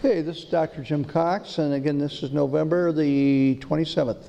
Hey, 0.00 0.22
this 0.22 0.38
is 0.38 0.44
Dr. 0.44 0.84
Jim 0.84 1.04
Cox, 1.04 1.58
and 1.58 1.74
again, 1.74 1.98
this 1.98 2.22
is 2.22 2.30
November 2.30 2.92
the 2.92 3.56
27th, 3.56 4.22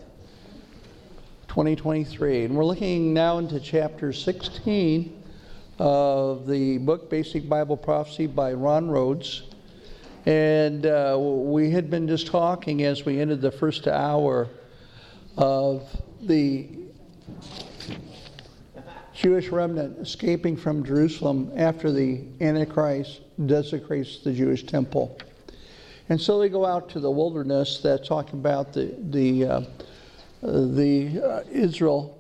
2023. 1.48 2.46
And 2.46 2.58
we're 2.58 2.66
looking 2.66 3.14
now 3.14 3.38
into 3.38 3.60
chapter 3.60 4.12
16 4.12 5.22
of 5.78 6.48
the 6.48 6.80
book 6.80 7.08
Basic 7.12 7.48
Bible 7.48 7.78
Prophecy 7.78 8.26
by 8.26 8.54
Ron 8.54 8.90
Rhodes. 8.90 9.44
And 10.26 10.88
uh, 10.88 11.16
we 11.20 11.70
had 11.70 11.92
been 11.92 12.08
just 12.08 12.26
talking 12.26 12.82
as 12.82 13.06
we 13.06 13.20
ended 13.20 13.40
the 13.40 13.52
first 13.52 13.88
hour 13.88 14.50
of 15.38 15.88
the 16.20 16.68
Jewish 19.14 19.50
remnant 19.50 20.00
escaping 20.00 20.58
from 20.58 20.84
Jerusalem 20.84 21.52
after 21.56 21.92
the 21.92 22.24
Antichrist 22.42 23.22
desecrates 23.46 24.24
the 24.24 24.34
Jewish 24.34 24.64
temple. 24.64 25.16
And 26.10 26.20
so 26.20 26.40
they 26.40 26.50
go 26.50 26.66
out 26.66 26.90
to 26.90 27.00
the 27.00 27.12
wilderness 27.12 27.82
that's 27.84 28.08
talking 28.08 28.40
about 28.40 28.74
the, 28.74 28.96
the, 29.10 29.46
uh, 29.46 29.62
the 30.42 31.22
uh, 31.24 31.44
Israel. 31.52 32.20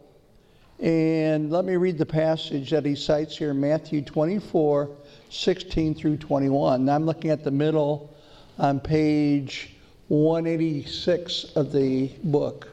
And 0.80 1.52
let 1.52 1.66
me 1.66 1.76
read 1.76 1.98
the 1.98 2.06
passage 2.06 2.70
that 2.70 2.86
he 2.86 2.96
cites 2.96 3.36
here 3.36 3.54
Matthew 3.54 4.04
24, 4.04 4.96
16 5.32 5.96
through 5.96 6.18
21. 6.18 6.86
Now 6.86 6.96
I'm 6.96 7.06
looking 7.06 7.32
at 7.32 7.44
the 7.44 7.52
middle 7.52 8.16
on 8.60 8.80
page 8.80 9.76
186 10.10 11.56
of 11.56 11.72
the 11.72 12.12
book. 12.24 12.70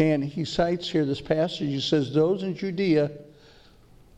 And 0.00 0.22
he 0.24 0.44
cites 0.44 0.90
here 0.90 1.04
this 1.04 1.20
passage. 1.20 1.68
He 1.68 1.80
says, 1.80 2.12
Those 2.12 2.42
in 2.42 2.56
Judea 2.56 3.12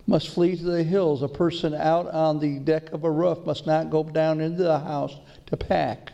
must 0.07 0.31
flee 0.31 0.57
to 0.57 0.65
the 0.65 0.83
hills. 0.83 1.23
A 1.23 1.29
person 1.29 1.75
out 1.75 2.09
on 2.09 2.41
the 2.41 2.59
deck 2.59 2.91
of 2.93 3.05
a 3.05 3.11
roof 3.11 3.45
must 3.45 3.67
not 3.67 3.91
go 3.91 4.03
down 4.03 4.41
into 4.41 4.63
the 4.63 4.79
house 4.79 5.15
to 5.51 5.57
pack. 5.57 6.13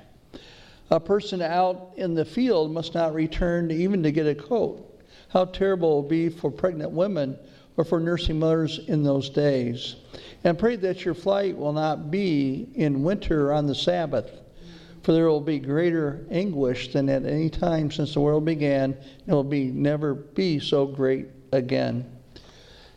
A 0.91 1.01
person 1.01 1.43
out 1.43 1.93
in 1.97 2.15
the 2.15 2.25
field 2.25 2.71
must 2.71 2.95
not 2.95 3.15
return 3.15 3.71
even 3.71 4.03
to 4.03 4.13
get 4.13 4.27
a 4.27 4.35
coat. 4.35 5.01
How 5.29 5.45
terrible 5.47 5.93
it 5.93 5.95
will 5.95 6.09
be 6.09 6.29
for 6.29 6.51
pregnant 6.51 6.93
women 6.93 7.37
or 7.77 7.85
for 7.85 8.01
nursing 8.01 8.39
mothers 8.39 8.81
in 8.87 9.03
those 9.03 9.29
days. 9.29 9.97
And 10.45 10.59
pray 10.59 10.77
that 10.77 11.05
your 11.05 11.15
flight 11.15 11.57
will 11.57 11.73
not 11.73 12.11
be 12.11 12.69
in 12.75 13.03
winter 13.03 13.53
on 13.53 13.67
the 13.67 13.75
Sabbath, 13.75 14.31
for 15.03 15.13
there 15.13 15.27
will 15.27 15.41
be 15.41 15.59
greater 15.59 16.25
anguish 16.31 16.93
than 16.93 17.09
at 17.09 17.25
any 17.25 17.51
time 17.51 17.91
since 17.91 18.15
the 18.15 18.21
world 18.21 18.45
began. 18.45 18.93
And 18.93 19.29
it 19.29 19.33
will 19.33 19.45
be 19.45 19.65
never 19.65 20.15
be 20.15 20.61
so 20.61 20.87
great 20.87 21.27
again. 21.53 22.11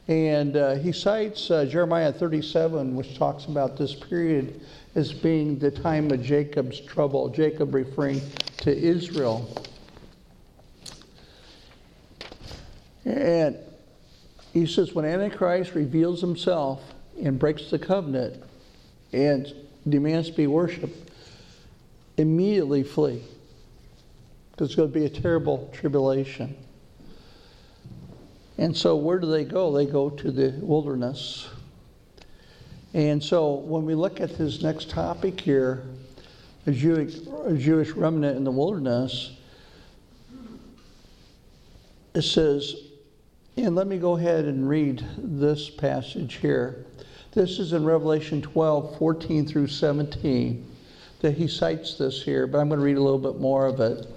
And 0.08 0.58
uh, 0.58 0.75
he 0.75 0.91
cites 0.91 1.52
uh, 1.52 1.66
Jeremiah 1.66 2.11
37, 2.11 2.95
which 2.95 3.17
talks 3.17 3.45
about 3.45 3.78
this 3.78 3.94
period 3.94 4.61
as 5.00 5.14
being 5.14 5.58
the 5.58 5.72
time 5.72 6.11
of 6.11 6.22
Jacob's 6.22 6.81
trouble, 6.81 7.30
Jacob 7.30 7.73
referring 7.73 8.22
to 8.58 8.78
Israel. 8.78 9.66
And 13.06 13.58
he 14.52 14.67
says, 14.67 14.94
when 14.94 15.06
Antichrist 15.06 15.73
reveals 15.73 16.19
himself 16.19 16.83
and 17.23 17.39
breaks 17.39 17.69
the 17.69 17.80
covenant 17.80 18.44
and 19.14 19.53
demands 19.88 20.30
to 20.31 20.36
be 20.36 20.47
worshiped, 20.47 21.11
immediately 22.17 22.84
flee. 22.84 23.23
Because 24.52 24.67
it's 24.67 24.75
going 24.75 24.91
to 24.91 25.00
be 25.00 25.06
a 25.06 25.09
terrible 25.09 25.69
tribulation. 25.72 26.58
And 28.58 28.75
so, 28.75 28.97
where 28.97 29.17
do 29.17 29.28
they 29.28 29.45
go? 29.45 29.72
They 29.72 29.86
go 29.86 30.09
to 30.09 30.30
the 30.30 30.53
wilderness. 30.59 31.47
And 32.93 33.23
so, 33.23 33.53
when 33.53 33.85
we 33.85 33.93
look 33.93 34.19
at 34.19 34.37
this 34.37 34.63
next 34.63 34.89
topic 34.89 35.39
here, 35.39 35.83
a 36.65 36.71
Jewish, 36.71 37.17
a 37.45 37.55
Jewish 37.55 37.91
remnant 37.91 38.35
in 38.35 38.43
the 38.43 38.51
wilderness, 38.51 39.37
it 42.15 42.23
says, 42.23 42.75
and 43.57 43.75
let 43.75 43.88
me 43.88 43.97
go 43.97 44.17
ahead 44.17 44.45
and 44.45 44.67
read 44.67 45.03
this 45.17 45.69
passage 45.69 46.35
here. 46.35 46.85
This 47.33 47.59
is 47.59 47.73
in 47.73 47.83
Revelation 47.83 48.41
12, 48.41 48.97
14 48.97 49.45
through 49.45 49.67
17, 49.67 50.66
that 51.22 51.33
he 51.33 51.47
cites 51.47 51.95
this 51.97 52.23
here, 52.23 52.47
but 52.47 52.57
I'm 52.57 52.69
going 52.69 52.79
to 52.79 52.85
read 52.85 52.97
a 52.97 53.03
little 53.03 53.19
bit 53.19 53.39
more 53.39 53.67
of 53.67 53.79
it. 53.79 54.07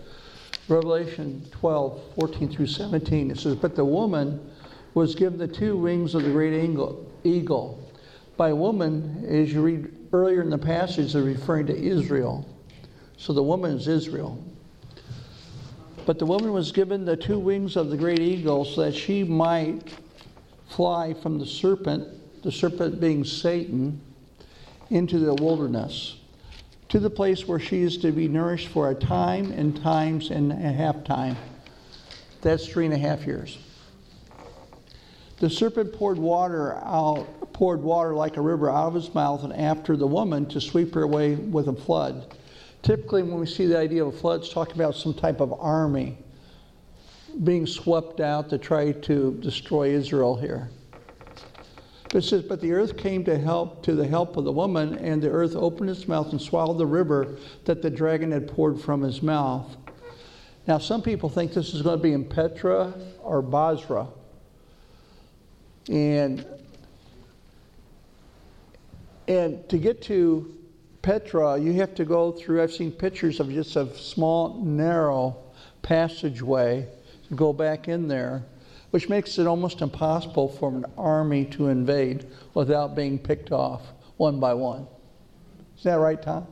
Revelation 0.69 1.45
12, 1.51 2.01
14 2.15 2.49
through 2.49 2.67
17, 2.69 3.31
it 3.33 3.39
says, 3.39 3.57
But 3.57 3.77
the 3.77 3.85
woman 3.85 4.41
was 4.95 5.15
given 5.15 5.39
the 5.39 5.49
two 5.49 5.77
wings 5.77 6.15
of 6.15 6.23
the 6.23 6.31
great 6.31 6.55
eagle. 7.25 7.82
By 8.43 8.53
woman, 8.53 9.25
as 9.29 9.53
you 9.53 9.63
read 9.63 9.89
earlier 10.13 10.43
in 10.43 10.51
the 10.51 10.59
passage, 10.59 11.13
they're 11.13 11.23
referring 11.23 11.67
to 11.67 11.81
Israel. 11.81 12.45
So 13.17 13.33
the 13.33 13.43
woman 13.45 13.71
is 13.71 13.87
Israel. 13.87 14.45
But 16.07 16.19
the 16.19 16.27
woman 16.27 16.53
was 16.53 16.73
given 16.73 17.05
the 17.05 17.17
two 17.17 17.39
wings 17.39 17.77
of 17.77 17.91
the 17.91 17.97
great 17.97 18.19
eagle 18.19 18.65
so 18.65 18.81
that 18.81 18.97
she 18.97 19.23
might 19.23 19.97
fly 20.71 21.15
from 21.15 21.39
the 21.39 21.47
serpent, 21.47 22.43
the 22.43 22.51
serpent 22.51 23.01
being 23.01 23.23
Satan, 23.23 24.01
into 24.91 25.21
the 25.21 25.35
wilderness 25.35 26.17
to 26.89 26.99
the 26.99 27.11
place 27.11 27.47
where 27.47 27.61
she 27.61 27.83
is 27.83 27.97
to 27.99 28.11
be 28.11 28.27
nourished 28.27 28.71
for 28.71 28.91
a 28.91 28.95
time 28.97 29.53
and 29.53 29.81
times 29.81 30.31
and 30.31 30.51
a 30.51 30.73
half 30.73 31.05
time. 31.05 31.37
That's 32.41 32.67
three 32.67 32.87
and 32.87 32.95
a 32.95 32.99
half 32.99 33.25
years. 33.25 33.57
The 35.39 35.49
serpent 35.49 35.93
poured 35.93 36.19
water 36.19 36.75
out, 36.79 37.29
poured 37.53 37.83
water 37.83 38.15
like 38.15 38.37
a 38.37 38.41
river 38.41 38.71
out 38.71 38.89
of 38.89 38.95
his 38.95 39.15
mouth, 39.15 39.45
and 39.45 39.53
after 39.53 39.97
the 39.97 40.07
woman 40.07 40.47
to 40.47 40.61
sweep 40.61 40.95
her 40.95 41.03
away 41.03 41.35
with 41.35 41.69
a 41.69 41.73
flood. 41.73 42.37
Typically, 42.83 43.23
when 43.23 43.39
we 43.39 43.47
see 43.47 43.67
the 43.67 43.79
idea 43.79 44.05
of 44.05 44.15
a 44.15 44.19
flood, 44.19 44.41
it's 44.41 44.53
talking 44.53 44.75
about 44.75 44.95
some 44.95 45.15
type 45.15 45.41
of 45.41 45.53
army 45.61 46.19
being 47.45 47.67
swept 47.67 48.21
out 48.21 48.51
to 48.51 48.59
try 48.59 48.93
to 48.93 49.39
destroy 49.41 49.89
Israel 49.91 50.37
here. 50.37 50.69
It 52.13 52.23
says, 52.23 52.43
But 52.43 52.61
the 52.61 52.73
earth 52.73 52.97
came 52.97 53.25
to 53.25 53.39
help 53.39 53.83
to 53.85 53.95
the 53.95 54.07
help 54.07 54.37
of 54.37 54.45
the 54.45 54.53
woman, 54.53 54.99
and 54.99 55.23
the 55.23 55.31
earth 55.31 55.57
opened 55.57 55.91
its 55.91 56.07
mouth 56.07 56.31
and 56.33 56.41
swallowed 56.41 56.79
the 56.79 56.87
river 56.87 57.37
that 57.65 57.81
the 57.81 57.91
dragon 57.91 58.33
had 58.33 58.49
poured 58.49 58.81
from 58.81 59.01
his 59.01 59.23
mouth. 59.23 59.77
Now, 60.67 60.79
some 60.79 61.03
people 61.03 61.29
think 61.29 61.55
this 61.55 61.75
is 61.75 61.83
going 61.83 61.99
to 61.99 62.03
be 62.03 62.13
in 62.13 62.25
Petra 62.25 62.93
or 63.23 63.43
Bozrah. 63.43 64.09
And, 65.89 66.45
and 69.33 69.69
to 69.69 69.79
get 69.79 70.03
to 70.03 70.53
Petra, 71.03 71.59
you 71.59 71.73
have 71.75 71.95
to 71.97 72.05
go 72.05 72.33
through, 72.33 72.63
I've 72.63 72.73
seen 72.73 72.93
pictures 72.93 73.41
of 73.41 73.51
just 73.51 73.77
a 73.77 73.93
small, 73.97 74.63
narrow 74.63 75.37
passageway 75.83 76.87
to 77.29 77.35
go 77.35 77.53
back 77.53 77.89
in 77.89 78.09
there 78.09 78.45
which 78.93 79.09
makes 79.09 79.39
it 79.39 79.47
almost 79.47 79.81
impossible 79.81 80.49
for 80.49 80.69
an 80.71 80.85
army 80.99 81.47
to 81.47 81.69
invade 81.69 82.27
without 82.53 82.95
being 82.95 83.19
picked 83.19 83.51
off 83.51 83.81
one 84.19 84.39
by 84.39 84.53
one. 84.53 84.87
Is 85.79 85.85
that 85.85 85.95
right, 85.95 86.23
Tom? 86.23 86.47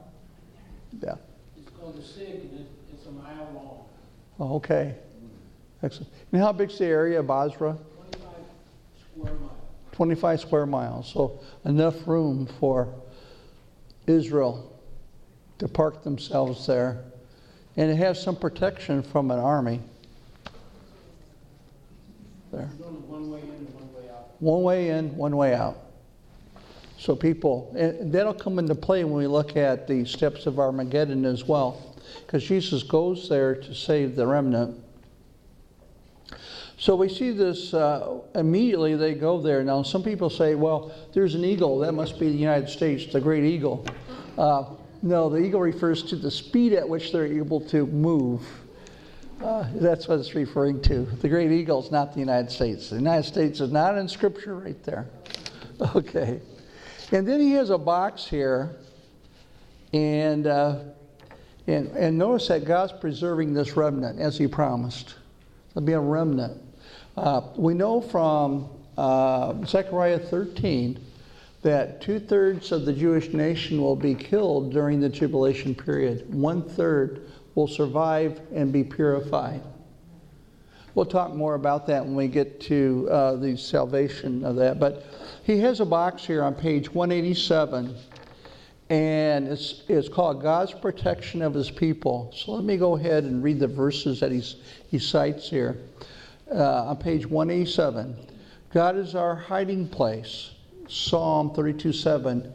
Yeah. 1.02 1.16
It's 1.58 1.70
called 1.78 1.98
the 1.98 2.02
Siq, 2.02 2.40
and 2.40 2.66
it's 2.94 3.06
a 3.06 3.12
mile 3.12 3.50
long. 3.54 3.84
Oh, 4.38 4.56
okay. 4.56 4.94
Excellent. 5.82 6.10
And 6.32 6.40
how 6.40 6.52
big's 6.52 6.78
the 6.78 6.86
area 6.86 7.20
of 7.20 7.26
Bozrah? 7.26 7.76
25 7.76 8.30
square 9.12 9.34
miles. 9.34 9.59
25 9.92 10.40
square 10.40 10.66
miles. 10.66 11.12
So 11.12 11.40
enough 11.64 12.06
room 12.06 12.46
for 12.58 12.88
Israel 14.06 14.80
to 15.58 15.68
park 15.68 16.02
themselves 16.02 16.66
there. 16.66 17.04
And 17.76 17.90
it 17.90 17.96
has 17.96 18.20
some 18.20 18.36
protection 18.36 19.02
from 19.02 19.30
an 19.30 19.38
army 19.38 19.80
there. 22.52 22.66
One 22.66 23.30
way 23.30 23.40
in, 23.40 23.46
one 23.72 23.94
way 23.94 24.10
out. 24.10 24.28
One 24.40 24.62
way 24.62 24.88
in, 24.90 25.16
one 25.16 25.36
way 25.36 25.54
out. 25.54 25.78
So 26.98 27.16
people, 27.16 27.74
and 27.78 28.12
that'll 28.12 28.34
come 28.34 28.58
into 28.58 28.74
play 28.74 29.04
when 29.04 29.14
we 29.14 29.26
look 29.26 29.56
at 29.56 29.86
the 29.86 30.04
steps 30.04 30.46
of 30.46 30.58
Armageddon 30.58 31.24
as 31.24 31.46
well, 31.46 31.96
because 32.26 32.44
Jesus 32.44 32.82
goes 32.82 33.28
there 33.28 33.54
to 33.54 33.74
save 33.74 34.16
the 34.16 34.26
remnant. 34.26 34.78
So 36.80 36.96
we 36.96 37.10
see 37.10 37.30
this 37.30 37.74
uh, 37.74 38.20
immediately 38.34 38.96
they 38.96 39.12
go 39.12 39.38
there. 39.38 39.62
Now, 39.62 39.82
some 39.82 40.02
people 40.02 40.30
say, 40.30 40.54
well, 40.54 40.90
there's 41.12 41.34
an 41.34 41.44
eagle. 41.44 41.78
That 41.80 41.92
must 41.92 42.18
be 42.18 42.28
the 42.30 42.38
United 42.38 42.70
States, 42.70 43.12
the 43.12 43.20
great 43.20 43.44
eagle. 43.44 43.84
Uh, 44.38 44.64
no, 45.02 45.28
the 45.28 45.36
eagle 45.36 45.60
refers 45.60 46.02
to 46.04 46.16
the 46.16 46.30
speed 46.30 46.72
at 46.72 46.88
which 46.88 47.12
they're 47.12 47.26
able 47.26 47.60
to 47.68 47.84
move. 47.84 48.42
Uh, 49.44 49.66
that's 49.74 50.08
what 50.08 50.20
it's 50.20 50.34
referring 50.34 50.80
to. 50.82 51.00
The 51.20 51.28
great 51.28 51.52
eagle 51.52 51.84
is 51.84 51.90
not 51.90 52.14
the 52.14 52.20
United 52.20 52.50
States. 52.50 52.88
The 52.88 52.96
United 52.96 53.28
States 53.28 53.60
is 53.60 53.70
not 53.70 53.98
in 53.98 54.08
Scripture 54.08 54.56
right 54.56 54.82
there. 54.82 55.06
Okay. 55.94 56.40
And 57.10 57.26
then 57.26 57.40
he 57.40 57.52
has 57.52 57.70
a 57.70 57.78
box 57.78 58.26
here, 58.26 58.76
and, 59.94 60.46
uh, 60.46 60.80
and, 61.66 61.88
and 61.96 62.18
notice 62.18 62.48
that 62.48 62.66
God's 62.66 62.92
preserving 62.92 63.54
this 63.54 63.78
remnant 63.78 64.20
as 64.20 64.36
he 64.36 64.46
promised. 64.46 65.14
There'll 65.72 65.86
be 65.86 65.94
a 65.94 66.00
remnant. 66.00 66.60
Uh, 67.16 67.42
we 67.56 67.74
know 67.74 68.00
from 68.00 68.68
uh, 68.96 69.54
Zechariah 69.64 70.18
13 70.18 70.98
that 71.62 72.00
two 72.00 72.18
thirds 72.18 72.72
of 72.72 72.86
the 72.86 72.92
Jewish 72.92 73.32
nation 73.32 73.80
will 73.80 73.96
be 73.96 74.14
killed 74.14 74.72
during 74.72 75.00
the 75.00 75.10
tribulation 75.10 75.74
period. 75.74 76.32
One 76.32 76.62
third 76.62 77.28
will 77.54 77.66
survive 77.66 78.40
and 78.54 78.72
be 78.72 78.84
purified. 78.84 79.62
We'll 80.94 81.06
talk 81.06 81.34
more 81.34 81.54
about 81.54 81.86
that 81.88 82.04
when 82.04 82.14
we 82.14 82.28
get 82.28 82.60
to 82.62 83.08
uh, 83.10 83.36
the 83.36 83.56
salvation 83.56 84.44
of 84.44 84.56
that. 84.56 84.80
But 84.80 85.04
he 85.44 85.58
has 85.58 85.80
a 85.80 85.84
box 85.84 86.24
here 86.24 86.42
on 86.42 86.54
page 86.54 86.92
187, 86.92 87.94
and 88.88 89.48
it's, 89.48 89.82
it's 89.88 90.08
called 90.08 90.42
God's 90.42 90.72
Protection 90.72 91.42
of 91.42 91.54
His 91.54 91.70
People. 91.70 92.32
So 92.34 92.52
let 92.52 92.64
me 92.64 92.76
go 92.76 92.96
ahead 92.96 93.24
and 93.24 93.42
read 93.42 93.60
the 93.60 93.68
verses 93.68 94.18
that 94.20 94.32
he's, 94.32 94.56
he 94.90 94.98
cites 94.98 95.48
here. 95.48 95.78
Uh, 96.52 96.88
on 96.88 96.96
page 96.96 97.26
187, 97.26 98.16
God 98.72 98.96
is 98.96 99.14
our 99.14 99.36
hiding 99.36 99.86
place. 99.86 100.50
Psalm 100.88 101.54
32 101.54 101.92
7. 101.92 102.52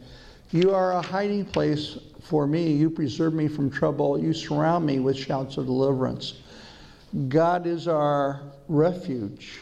You 0.50 0.74
are 0.74 0.92
a 0.92 1.00
hiding 1.00 1.46
place 1.46 1.98
for 2.20 2.46
me. 2.46 2.72
You 2.72 2.90
preserve 2.90 3.32
me 3.32 3.48
from 3.48 3.70
trouble. 3.70 4.18
You 4.18 4.34
surround 4.34 4.84
me 4.84 4.98
with 4.98 5.16
shouts 5.16 5.56
of 5.56 5.64
deliverance. 5.64 6.34
God 7.28 7.66
is 7.66 7.88
our 7.88 8.42
refuge. 8.68 9.60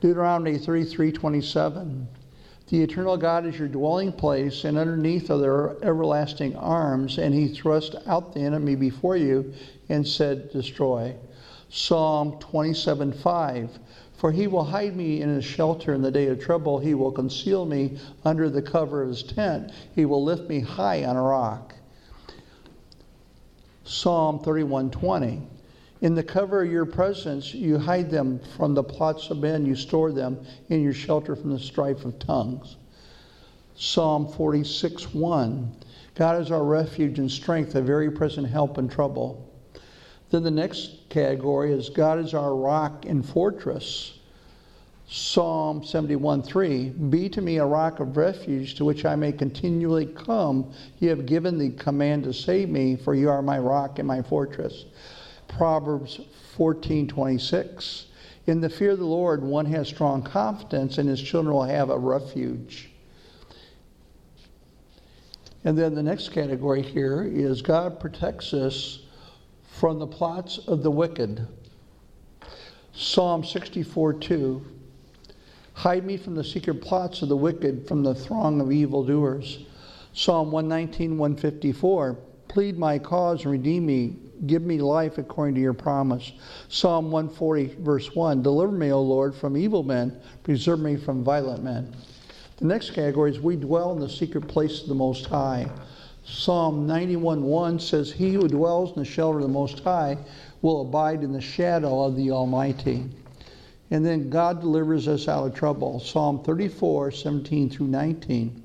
Deuteronomy 0.00 0.58
33 0.58 1.10
27. 1.10 2.08
The 2.68 2.82
eternal 2.82 3.16
God 3.16 3.46
is 3.46 3.58
your 3.58 3.66
dwelling 3.66 4.12
place, 4.12 4.64
and 4.64 4.76
underneath 4.76 5.30
are 5.30 5.38
their 5.38 5.82
everlasting 5.82 6.54
arms, 6.54 7.18
and 7.18 7.34
he 7.34 7.48
thrust 7.48 7.96
out 8.06 8.34
the 8.34 8.40
enemy 8.40 8.76
before 8.76 9.16
you 9.16 9.52
and 9.88 10.06
said, 10.06 10.52
Destroy. 10.52 11.16
Psalm 11.70 12.38
27 12.38 13.12
5. 13.12 13.78
For 14.14 14.32
he 14.32 14.46
will 14.46 14.64
hide 14.64 14.96
me 14.96 15.20
in 15.20 15.28
his 15.28 15.44
shelter 15.44 15.94
in 15.94 16.02
the 16.02 16.10
day 16.10 16.26
of 16.26 16.40
trouble. 16.40 16.78
He 16.78 16.94
will 16.94 17.12
conceal 17.12 17.64
me 17.64 17.98
under 18.24 18.50
the 18.50 18.62
cover 18.62 19.02
of 19.02 19.10
his 19.10 19.22
tent. 19.22 19.70
He 19.94 20.04
will 20.04 20.24
lift 20.24 20.48
me 20.48 20.60
high 20.60 21.04
on 21.04 21.16
a 21.16 21.22
rock. 21.22 21.74
Psalm 23.84 24.40
31:20. 24.40 25.40
In 26.00 26.14
the 26.14 26.22
cover 26.22 26.62
of 26.62 26.70
your 26.70 26.86
presence, 26.86 27.54
you 27.54 27.78
hide 27.78 28.10
them 28.10 28.40
from 28.56 28.74
the 28.74 28.82
plots 28.82 29.30
of 29.30 29.38
men. 29.38 29.66
You 29.66 29.74
store 29.76 30.12
them 30.12 30.38
in 30.68 30.82
your 30.82 30.92
shelter 30.92 31.34
from 31.36 31.50
the 31.50 31.58
strife 31.58 32.04
of 32.04 32.18
tongues. 32.18 32.76
Psalm 33.76 34.26
46:1. 34.26 35.68
God 36.14 36.42
is 36.42 36.50
our 36.50 36.64
refuge 36.64 37.18
and 37.18 37.30
strength, 37.30 37.74
a 37.74 37.82
very 37.82 38.10
present 38.10 38.48
help 38.48 38.78
in 38.78 38.88
trouble. 38.88 39.47
Then 40.30 40.42
the 40.42 40.50
next 40.50 41.08
category 41.08 41.72
is 41.72 41.88
God 41.88 42.18
is 42.18 42.34
our 42.34 42.54
rock 42.54 43.06
and 43.06 43.24
fortress. 43.26 44.18
Psalm 45.10 45.82
71 45.82 46.42
3 46.42 46.90
Be 46.90 47.30
to 47.30 47.40
me 47.40 47.56
a 47.56 47.64
rock 47.64 47.98
of 47.98 48.18
refuge 48.18 48.74
to 48.74 48.84
which 48.84 49.06
I 49.06 49.16
may 49.16 49.32
continually 49.32 50.04
come. 50.04 50.70
You 50.98 51.08
have 51.08 51.24
given 51.24 51.56
the 51.56 51.70
command 51.70 52.24
to 52.24 52.34
save 52.34 52.68
me, 52.68 52.94
for 52.94 53.14
you 53.14 53.30
are 53.30 53.40
my 53.40 53.58
rock 53.58 53.98
and 53.98 54.06
my 54.06 54.20
fortress. 54.20 54.84
Proverbs 55.48 56.20
14 56.56 57.08
26 57.08 58.06
In 58.46 58.60
the 58.60 58.68
fear 58.68 58.90
of 58.90 58.98
the 58.98 59.06
Lord, 59.06 59.42
one 59.42 59.64
has 59.66 59.88
strong 59.88 60.22
confidence, 60.22 60.98
and 60.98 61.08
his 61.08 61.22
children 61.22 61.54
will 61.54 61.64
have 61.64 61.88
a 61.88 61.98
refuge. 61.98 62.90
And 65.64 65.76
then 65.76 65.94
the 65.94 66.02
next 66.02 66.32
category 66.32 66.82
here 66.82 67.22
is 67.22 67.62
God 67.62 67.98
protects 67.98 68.52
us 68.52 69.00
from 69.78 70.00
the 70.00 70.06
plots 70.06 70.58
of 70.66 70.82
the 70.82 70.90
wicked. 70.90 71.46
Psalm 72.92 73.44
64 73.44 74.14
2. 74.14 74.66
Hide 75.74 76.04
me 76.04 76.16
from 76.16 76.34
the 76.34 76.42
secret 76.42 76.82
plots 76.82 77.22
of 77.22 77.28
the 77.28 77.36
wicked, 77.36 77.86
from 77.86 78.02
the 78.02 78.14
throng 78.14 78.60
of 78.60 78.72
evildoers. 78.72 79.66
Psalm 80.12 80.50
119 80.50 81.16
154. 81.16 82.18
Plead 82.48 82.76
my 82.76 82.98
cause 82.98 83.42
and 83.42 83.52
redeem 83.52 83.86
me. 83.86 84.16
Give 84.46 84.62
me 84.62 84.80
life 84.80 85.18
according 85.18 85.54
to 85.54 85.60
your 85.60 85.74
promise. 85.74 86.32
Psalm 86.68 87.12
140, 87.12 87.76
verse 87.80 88.14
1. 88.16 88.42
Deliver 88.42 88.72
me, 88.72 88.90
O 88.90 89.00
Lord, 89.00 89.34
from 89.34 89.56
evil 89.56 89.84
men. 89.84 90.20
Preserve 90.42 90.80
me 90.80 90.96
from 90.96 91.22
violent 91.22 91.62
men. 91.62 91.94
The 92.56 92.64
next 92.64 92.90
category 92.90 93.30
is 93.30 93.38
we 93.38 93.54
dwell 93.54 93.92
in 93.92 94.00
the 94.00 94.08
secret 94.08 94.48
place 94.48 94.82
of 94.82 94.88
the 94.88 94.94
Most 94.94 95.26
High. 95.26 95.70
Psalm 96.30 96.86
91:1 96.86 97.80
says, 97.80 98.12
He 98.12 98.34
who 98.34 98.46
dwells 98.48 98.90
in 98.90 98.98
the 99.02 99.04
shelter 99.04 99.38
of 99.38 99.42
the 99.42 99.48
Most 99.48 99.80
High 99.80 100.18
will 100.60 100.82
abide 100.82 101.22
in 101.22 101.32
the 101.32 101.40
shadow 101.40 102.04
of 102.04 102.16
the 102.16 102.30
Almighty. 102.30 103.04
And 103.90 104.04
then 104.04 104.28
God 104.28 104.60
delivers 104.60 105.08
us 105.08 105.26
out 105.26 105.46
of 105.46 105.54
trouble. 105.54 106.00
Psalm 106.00 106.42
34, 106.44 107.12
17 107.12 107.70
through 107.70 107.86
19. 107.86 108.62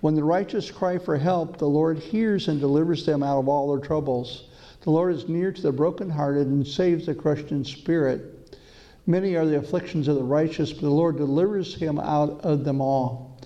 When 0.00 0.14
the 0.14 0.22
righteous 0.22 0.70
cry 0.70 0.96
for 0.96 1.16
help, 1.16 1.58
the 1.58 1.68
Lord 1.68 1.98
hears 1.98 2.46
and 2.46 2.60
delivers 2.60 3.04
them 3.04 3.22
out 3.22 3.40
of 3.40 3.48
all 3.48 3.74
their 3.74 3.84
troubles. 3.84 4.44
The 4.82 4.90
Lord 4.90 5.12
is 5.14 5.28
near 5.28 5.50
to 5.52 5.62
the 5.62 5.72
brokenhearted 5.72 6.46
and 6.46 6.66
saves 6.66 7.06
the 7.06 7.14
crushed 7.14 7.50
in 7.50 7.64
spirit. 7.64 8.58
Many 9.06 9.34
are 9.34 9.46
the 9.46 9.58
afflictions 9.58 10.06
of 10.06 10.14
the 10.14 10.22
righteous, 10.22 10.72
but 10.72 10.82
the 10.82 10.90
Lord 10.90 11.16
delivers 11.16 11.74
him 11.74 11.98
out 11.98 12.40
of 12.42 12.64
them 12.64 12.80
all. 12.80 13.40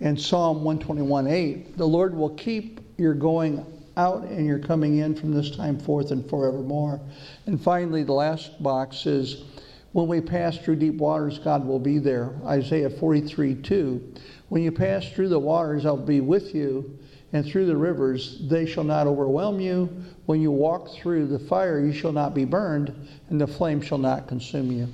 And 0.00 0.20
Psalm 0.20 0.64
121 0.64 1.26
8, 1.28 1.78
the 1.78 1.86
Lord 1.86 2.14
will 2.14 2.30
keep 2.30 2.80
your 2.98 3.14
going 3.14 3.64
out 3.96 4.24
and 4.24 4.46
you're 4.46 4.58
coming 4.58 4.98
in 4.98 5.14
from 5.14 5.32
this 5.32 5.50
time 5.50 5.78
forth 5.78 6.10
and 6.10 6.28
forevermore. 6.28 7.00
And 7.46 7.60
finally, 7.60 8.02
the 8.02 8.12
last 8.12 8.62
box 8.62 9.06
is 9.06 9.44
when 9.92 10.06
we 10.06 10.20
pass 10.20 10.58
through 10.58 10.76
deep 10.76 10.96
waters, 10.96 11.38
God 11.38 11.66
will 11.66 11.78
be 11.78 11.98
there. 11.98 12.32
Isaiah 12.44 12.90
43 12.90 13.54
2. 13.56 14.14
When 14.50 14.62
you 14.62 14.72
pass 14.72 15.08
through 15.10 15.28
the 15.28 15.38
waters, 15.38 15.86
I'll 15.86 15.96
be 15.96 16.20
with 16.20 16.54
you, 16.54 16.98
and 17.32 17.44
through 17.44 17.66
the 17.66 17.76
rivers, 17.76 18.38
they 18.48 18.66
shall 18.66 18.84
not 18.84 19.06
overwhelm 19.06 19.60
you. 19.60 19.88
When 20.26 20.40
you 20.40 20.50
walk 20.50 20.90
through 20.90 21.26
the 21.26 21.38
fire, 21.38 21.80
you 21.80 21.92
shall 21.92 22.12
not 22.12 22.34
be 22.34 22.44
burned, 22.44 22.94
and 23.30 23.40
the 23.40 23.46
flame 23.46 23.80
shall 23.80 23.98
not 23.98 24.28
consume 24.28 24.70
you. 24.72 24.88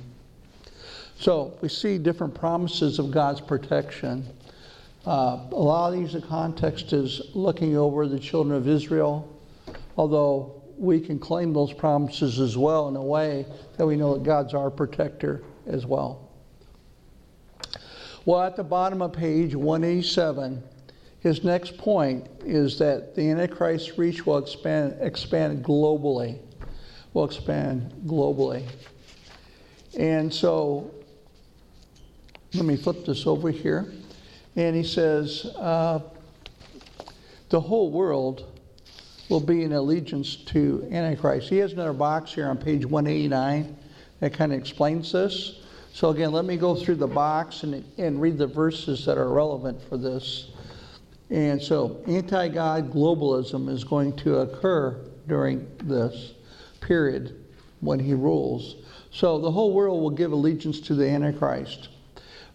So 1.17 1.53
we 1.61 1.69
see 1.69 1.97
different 1.97 2.35
promises 2.35 2.99
of 2.99 3.11
God's 3.11 3.41
protection. 3.41 4.25
Uh, 5.05 5.39
a 5.51 5.55
lot 5.55 5.93
of 5.93 5.99
these, 5.99 6.13
the 6.13 6.21
context 6.21 6.91
is 6.91 7.21
looking 7.35 7.77
over 7.77 8.07
the 8.07 8.19
children 8.19 8.57
of 8.57 8.67
Israel, 8.67 9.39
although 9.97 10.63
we 10.77 10.99
can 10.99 11.19
claim 11.19 11.53
those 11.53 11.71
promises 11.71 12.39
as 12.39 12.57
well 12.57 12.87
in 12.87 12.95
a 12.95 13.03
way 13.03 13.45
that 13.77 13.85
we 13.85 13.95
know 13.95 14.15
that 14.15 14.23
God's 14.23 14.55
our 14.55 14.71
protector 14.71 15.43
as 15.67 15.85
well. 15.85 16.31
Well, 18.25 18.41
at 18.41 18.55
the 18.55 18.63
bottom 18.63 19.03
of 19.03 19.13
page 19.13 19.53
187, 19.53 20.63
his 21.19 21.43
next 21.43 21.77
point 21.77 22.27
is 22.43 22.79
that 22.79 23.13
the 23.13 23.29
Antichrist 23.29 23.99
reach 23.99 24.25
will 24.25 24.39
expand, 24.39 24.97
expand 25.01 25.63
globally. 25.63 26.39
Will 27.13 27.25
expand 27.25 27.93
globally. 28.07 28.65
And 29.97 30.33
so, 30.33 30.91
let 32.55 32.65
me 32.65 32.75
flip 32.75 33.05
this 33.05 33.27
over 33.27 33.51
here. 33.51 33.91
And 34.55 34.75
he 34.75 34.83
says, 34.83 35.45
uh, 35.57 35.99
the 37.49 37.59
whole 37.59 37.91
world 37.91 38.45
will 39.29 39.39
be 39.39 39.63
in 39.63 39.73
allegiance 39.73 40.35
to 40.35 40.87
Antichrist. 40.91 41.49
He 41.49 41.57
has 41.57 41.73
another 41.73 41.93
box 41.93 42.33
here 42.33 42.47
on 42.47 42.57
page 42.57 42.85
189 42.85 43.75
that 44.19 44.33
kind 44.33 44.53
of 44.53 44.59
explains 44.59 45.11
this. 45.11 45.59
So, 45.93 46.09
again, 46.09 46.31
let 46.31 46.45
me 46.45 46.57
go 46.57 46.75
through 46.75 46.95
the 46.95 47.07
box 47.07 47.63
and, 47.63 47.83
and 47.97 48.19
read 48.21 48.37
the 48.37 48.47
verses 48.47 49.05
that 49.05 49.17
are 49.17 49.29
relevant 49.29 49.81
for 49.87 49.97
this. 49.97 50.51
And 51.29 51.61
so, 51.61 52.03
anti 52.07 52.49
God 52.49 52.91
globalism 52.91 53.69
is 53.69 53.83
going 53.83 54.15
to 54.17 54.39
occur 54.39 54.99
during 55.27 55.67
this 55.83 56.33
period 56.81 57.45
when 57.79 57.99
he 57.99 58.13
rules. 58.13 58.75
So, 59.11 59.39
the 59.39 59.49
whole 59.49 59.73
world 59.73 60.01
will 60.01 60.11
give 60.11 60.33
allegiance 60.33 60.81
to 60.81 60.95
the 60.95 61.07
Antichrist. 61.07 61.89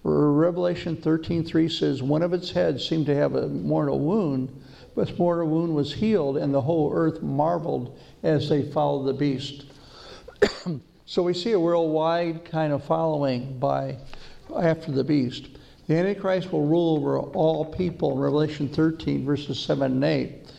Revelation 0.02 0.96
13:3 0.96 1.70
says, 1.70 2.02
One 2.02 2.22
of 2.22 2.32
its 2.32 2.50
heads 2.50 2.88
seemed 2.88 3.06
to 3.06 3.14
have 3.14 3.34
a 3.34 3.48
mortal 3.48 3.98
wound, 3.98 4.48
but 4.94 5.08
the 5.08 5.14
mortal 5.16 5.48
wound 5.48 5.74
was 5.74 5.92
healed, 5.92 6.38
and 6.38 6.54
the 6.54 6.62
whole 6.62 6.90
earth 6.92 7.22
marveled 7.22 7.96
as 8.22 8.48
they 8.48 8.62
followed 8.62 9.04
the 9.04 9.12
beast. 9.12 9.64
so 11.06 11.22
we 11.22 11.34
see 11.34 11.52
a 11.52 11.60
worldwide 11.60 12.44
kind 12.44 12.72
of 12.72 12.82
following 12.84 13.58
by 13.58 13.98
after 14.58 14.90
the 14.90 15.04
beast. 15.04 15.48
The 15.86 15.96
Antichrist 15.96 16.52
will 16.52 16.66
rule 16.66 16.96
over 16.96 17.18
all 17.18 17.64
people 17.64 18.16
Revelation 18.16 18.68
13, 18.68 19.24
verses 19.24 19.58
7 19.58 19.92
and 19.92 20.04
8. 20.04 20.52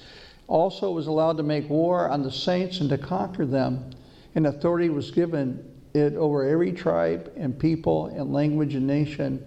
Also 0.47 0.91
was 0.91 1.07
allowed 1.07 1.37
to 1.37 1.43
make 1.43 1.69
war 1.69 2.09
on 2.09 2.21
the 2.21 2.31
saints 2.31 2.81
and 2.81 2.89
to 2.89 2.97
conquer 2.97 3.45
them, 3.45 3.89
and 4.35 4.45
authority 4.45 4.89
was 4.89 5.09
given 5.09 5.70
it 5.93 6.15
over 6.15 6.43
every 6.47 6.71
tribe 6.71 7.31
and 7.35 7.57
people 7.57 8.07
and 8.07 8.33
language 8.33 8.75
and 8.75 8.87
nation. 8.87 9.45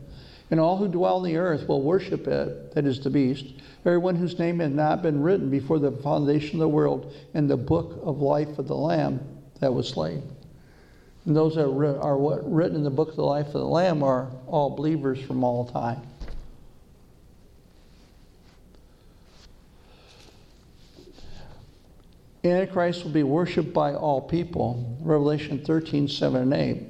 And 0.51 0.61
all 0.61 0.77
who 0.77 0.89
dwell 0.89 1.17
on 1.17 1.25
the 1.25 1.37
earth 1.37 1.69
will 1.69 1.83
worship 1.83 2.27
it, 2.29 2.75
that 2.75 2.85
is 2.85 3.01
the 3.01 3.11
beast, 3.11 3.47
everyone 3.85 4.15
whose 4.15 4.39
name 4.39 4.61
had 4.61 4.75
not 4.75 5.03
been 5.03 5.23
written 5.23 5.51
before 5.51 5.79
the 5.79 5.91
foundation 5.91 6.57
of 6.57 6.61
the 6.61 6.69
world 6.69 7.15
in 7.33 7.49
the 7.49 7.57
book 7.57 8.01
of 8.03 8.21
life 8.21 8.59
of 8.59 8.69
the 8.69 8.77
Lamb 8.77 9.21
that 9.61 9.73
was 9.73 9.89
slain. 9.89 10.23
And 11.25 11.35
those 11.35 11.55
that 11.55 11.65
are 11.67 12.17
what 12.19 12.51
written 12.51 12.77
in 12.77 12.85
the 12.85 12.91
book 12.91 13.09
of 13.09 13.17
the 13.17 13.25
life 13.25 13.47
of 13.47 13.53
the 13.53 13.65
Lamb 13.65 14.03
are 14.03 14.31
all 14.47 14.77
believers 14.77 15.19
from 15.21 15.43
all 15.43 15.65
time. 15.65 16.03
Antichrist 22.45 23.05
will 23.05 23.11
be 23.11 23.23
worshiped 23.23 23.73
by 23.73 23.95
all 23.95 24.21
people. 24.21 24.99
Revelation 25.01 25.65
13, 25.65 26.09
7 26.09 26.43
and 26.43 26.53
8. 26.53 26.83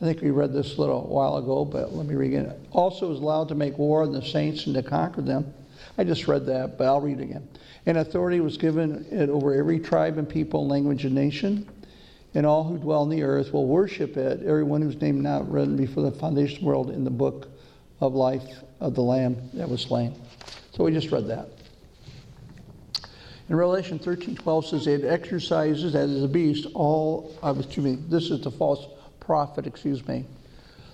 I 0.00 0.04
think 0.04 0.20
we 0.20 0.30
read 0.30 0.52
this 0.52 0.76
a 0.76 0.80
little 0.80 1.02
while 1.02 1.36
ago, 1.36 1.64
but 1.64 1.94
let 1.94 2.06
me 2.06 2.16
read 2.16 2.32
it. 2.32 2.58
Also 2.72 3.12
is 3.12 3.20
allowed 3.20 3.48
to 3.48 3.54
make 3.54 3.78
war 3.78 4.02
on 4.02 4.12
the 4.12 4.22
saints 4.22 4.66
and 4.66 4.74
to 4.74 4.82
conquer 4.82 5.22
them. 5.22 5.54
I 5.96 6.02
just 6.02 6.26
read 6.26 6.44
that, 6.46 6.76
but 6.76 6.86
I'll 6.88 7.00
read 7.00 7.20
it 7.20 7.24
again. 7.24 7.48
And 7.86 7.98
authority 7.98 8.40
was 8.40 8.56
given 8.56 9.06
it 9.10 9.28
over 9.28 9.54
every 9.54 9.78
tribe 9.78 10.18
and 10.18 10.28
people, 10.28 10.66
language, 10.66 11.04
and 11.04 11.14
nation. 11.14 11.68
And 12.34 12.44
all 12.44 12.64
who 12.64 12.76
dwell 12.78 13.02
on 13.02 13.10
the 13.10 13.22
earth 13.22 13.52
will 13.52 13.66
worship 13.66 14.16
it, 14.16 14.42
everyone 14.44 14.82
whose 14.82 15.00
name 15.00 15.20
not 15.20 15.50
written 15.50 15.76
before 15.76 16.02
the 16.02 16.12
foundation 16.12 16.56
of 16.56 16.60
the 16.62 16.66
world 16.66 16.90
in 16.90 17.04
the 17.04 17.10
book 17.10 17.48
of 18.00 18.14
life 18.14 18.62
of 18.80 18.94
the 18.94 19.02
Lamb 19.02 19.36
that 19.54 19.68
was 19.68 19.82
slain. 19.82 20.20
So 20.74 20.82
we 20.82 20.92
just 20.92 21.12
read 21.12 21.28
that. 21.28 21.48
In 23.50 23.56
Revelation 23.56 23.98
13 23.98 24.36
12 24.36 24.66
says, 24.66 24.86
It 24.86 25.04
exercises 25.04 25.96
as 25.96 26.22
a 26.22 26.28
beast 26.28 26.68
all, 26.72 27.36
excuse 27.42 27.84
me, 27.84 27.98
this 28.08 28.30
is 28.30 28.42
the 28.42 28.50
false 28.50 28.86
prophet, 29.18 29.66
excuse 29.66 30.06
me. 30.06 30.24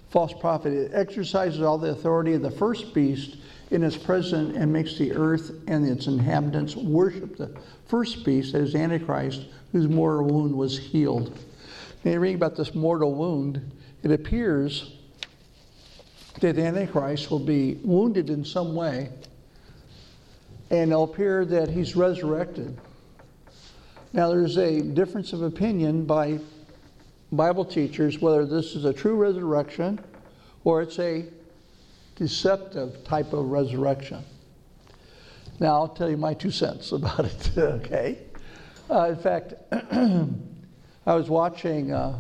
False 0.09 0.33
prophet. 0.33 0.73
It 0.73 0.93
exercises 0.95 1.61
all 1.61 1.77
the 1.77 1.91
authority 1.91 2.33
of 2.33 2.41
the 2.41 2.51
first 2.51 2.95
beast 2.95 3.37
in 3.71 3.83
its 3.83 3.99
presence 3.99 4.57
and 4.57 4.73
makes 4.73 4.97
the 4.97 5.13
earth 5.13 5.51
and 5.67 5.87
its 5.87 6.07
inhabitants 6.07 6.75
worship 6.75 7.37
the 7.37 7.55
first 7.89 8.25
beast, 8.25 8.55
that 8.55 8.63
is 8.63 8.75
Antichrist, 8.75 9.45
whose 9.73 9.87
mortal 9.87 10.25
wound 10.25 10.57
was 10.57 10.79
healed. 10.79 11.39
And 12.05 12.15
you 12.15 12.21
read 12.21 12.37
about 12.37 12.57
this 12.57 12.75
mortal 12.75 13.15
wound, 13.15 13.71
it 14.03 14.13
appears 14.13 14.97
that 16.41 16.57
Antichrist 16.57 17.31
will 17.31 17.39
be 17.39 17.75
wounded 17.83 18.31
in 18.31 18.47
some 18.47 18.75
way 18.75 19.11
and 20.71 20.91
it'll 20.91 21.05
appear 21.05 21.45
that 21.45 21.71
he's 21.71 21.95
resurrected. 21.97 22.77
Now, 24.13 24.31
there's 24.31 24.57
a 24.57 24.81
difference 24.81 25.33
of 25.33 25.43
opinion 25.43 26.05
by 26.05 26.39
Bible 27.33 27.65
teachers 27.65 28.21
whether 28.21 28.47
this 28.47 28.75
is 28.75 28.85
a 28.85 28.93
true 28.93 29.17
resurrection 29.17 30.01
or 30.65 30.83
it's 30.83 30.99
a 30.99 31.27
deceptive 32.17 33.05
type 33.05 33.33
of 33.33 33.51
resurrection. 33.51 34.25
Now, 35.61 35.75
I'll 35.75 35.89
tell 35.89 36.11
you 36.11 36.17
my 36.17 36.35
two 36.35 36.51
cents 36.51 36.93
about 36.93 37.25
it, 37.25 37.51
okay? 37.57 38.19
Uh, 38.91 39.11
in 39.11 39.17
fact, 39.17 39.55
I 39.73 41.15
was 41.15 41.29
watching 41.29 41.93
uh, 41.93 42.19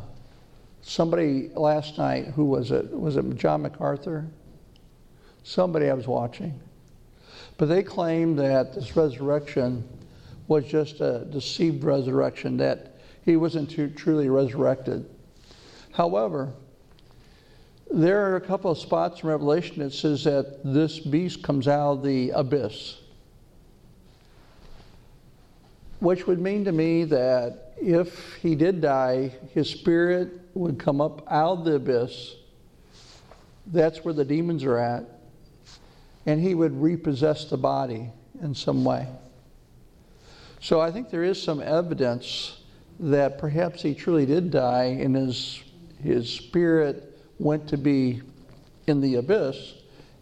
somebody 0.82 1.50
last 1.54 1.98
night, 1.98 2.26
who 2.26 2.44
was 2.44 2.70
it? 2.70 2.90
Was 2.90 3.16
it 3.16 3.36
John 3.36 3.62
MacArthur? 3.62 4.26
Somebody 5.42 5.88
I 5.88 5.94
was 5.94 6.06
watching. 6.06 6.60
But 7.58 7.66
they 7.66 7.82
claim 7.82 8.36
that 8.36 8.74
this 8.74 8.96
resurrection 8.96 9.86
was 10.46 10.64
just 10.64 11.00
a 11.00 11.26
deceived 11.30 11.84
resurrection, 11.84 12.56
that 12.58 12.96
he 13.24 13.36
wasn't 13.36 13.70
truly 13.96 14.28
resurrected. 14.28 15.08
However, 15.92 16.52
there 17.90 18.30
are 18.30 18.36
a 18.36 18.40
couple 18.40 18.70
of 18.70 18.78
spots 18.78 19.22
in 19.22 19.28
Revelation 19.28 19.78
that 19.78 19.92
says 19.92 20.24
that 20.24 20.60
this 20.64 21.00
beast 21.00 21.42
comes 21.42 21.66
out 21.66 21.92
of 21.92 22.02
the 22.02 22.30
abyss. 22.30 22.98
Which 26.00 26.26
would 26.26 26.40
mean 26.40 26.64
to 26.66 26.72
me 26.72 27.04
that 27.04 27.72
if 27.80 28.34
he 28.36 28.54
did 28.54 28.82
die, 28.82 29.32
his 29.54 29.70
spirit 29.70 30.28
would 30.54 30.78
come 30.78 31.00
up 31.00 31.26
out 31.30 31.58
of 31.58 31.64
the 31.64 31.74
abyss. 31.76 32.34
That's 33.66 34.04
where 34.04 34.14
the 34.14 34.24
demons 34.24 34.62
are 34.64 34.78
at 34.78 35.15
and 36.26 36.40
he 36.40 36.54
would 36.54 36.80
repossess 36.80 37.44
the 37.46 37.56
body 37.56 38.10
in 38.42 38.54
some 38.54 38.84
way. 38.84 39.08
So 40.60 40.80
I 40.80 40.90
think 40.90 41.10
there 41.10 41.22
is 41.22 41.40
some 41.40 41.62
evidence 41.62 42.60
that 42.98 43.38
perhaps 43.38 43.82
he 43.82 43.94
truly 43.94 44.26
did 44.26 44.50
die 44.50 44.98
and 45.00 45.14
his, 45.14 45.62
his 46.02 46.28
spirit 46.28 47.16
went 47.38 47.68
to 47.68 47.76
be 47.76 48.22
in 48.86 49.00
the 49.00 49.16
abyss 49.16 49.74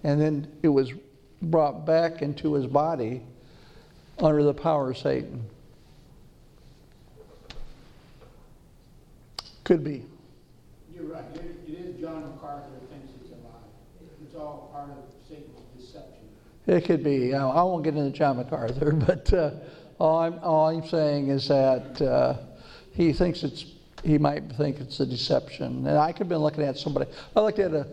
and 0.02 0.20
then 0.20 0.46
it 0.62 0.68
was 0.68 0.92
brought 1.40 1.86
back 1.86 2.20
into 2.20 2.54
his 2.54 2.66
body 2.66 3.22
under 4.18 4.42
the 4.42 4.54
power 4.54 4.90
of 4.90 4.98
Satan. 4.98 5.44
Could 9.64 9.82
be. 9.82 10.04
You're 10.94 11.04
right, 11.04 11.24
it 11.34 11.72
is 11.72 11.98
John 12.00 12.22
MacArthur 12.22 12.68
thinks 12.90 13.08
it's 13.22 13.30
alive. 13.30 13.62
It's 14.22 14.34
all 14.36 14.68
part 14.72 14.90
of. 14.90 15.13
It 16.66 16.84
could 16.84 17.04
be. 17.04 17.34
I 17.34 17.46
I 17.46 17.62
won't 17.62 17.84
get 17.84 17.94
into 17.96 18.16
John 18.16 18.38
MacArthur, 18.38 18.92
but 19.06 19.32
uh, 19.32 19.50
all, 19.98 20.18
I'm, 20.18 20.38
all 20.42 20.68
I'm 20.68 20.86
saying 20.86 21.28
is 21.28 21.48
that 21.48 22.00
uh, 22.00 22.36
he 22.92 23.12
thinks 23.12 23.42
it's, 23.42 23.66
he 24.02 24.18
might 24.18 24.50
think 24.52 24.80
it's 24.80 25.00
a 25.00 25.06
deception. 25.06 25.86
And 25.86 25.98
I 25.98 26.12
could 26.12 26.20
have 26.20 26.28
been 26.28 26.38
looking 26.38 26.64
at 26.64 26.78
somebody, 26.78 27.10
I 27.36 27.40
looked 27.40 27.58
at 27.58 27.72
a, 27.72 27.86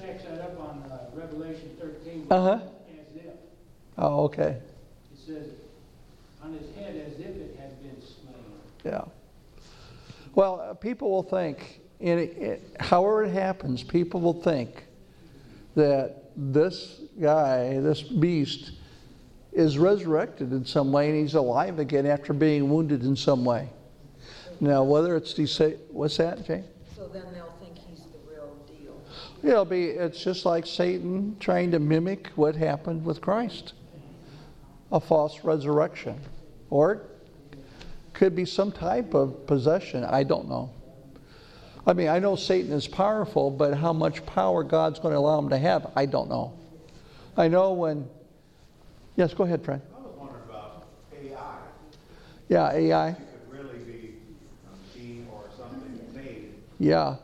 Backs 0.00 0.24
that 0.24 0.40
up 0.40 0.60
on 0.60 0.90
uh, 0.90 0.98
Revelation 1.14 1.70
13. 1.80 2.26
Uh-huh. 2.30 2.50
As 2.54 3.16
if, 3.16 3.24
oh, 3.98 4.24
okay, 4.24 4.58
It 5.12 5.18
says, 5.26 5.46
on 6.42 6.52
his 6.52 6.74
head 6.76 6.96
as 6.96 7.18
if 7.18 7.26
it 7.36 7.56
had 7.58 7.82
been 7.82 8.00
slain. 8.02 8.34
yeah. 8.84 9.04
Well, 10.34 10.60
uh, 10.60 10.74
people 10.74 11.10
will 11.10 11.22
think, 11.22 11.80
and 12.00 12.20
it, 12.20 12.36
it, 12.38 12.76
however 12.80 13.24
it 13.24 13.32
happens, 13.32 13.82
people 13.82 14.20
will 14.20 14.40
think 14.42 14.84
that 15.74 16.19
this 16.40 17.00
guy, 17.20 17.78
this 17.80 18.02
beast, 18.02 18.72
is 19.52 19.78
resurrected 19.78 20.52
in 20.52 20.64
some 20.64 20.92
way 20.92 21.10
and 21.10 21.18
he's 21.18 21.34
alive 21.34 21.78
again 21.78 22.06
after 22.06 22.32
being 22.32 22.70
wounded 22.70 23.02
in 23.02 23.16
some 23.16 23.44
way. 23.44 23.68
Now, 24.60 24.82
whether 24.82 25.16
it's 25.16 25.34
desa- 25.34 25.78
what's 25.90 26.16
that, 26.18 26.46
Jay? 26.46 26.64
So 26.94 27.08
then 27.08 27.24
they'll 27.32 27.54
think 27.60 27.76
he's 27.76 28.04
the 28.04 28.32
real 28.32 28.56
deal. 28.66 29.00
It'll 29.42 29.64
be, 29.64 29.86
it's 29.86 30.22
just 30.22 30.44
like 30.44 30.66
Satan 30.66 31.36
trying 31.40 31.70
to 31.72 31.78
mimic 31.78 32.28
what 32.36 32.54
happened 32.54 33.04
with 33.04 33.20
Christ 33.20 33.72
a 34.92 35.00
false 35.00 35.44
resurrection. 35.44 36.18
Or 36.68 36.92
it 37.52 37.58
could 38.12 38.34
be 38.34 38.44
some 38.44 38.72
type 38.72 39.14
of 39.14 39.46
possession. 39.46 40.04
I 40.04 40.22
don't 40.22 40.48
know. 40.48 40.70
I 41.86 41.92
mean, 41.92 42.08
I 42.08 42.18
know 42.18 42.36
Satan 42.36 42.72
is 42.72 42.86
powerful, 42.86 43.50
but 43.50 43.74
how 43.74 43.92
much 43.92 44.24
power 44.26 44.62
God's 44.62 44.98
going 44.98 45.12
to 45.12 45.18
allow 45.18 45.38
him 45.38 45.48
to 45.48 45.58
have, 45.58 45.90
I 45.96 46.06
don't 46.06 46.28
know. 46.28 46.52
I 47.36 47.48
know 47.48 47.72
when. 47.72 48.08
Yes, 49.16 49.32
go 49.34 49.44
ahead, 49.44 49.64
Fred. 49.64 49.80
I 49.96 50.00
was 50.00 50.14
wondering 50.16 50.42
about 50.48 50.84
AI. 51.22 51.56
Yeah, 52.48 52.72
AI. 52.72 53.16
Really 53.50 53.78
be 53.78 54.14
a 54.66 54.98
machine 54.98 55.26
or 55.32 55.44
something 55.56 56.00
made. 56.14 56.54
Yeah. 56.78 57.16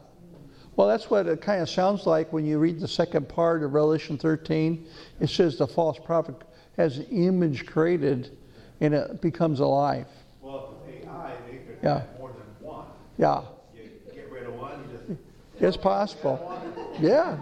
Well, 0.77 0.89
that's 0.89 1.09
what 1.11 1.27
it 1.27 1.41
kind 1.41 1.63
of 1.63 1.71
sounds 1.71 2.07
like 2.07 2.33
when 2.33 2.45
you 2.45 2.59
read 2.59 2.81
the 2.81 2.89
second 2.89 3.29
part 3.29 3.63
of 3.63 3.73
Revelation 3.73 4.19
13. 4.19 4.87
It 5.21 5.31
says 5.31 5.57
the 5.57 5.67
false 5.67 5.99
prophet 5.99 6.37
has 6.77 6.99
an 6.99 7.07
image 7.07 7.65
created 7.67 8.37
and 8.81 8.93
it 8.95 9.23
becomes 9.23 9.61
alive. 9.61 10.07
Well, 10.43 10.75
AI, 10.87 11.33
they 11.51 11.57
could 11.59 11.79
Yeah. 11.83 12.01
have 12.01 12.19
more 12.19 12.31
than 12.31 12.69
one. 12.69 12.85
Yeah, 13.17 13.43
You 13.75 13.91
get 14.15 14.31
rid 14.31 14.43
of 14.47 14.55
one, 14.61 14.73
you 14.83 14.99
just, 14.99 15.21
it's 15.61 15.77
possible. 15.77 16.61
Yeah, 17.01 17.39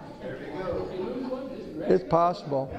it's 1.86 2.04
possible. 2.04 2.72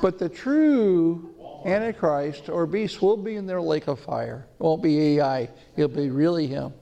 But 0.00 0.18
the 0.18 0.28
true 0.28 1.32
Antichrist 1.64 2.48
or 2.48 2.66
beast 2.66 3.00
will 3.02 3.16
be 3.16 3.36
in 3.36 3.46
their 3.46 3.60
lake 3.60 3.86
of 3.86 4.00
fire. 4.00 4.46
It 4.58 4.62
won't 4.62 4.82
be 4.82 5.18
AI, 5.18 5.48
it'll 5.76 5.88
be 5.88 6.10
really 6.10 6.46
him. 6.46 6.72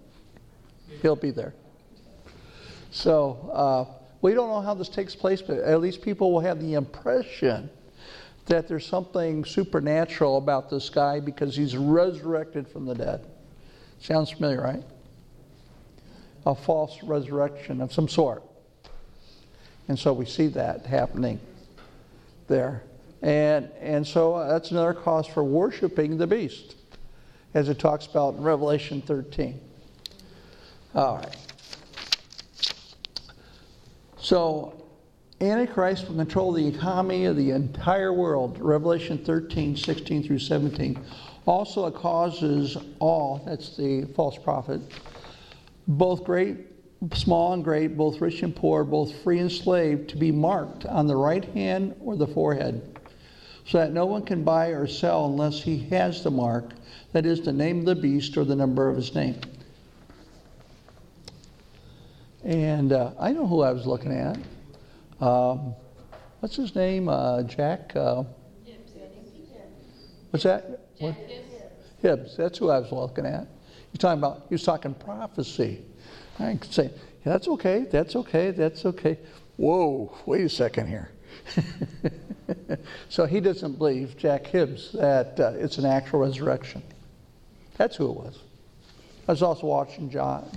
He'll 1.03 1.17
be 1.17 1.31
there. 1.31 1.55
So, 2.91 3.50
uh, 3.53 3.97
we 4.23 4.35
don't 4.35 4.49
know 4.49 4.61
how 4.61 4.75
this 4.75 4.89
takes 4.89 5.15
place, 5.15 5.41
but 5.41 5.59
at 5.59 5.81
least 5.81 6.03
people 6.03 6.33
will 6.33 6.41
have 6.41 6.61
the 6.61 6.75
impression 6.75 7.71
that 8.47 8.69
there's 8.69 8.87
something 8.87 9.45
supernatural 9.45 10.37
about 10.37 10.69
this 10.69 10.91
guy 10.91 11.21
because 11.21 11.57
he's 11.57 11.77
resurrected 11.77 12.69
from 12.69 12.85
the 12.85 12.95
dead. 12.95 13.25
Sounds 14.00 14.31
familiar, 14.31 14.61
right? 14.61 14.83
A 16.47 16.54
false 16.54 17.02
resurrection 17.02 17.80
of 17.80 17.92
some 17.92 18.09
sort. 18.09 18.42
And 19.88 19.99
so 19.99 20.12
we 20.12 20.25
see 20.25 20.47
that 20.49 20.87
happening 20.87 21.40
there. 22.47 22.82
And, 23.23 23.70
and 23.80 24.06
so 24.06 24.35
uh, 24.35 24.49
that's 24.49 24.70
another 24.70 24.94
cause 24.94 25.26
for 25.26 25.44
worshiping 25.44 26.16
the 26.16 26.26
beast, 26.26 26.76
as 27.54 27.68
it 27.68 27.78
talks 27.78 28.06
about 28.06 28.35
in 28.35 28.42
Revelation 28.42 29.02
13. 29.02 29.61
All 30.94 31.16
right. 31.16 31.37
So, 34.18 34.80
Antichrist 35.40 36.09
will 36.09 36.16
control 36.16 36.52
the 36.52 36.66
economy 36.66 37.25
of 37.25 37.37
the 37.37 37.52
entire 37.52 38.12
world. 38.12 38.59
Revelation 38.61 39.18
13, 39.18 39.76
16 39.76 40.23
through 40.23 40.38
17. 40.38 41.02
Also, 41.47 41.87
it 41.87 41.94
causes 41.94 42.76
all, 42.99 43.42
that's 43.47 43.76
the 43.76 44.04
false 44.14 44.37
prophet, 44.37 44.80
both 45.90 46.23
great, 46.23 46.56
small 47.14 47.52
and 47.52 47.64
great, 47.64 47.97
both 47.97 48.20
rich 48.20 48.42
and 48.42 48.54
poor, 48.54 48.85
both 48.85 49.12
free 49.23 49.40
and 49.40 49.50
slave, 49.50 50.06
to 50.06 50.16
be 50.16 50.30
marked 50.30 50.87
on 50.87 51.09
the 51.09 51.16
right 51.16 51.44
hand 51.47 51.97
or 52.00 52.16
the 52.16 52.28
forehead, 52.28 53.00
so 53.66 53.78
that 53.78 53.92
no 53.92 54.06
one 54.06 54.25
can 54.25 54.44
buy 54.44 54.68
or 54.68 54.87
sell 54.87 55.26
unless 55.26 55.61
he 55.61 55.78
has 55.88 56.23
the 56.23 56.30
mark, 56.30 56.75
that 57.12 57.26
is, 57.26 57.40
the 57.40 57.52
name 57.52 57.80
of 57.80 57.87
the 57.87 57.97
beast 57.97 58.37
or 58.37 58.44
the 58.44 58.54
number 58.54 58.88
of 58.88 58.97
his 58.97 59.14
name. 59.16 59.40
And 62.44 62.92
uh, 62.92 63.11
I 63.18 63.32
know 63.32 63.47
who 63.47 63.62
I 63.62 63.73
was 63.73 63.85
looking 63.85 64.12
at. 64.12 64.38
Um, 65.20 65.75
what's 66.38 66.54
his 66.54 66.75
name? 66.76 67.09
Uh, 67.09 67.42
Jack? 67.42 67.94
Uh, 67.97 68.23
what's 70.30 70.44
that? 70.44 70.87
What? 71.00 71.16
Hibbs. 72.00 72.37
That's 72.37 72.59
who 72.59 72.70
I 72.70 72.78
was 72.78 72.92
looking 72.92 73.26
at. 73.26 73.49
You're 73.92 73.99
talking 73.99 74.18
about, 74.18 74.47
he 74.49 74.54
was 74.54 74.62
talking 74.62 74.94
prophecy. 74.94 75.82
I 76.38 76.54
could 76.54 76.73
say, 76.73 76.85
yeah, 77.25 77.32
that's 77.32 77.49
okay, 77.49 77.87
that's 77.90 78.16
okay, 78.16 78.50
that's 78.50 78.87
okay. 78.87 79.18
Whoa, 79.56 80.16
wait 80.26 80.44
a 80.44 80.49
second 80.49 80.87
here. 80.87 81.11
so 83.09 83.26
he 83.26 83.40
doesn't 83.40 83.78
believe, 83.78 84.16
Jack 84.16 84.47
Hibbs, 84.47 84.92
that 84.92 85.38
uh, 85.38 85.52
it's 85.56 85.78
an 85.78 85.85
actual 85.85 86.20
resurrection. 86.20 86.82
That's 87.76 87.97
who 87.97 88.11
it 88.11 88.16
was. 88.16 88.38
I 89.28 89.32
was 89.32 89.42
also 89.42 89.66
watching 89.66 90.11
John, 90.11 90.50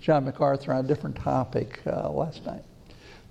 John 0.00 0.24
MacArthur 0.24 0.72
on 0.72 0.84
a 0.84 0.88
different 0.88 1.16
topic 1.16 1.80
uh, 1.86 2.10
last 2.10 2.44
night. 2.46 2.64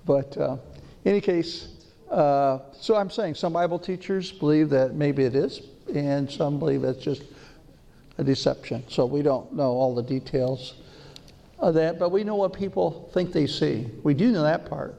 But 0.06 0.36
uh, 0.36 0.56
in 1.04 1.12
any 1.12 1.20
case, 1.20 1.68
uh, 2.10 2.60
so 2.72 2.96
I'm 2.96 3.10
saying 3.10 3.34
some 3.34 3.52
Bible 3.52 3.78
teachers 3.78 4.32
believe 4.32 4.70
that 4.70 4.94
maybe 4.94 5.24
it 5.24 5.34
is, 5.34 5.60
and 5.94 6.30
some 6.30 6.58
believe 6.58 6.84
it's 6.84 7.02
just 7.02 7.22
a 8.20 8.24
deception. 8.24 8.84
So 8.88 9.06
we 9.06 9.22
don't 9.22 9.52
know 9.54 9.70
all 9.70 9.94
the 9.94 10.02
details 10.02 10.74
of 11.58 11.74
that, 11.74 11.98
but 11.98 12.10
we 12.10 12.22
know 12.22 12.36
what 12.36 12.52
people 12.52 13.10
think 13.14 13.32
they 13.32 13.46
see. 13.46 13.88
We 14.02 14.12
do 14.12 14.30
know 14.30 14.42
that 14.42 14.68
part. 14.68 14.94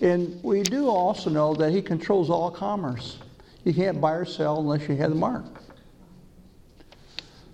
And 0.00 0.42
we 0.42 0.62
do 0.62 0.88
also 0.88 1.28
know 1.28 1.54
that 1.54 1.70
he 1.70 1.82
controls 1.82 2.30
all 2.30 2.50
commerce. 2.50 3.18
You 3.64 3.74
can't 3.74 4.00
buy 4.00 4.12
or 4.12 4.24
sell 4.24 4.58
unless 4.58 4.88
you 4.88 4.96
have 4.96 5.10
the 5.10 5.16
mark. 5.16 5.44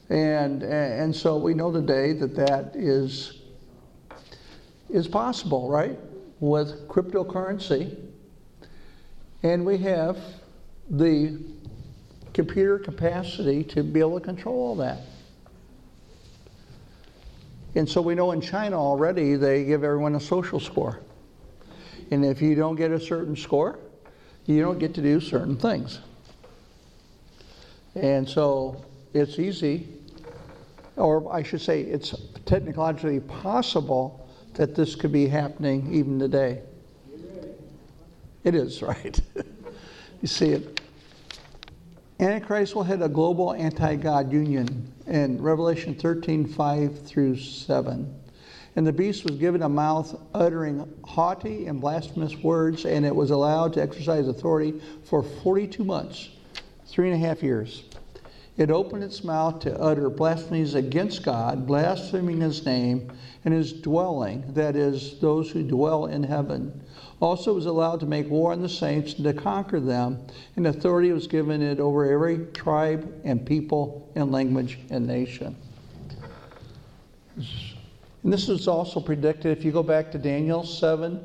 And, 0.08 0.62
and 0.62 1.14
so 1.14 1.36
we 1.36 1.54
know 1.54 1.72
today 1.72 2.12
that 2.12 2.36
that 2.36 2.76
is, 2.76 3.40
is 4.88 5.08
possible, 5.08 5.68
right? 5.68 5.98
With 6.38 6.86
cryptocurrency. 6.86 7.96
And 9.42 9.66
we 9.66 9.78
have 9.78 10.18
the 10.90 11.40
computer 12.34 12.78
capacity 12.78 13.64
to 13.64 13.82
be 13.82 14.00
able 14.00 14.18
to 14.18 14.24
control 14.24 14.56
all 14.56 14.76
that. 14.76 14.98
And 17.76 17.88
so 17.88 18.02
we 18.02 18.14
know 18.14 18.32
in 18.32 18.40
China 18.40 18.78
already 18.78 19.36
they 19.36 19.64
give 19.64 19.82
everyone 19.82 20.14
a 20.16 20.20
social 20.20 20.60
score. 20.60 21.00
And 22.10 22.24
if 22.24 22.42
you 22.42 22.54
don't 22.54 22.76
get 22.76 22.90
a 22.90 23.00
certain 23.00 23.34
score, 23.34 23.78
you 24.46 24.60
don't 24.60 24.78
get 24.78 24.94
to 24.94 25.02
do 25.02 25.20
certain 25.20 25.56
things. 25.56 26.00
And 27.94 28.28
so 28.28 28.84
it's 29.12 29.38
easy, 29.38 29.88
or 30.96 31.32
I 31.32 31.42
should 31.42 31.60
say, 31.60 31.82
it's 31.82 32.14
technologically 32.44 33.20
possible 33.20 34.28
that 34.54 34.74
this 34.74 34.94
could 34.94 35.12
be 35.12 35.26
happening 35.26 35.92
even 35.94 36.18
today. 36.18 36.62
It 38.42 38.54
is, 38.54 38.82
right? 38.82 39.18
you 40.20 40.28
see 40.28 40.50
it. 40.50 40.80
Antichrist 42.24 42.74
will 42.74 42.84
hit 42.84 43.02
a 43.02 43.08
global 43.08 43.52
anti 43.52 43.96
God 43.96 44.32
union 44.32 44.90
in 45.06 45.42
Revelation 45.42 45.94
13 45.94 46.46
5 46.46 47.06
through 47.06 47.36
7. 47.36 48.14
And 48.76 48.86
the 48.86 48.94
beast 48.94 49.24
was 49.24 49.36
given 49.36 49.60
a 49.60 49.68
mouth 49.68 50.18
uttering 50.32 50.90
haughty 51.04 51.66
and 51.66 51.82
blasphemous 51.82 52.34
words, 52.38 52.86
and 52.86 53.04
it 53.04 53.14
was 53.14 53.30
allowed 53.30 53.74
to 53.74 53.82
exercise 53.82 54.26
authority 54.26 54.80
for 55.04 55.22
42 55.22 55.84
months, 55.84 56.30
three 56.86 57.10
and 57.10 57.22
a 57.22 57.26
half 57.26 57.42
years. 57.42 57.84
It 58.56 58.70
opened 58.70 59.02
its 59.02 59.24
mouth 59.24 59.58
to 59.60 59.80
utter 59.80 60.08
blasphemies 60.08 60.76
against 60.76 61.24
God, 61.24 61.66
blaspheming 61.66 62.40
his 62.40 62.64
name 62.64 63.10
and 63.44 63.52
his 63.52 63.72
dwelling, 63.72 64.44
that 64.54 64.76
is, 64.76 65.18
those 65.18 65.50
who 65.50 65.64
dwell 65.64 66.06
in 66.06 66.22
heaven. 66.22 66.80
Also 67.20 67.52
was 67.52 67.66
allowed 67.66 67.98
to 68.00 68.06
make 68.06 68.30
war 68.30 68.52
on 68.52 68.62
the 68.62 68.68
saints 68.68 69.14
and 69.14 69.24
to 69.24 69.32
conquer 69.32 69.80
them, 69.80 70.24
and 70.54 70.68
authority 70.68 71.10
was 71.10 71.26
given 71.26 71.62
it 71.62 71.80
over 71.80 72.08
every 72.08 72.46
tribe 72.52 73.12
and 73.24 73.44
people 73.44 74.08
and 74.14 74.30
language 74.30 74.78
and 74.90 75.04
nation. 75.04 75.56
And 77.36 78.32
this 78.32 78.48
is 78.48 78.68
also 78.68 79.00
predicted 79.00 79.56
if 79.56 79.64
you 79.64 79.72
go 79.72 79.82
back 79.82 80.12
to 80.12 80.18
Daniel 80.18 80.64
7, 80.64 81.24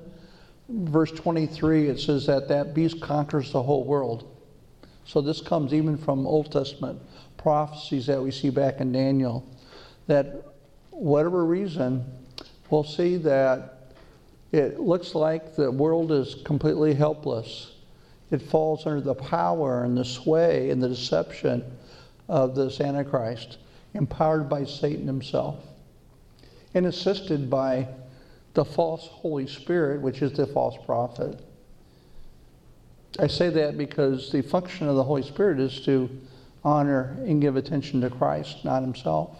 verse 0.67 1.11
23, 1.11 1.89
it 1.89 1.99
says 1.99 2.25
that 2.25 2.47
that 2.47 2.73
beast 2.73 2.99
conquers 2.99 3.51
the 3.51 3.61
whole 3.61 3.83
world. 3.83 4.35
So 5.05 5.21
this 5.21 5.41
comes 5.41 5.73
even 5.73 5.97
from 5.97 6.27
Old 6.27 6.51
Testament 6.51 6.99
prophecies 7.39 8.05
that 8.05 8.21
we 8.21 8.29
see 8.31 8.49
back 8.51 8.79
in 8.79 8.91
Daniel. 8.91 9.43
That 10.07 10.45
whatever 10.91 11.45
reason, 11.45 12.05
we'll 12.69 12.83
see 12.83 13.17
that 13.17 13.93
it 14.51 14.79
looks 14.79 15.15
like 15.15 15.55
the 15.55 15.71
world 15.71 16.11
is 16.11 16.35
completely 16.45 16.93
helpless. 16.93 17.71
It 18.29 18.41
falls 18.41 18.85
under 18.85 19.01
the 19.01 19.15
power 19.15 19.83
and 19.83 19.97
the 19.97 20.05
sway 20.05 20.69
and 20.69 20.81
the 20.81 20.89
deception 20.89 21.63
of 22.27 22.55
this 22.55 22.79
Antichrist, 22.79 23.57
empowered 23.93 24.47
by 24.47 24.65
Satan 24.65 25.07
himself 25.07 25.55
and 26.73 26.85
assisted 26.85 27.49
by 27.49 27.87
the 28.53 28.65
false 28.65 29.07
Holy 29.07 29.47
Spirit, 29.47 30.01
which 30.01 30.21
is 30.21 30.33
the 30.33 30.45
false 30.45 30.75
prophet. 30.85 31.39
I 33.17 33.27
say 33.27 33.49
that 33.49 33.77
because 33.77 34.31
the 34.31 34.41
function 34.41 34.87
of 34.87 34.95
the 34.95 35.03
Holy 35.03 35.23
Spirit 35.23 35.59
is 35.59 35.81
to 35.81 36.09
honor 36.63 37.15
and 37.19 37.41
give 37.41 37.55
attention 37.55 38.01
to 38.01 38.09
Christ, 38.09 38.65
not 38.65 38.81
himself. 38.81 39.37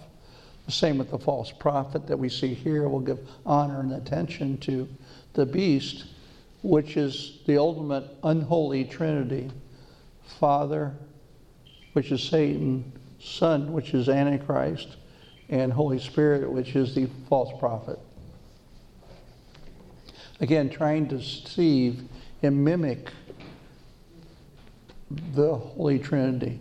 The 0.66 0.72
same 0.72 0.98
with 0.98 1.12
the 1.12 1.20
false 1.20 1.52
prophet 1.52 2.08
that 2.08 2.18
we 2.18 2.30
see 2.30 2.54
here 2.54 2.88
will 2.88 3.00
give 3.00 3.20
honor 3.46 3.80
and 3.80 3.94
attention 3.94 4.58
to 4.60 4.88
the 5.34 5.46
beast, 5.46 6.06
which 6.62 6.98
is 6.98 7.40
the 7.46 7.58
ultimate 7.58 8.06
unholy 8.24 8.86
trinity 8.86 9.50
Father, 10.40 10.94
which 11.94 12.12
is 12.12 12.24
Satan, 12.24 12.92
Son, 13.20 13.74
which 13.74 13.94
is 13.94 14.08
Antichrist, 14.08 14.96
and 15.50 15.74
Holy 15.74 16.00
Spirit, 16.00 16.50
which 16.50 16.76
is 16.76 16.94
the 16.94 17.08
false 17.28 17.52
prophet. 17.60 18.00
Again, 20.40 20.70
trying 20.70 21.08
to 21.10 21.18
deceive 21.18 22.04
and 22.42 22.64
mimic 22.64 23.10
the 25.34 25.56
Holy 25.56 26.00
Trinity. 26.00 26.60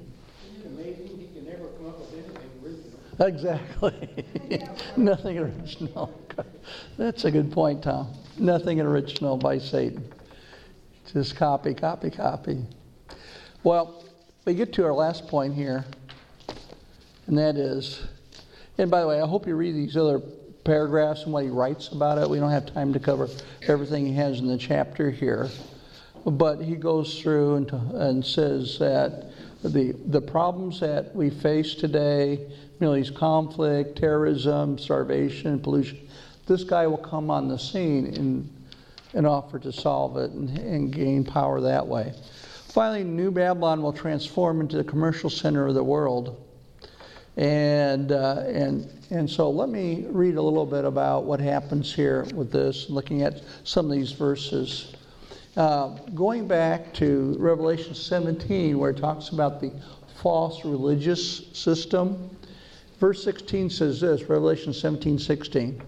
It's 0.57 0.66
amazing, 0.66 1.18
he 1.18 1.29
can 1.35 1.44
never 1.44 1.68
come 1.68 1.87
up 1.87 2.01
with 2.01 2.12
anything 2.14 2.51
original. 2.64 2.99
Exactly. 3.20 4.24
Nothing 4.96 5.38
original. 5.38 6.12
That's 6.96 7.24
a 7.24 7.31
good 7.31 7.50
point, 7.50 7.83
Tom. 7.83 8.12
Nothing 8.38 8.81
original 8.81 9.37
by 9.37 9.59
Satan. 9.59 10.04
Just 11.12 11.37
copy, 11.37 11.74
copy, 11.74 12.11
copy. 12.11 12.64
Well, 13.64 14.04
we 14.44 14.54
get 14.54 14.72
to 14.74 14.85
our 14.85 14.92
last 14.92 15.26
point 15.26 15.54
here, 15.54 15.85
and 17.26 17.37
that 17.38 17.57
is, 17.57 18.07
and 18.78 18.90
by 18.90 19.00
the 19.00 19.09
way, 19.09 19.20
I 19.20 19.26
hope 19.26 19.46
you 19.46 19.57
read 19.57 19.74
these 19.74 19.96
other 19.96 20.20
paragraphs 20.64 21.24
and 21.24 21.33
what 21.33 21.44
he 21.44 21.50
writes 21.50 21.88
about 21.88 22.18
it. 22.18 22.28
We 22.28 22.38
don't 22.38 22.50
have 22.50 22.72
time 22.72 22.92
to 22.92 23.00
cover 23.00 23.28
everything 23.66 24.07
he 24.07 24.12
has 24.14 24.38
in 24.38 24.46
the 24.46 24.59
chapter 24.59 25.11
here. 25.11 25.48
But 26.24 26.61
he 26.61 26.76
goes 26.76 27.20
through 27.20 27.57
and, 27.57 27.70
and 27.70 28.24
says 28.24 28.78
that 28.78 29.33
the, 29.62 29.96
the 30.07 30.20
problems 30.20 30.81
that 30.81 31.14
we 31.14 31.31
face 31.31 31.74
today, 31.74 32.46
Middle 32.81 32.97
East 32.97 33.14
conflict, 33.14 33.99
terrorism, 33.99 34.79
starvation, 34.79 35.59
pollution, 35.59 36.09
this 36.47 36.64
guy 36.64 36.87
will 36.87 36.97
come 36.97 37.31
on 37.31 37.49
the 37.49 37.59
scene 37.59 38.07
and, 38.17 38.51
and 39.14 39.27
offer 39.27 39.59
to 39.59 39.73
solve 39.73 40.17
it 40.17 40.31
and, 40.31 40.57
and 40.59 40.93
gain 40.93 41.25
power 41.25 41.61
that 41.61 41.87
way. 41.87 42.14
Finally, 42.69 43.05
New 43.05 43.31
Babylon 43.31 43.83
will 43.83 43.93
transform 43.93 44.61
into 44.61 44.77
the 44.77 44.85
commercial 44.85 45.29
center 45.29 45.67
of 45.67 45.75
the 45.75 45.83
world. 45.83 46.45
And, 47.37 48.12
uh, 48.12 48.45
and, 48.47 48.91
and 49.11 49.31
so 49.31 49.51
let 49.51 49.69
me 49.69 50.07
read 50.09 50.37
a 50.37 50.43
little 50.43 50.67
bit 50.67 50.85
about 50.85 51.25
what 51.25 51.41
happens 51.41 51.95
here 51.95 52.25
with 52.35 52.51
this, 52.51 52.91
looking 52.91 53.23
at 53.23 53.43
some 53.64 53.87
of 53.87 53.93
these 53.93 54.12
verses. 54.12 54.95
Uh, 55.57 55.88
going 56.14 56.47
back 56.47 56.93
to 56.95 57.37
Revelation 57.38 57.95
17, 57.95 58.79
where 58.79 58.91
it 58.91 58.97
talks 58.97 59.31
about 59.31 59.61
the 59.61 59.73
false 60.23 60.64
religious 60.64 61.47
system, 61.53 62.37
verse 62.99 63.23
16 63.25 63.71
says 63.71 64.01
this 64.01 64.23
Revelation 64.23 64.73
17 64.73 65.19
16. 65.19 65.83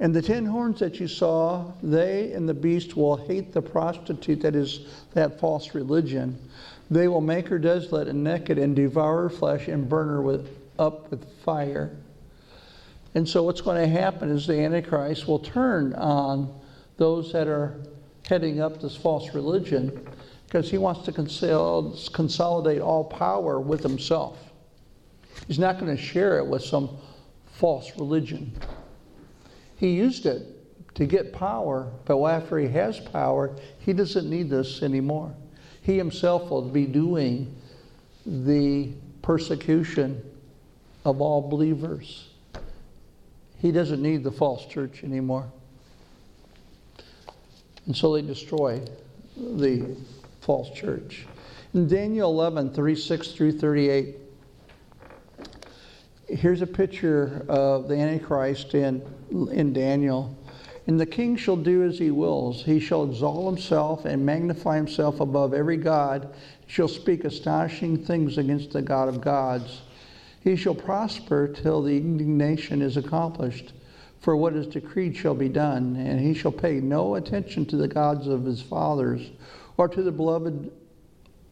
And 0.00 0.12
the 0.12 0.22
ten 0.22 0.44
horns 0.44 0.80
that 0.80 0.98
you 0.98 1.06
saw, 1.06 1.70
they 1.82 2.32
and 2.32 2.48
the 2.48 2.54
beast 2.54 2.96
will 2.96 3.16
hate 3.16 3.52
the 3.52 3.62
prostitute, 3.62 4.40
that 4.40 4.56
is, 4.56 4.80
that 5.14 5.38
false 5.38 5.74
religion. 5.74 6.36
They 6.90 7.06
will 7.06 7.20
make 7.20 7.46
her 7.48 7.58
desolate 7.58 8.08
and 8.08 8.24
naked 8.24 8.58
and 8.58 8.74
devour 8.74 9.22
her 9.22 9.30
flesh 9.30 9.68
and 9.68 9.88
burn 9.88 10.08
her 10.08 10.20
with, 10.20 10.48
up 10.78 11.10
with 11.10 11.24
fire. 11.44 11.96
And 13.14 13.28
so, 13.28 13.42
what's 13.42 13.60
going 13.60 13.80
to 13.80 13.88
happen 13.88 14.28
is 14.30 14.46
the 14.46 14.58
Antichrist 14.58 15.28
will 15.28 15.38
turn 15.38 15.92
on 15.94 16.52
those 16.96 17.32
that 17.32 17.46
are 17.46 17.76
heading 18.26 18.60
up 18.60 18.80
this 18.80 18.96
false 18.96 19.34
religion, 19.34 20.06
because 20.46 20.70
he 20.70 20.78
wants 20.78 21.04
to 21.04 21.12
consol- 21.12 22.12
consolidate 22.12 22.80
all 22.80 23.04
power 23.04 23.60
with 23.60 23.82
himself. 23.82 24.51
He's 25.46 25.58
not 25.58 25.78
going 25.78 25.94
to 25.94 26.00
share 26.00 26.38
it 26.38 26.46
with 26.46 26.62
some 26.62 26.96
false 27.46 27.90
religion. 27.98 28.52
He 29.76 29.90
used 29.90 30.26
it 30.26 30.46
to 30.94 31.06
get 31.06 31.32
power, 31.32 31.90
but 32.04 32.22
after 32.24 32.58
he 32.58 32.68
has 32.68 33.00
power, 33.00 33.56
he 33.80 33.92
doesn't 33.92 34.28
need 34.28 34.50
this 34.50 34.82
anymore. 34.82 35.34
He 35.82 35.96
himself 35.96 36.50
will 36.50 36.68
be 36.68 36.86
doing 36.86 37.54
the 38.24 38.92
persecution 39.22 40.22
of 41.04 41.20
all 41.20 41.48
believers. 41.48 42.28
He 43.58 43.72
doesn't 43.72 44.02
need 44.02 44.22
the 44.22 44.30
false 44.30 44.66
church 44.66 45.02
anymore. 45.02 45.50
And 47.86 47.96
so 47.96 48.14
they 48.14 48.22
destroy 48.22 48.80
the 49.36 49.96
false 50.40 50.70
church. 50.70 51.26
In 51.74 51.88
Daniel 51.88 52.30
11, 52.30 52.74
36 52.74 53.28
through 53.28 53.58
38, 53.58 54.16
here's 56.32 56.62
a 56.62 56.66
picture 56.66 57.44
of 57.48 57.88
the 57.88 57.94
Antichrist 57.94 58.74
in, 58.74 59.02
in 59.30 59.72
Daniel. 59.72 60.36
And 60.86 60.98
the 60.98 61.06
king 61.06 61.36
shall 61.36 61.56
do 61.56 61.84
as 61.84 61.98
he 61.98 62.10
wills. 62.10 62.64
He 62.64 62.80
shall 62.80 63.04
exalt 63.04 63.54
himself 63.54 64.04
and 64.04 64.26
magnify 64.26 64.76
himself 64.76 65.20
above 65.20 65.54
every 65.54 65.76
god. 65.76 66.34
He 66.66 66.72
shall 66.72 66.88
speak 66.88 67.24
astonishing 67.24 67.98
things 67.98 68.38
against 68.38 68.72
the 68.72 68.82
God 68.82 69.08
of 69.08 69.20
gods. 69.20 69.82
He 70.40 70.56
shall 70.56 70.74
prosper 70.74 71.46
till 71.46 71.82
the 71.82 71.96
indignation 71.96 72.82
is 72.82 72.96
accomplished. 72.96 73.74
For 74.20 74.36
what 74.36 74.54
is 74.54 74.66
decreed 74.66 75.16
shall 75.16 75.34
be 75.34 75.48
done, 75.48 75.96
and 75.96 76.20
he 76.20 76.34
shall 76.34 76.52
pay 76.52 76.80
no 76.80 77.16
attention 77.16 77.66
to 77.66 77.76
the 77.76 77.88
gods 77.88 78.26
of 78.26 78.44
his 78.44 78.62
fathers, 78.62 79.30
or 79.76 79.88
to 79.88 80.02
the 80.02 80.12
beloved, 80.12 80.70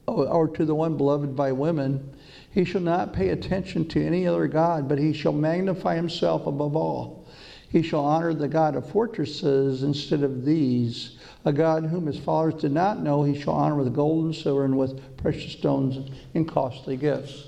or 0.06 0.48
to 0.48 0.64
the 0.64 0.74
one 0.74 0.96
beloved 0.96 1.36
by 1.36 1.52
women. 1.52 2.14
He 2.50 2.64
shall 2.64 2.80
not 2.80 3.12
pay 3.12 3.28
attention 3.28 3.86
to 3.88 4.04
any 4.04 4.26
other 4.26 4.48
god, 4.48 4.88
but 4.88 4.98
he 4.98 5.12
shall 5.12 5.32
magnify 5.32 5.94
himself 5.94 6.46
above 6.46 6.74
all. 6.74 7.26
He 7.68 7.82
shall 7.82 8.04
honor 8.04 8.34
the 8.34 8.48
God 8.48 8.74
of 8.74 8.88
fortresses 8.90 9.84
instead 9.84 10.24
of 10.24 10.44
these. 10.44 11.16
A 11.44 11.52
God 11.52 11.84
whom 11.84 12.06
his 12.06 12.18
fathers 12.18 12.54
did 12.54 12.72
not 12.72 13.00
know, 13.00 13.22
he 13.22 13.40
shall 13.40 13.54
honor 13.54 13.76
with 13.76 13.94
gold 13.94 14.24
and 14.24 14.34
silver 14.34 14.64
and 14.64 14.76
with 14.76 15.16
precious 15.16 15.52
stones 15.52 16.10
and 16.34 16.48
costly 16.48 16.96
gifts. 16.96 17.44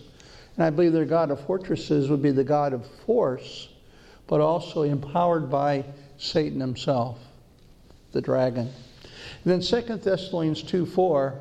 And 0.56 0.64
I 0.64 0.70
believe 0.70 0.92
their 0.92 1.04
God 1.04 1.32
of 1.32 1.44
fortresses 1.44 2.08
would 2.08 2.22
be 2.22 2.30
the 2.30 2.44
God 2.44 2.72
of 2.72 2.86
force, 3.04 3.68
but 4.28 4.40
also 4.40 4.82
empowered 4.82 5.50
by 5.50 5.84
Satan 6.18 6.60
himself, 6.60 7.18
the 8.12 8.20
dragon. 8.20 8.70
And 9.44 9.60
then 9.60 9.60
2 9.60 9.96
Thessalonians 9.96 10.62
2 10.62 10.86
4, 10.86 11.34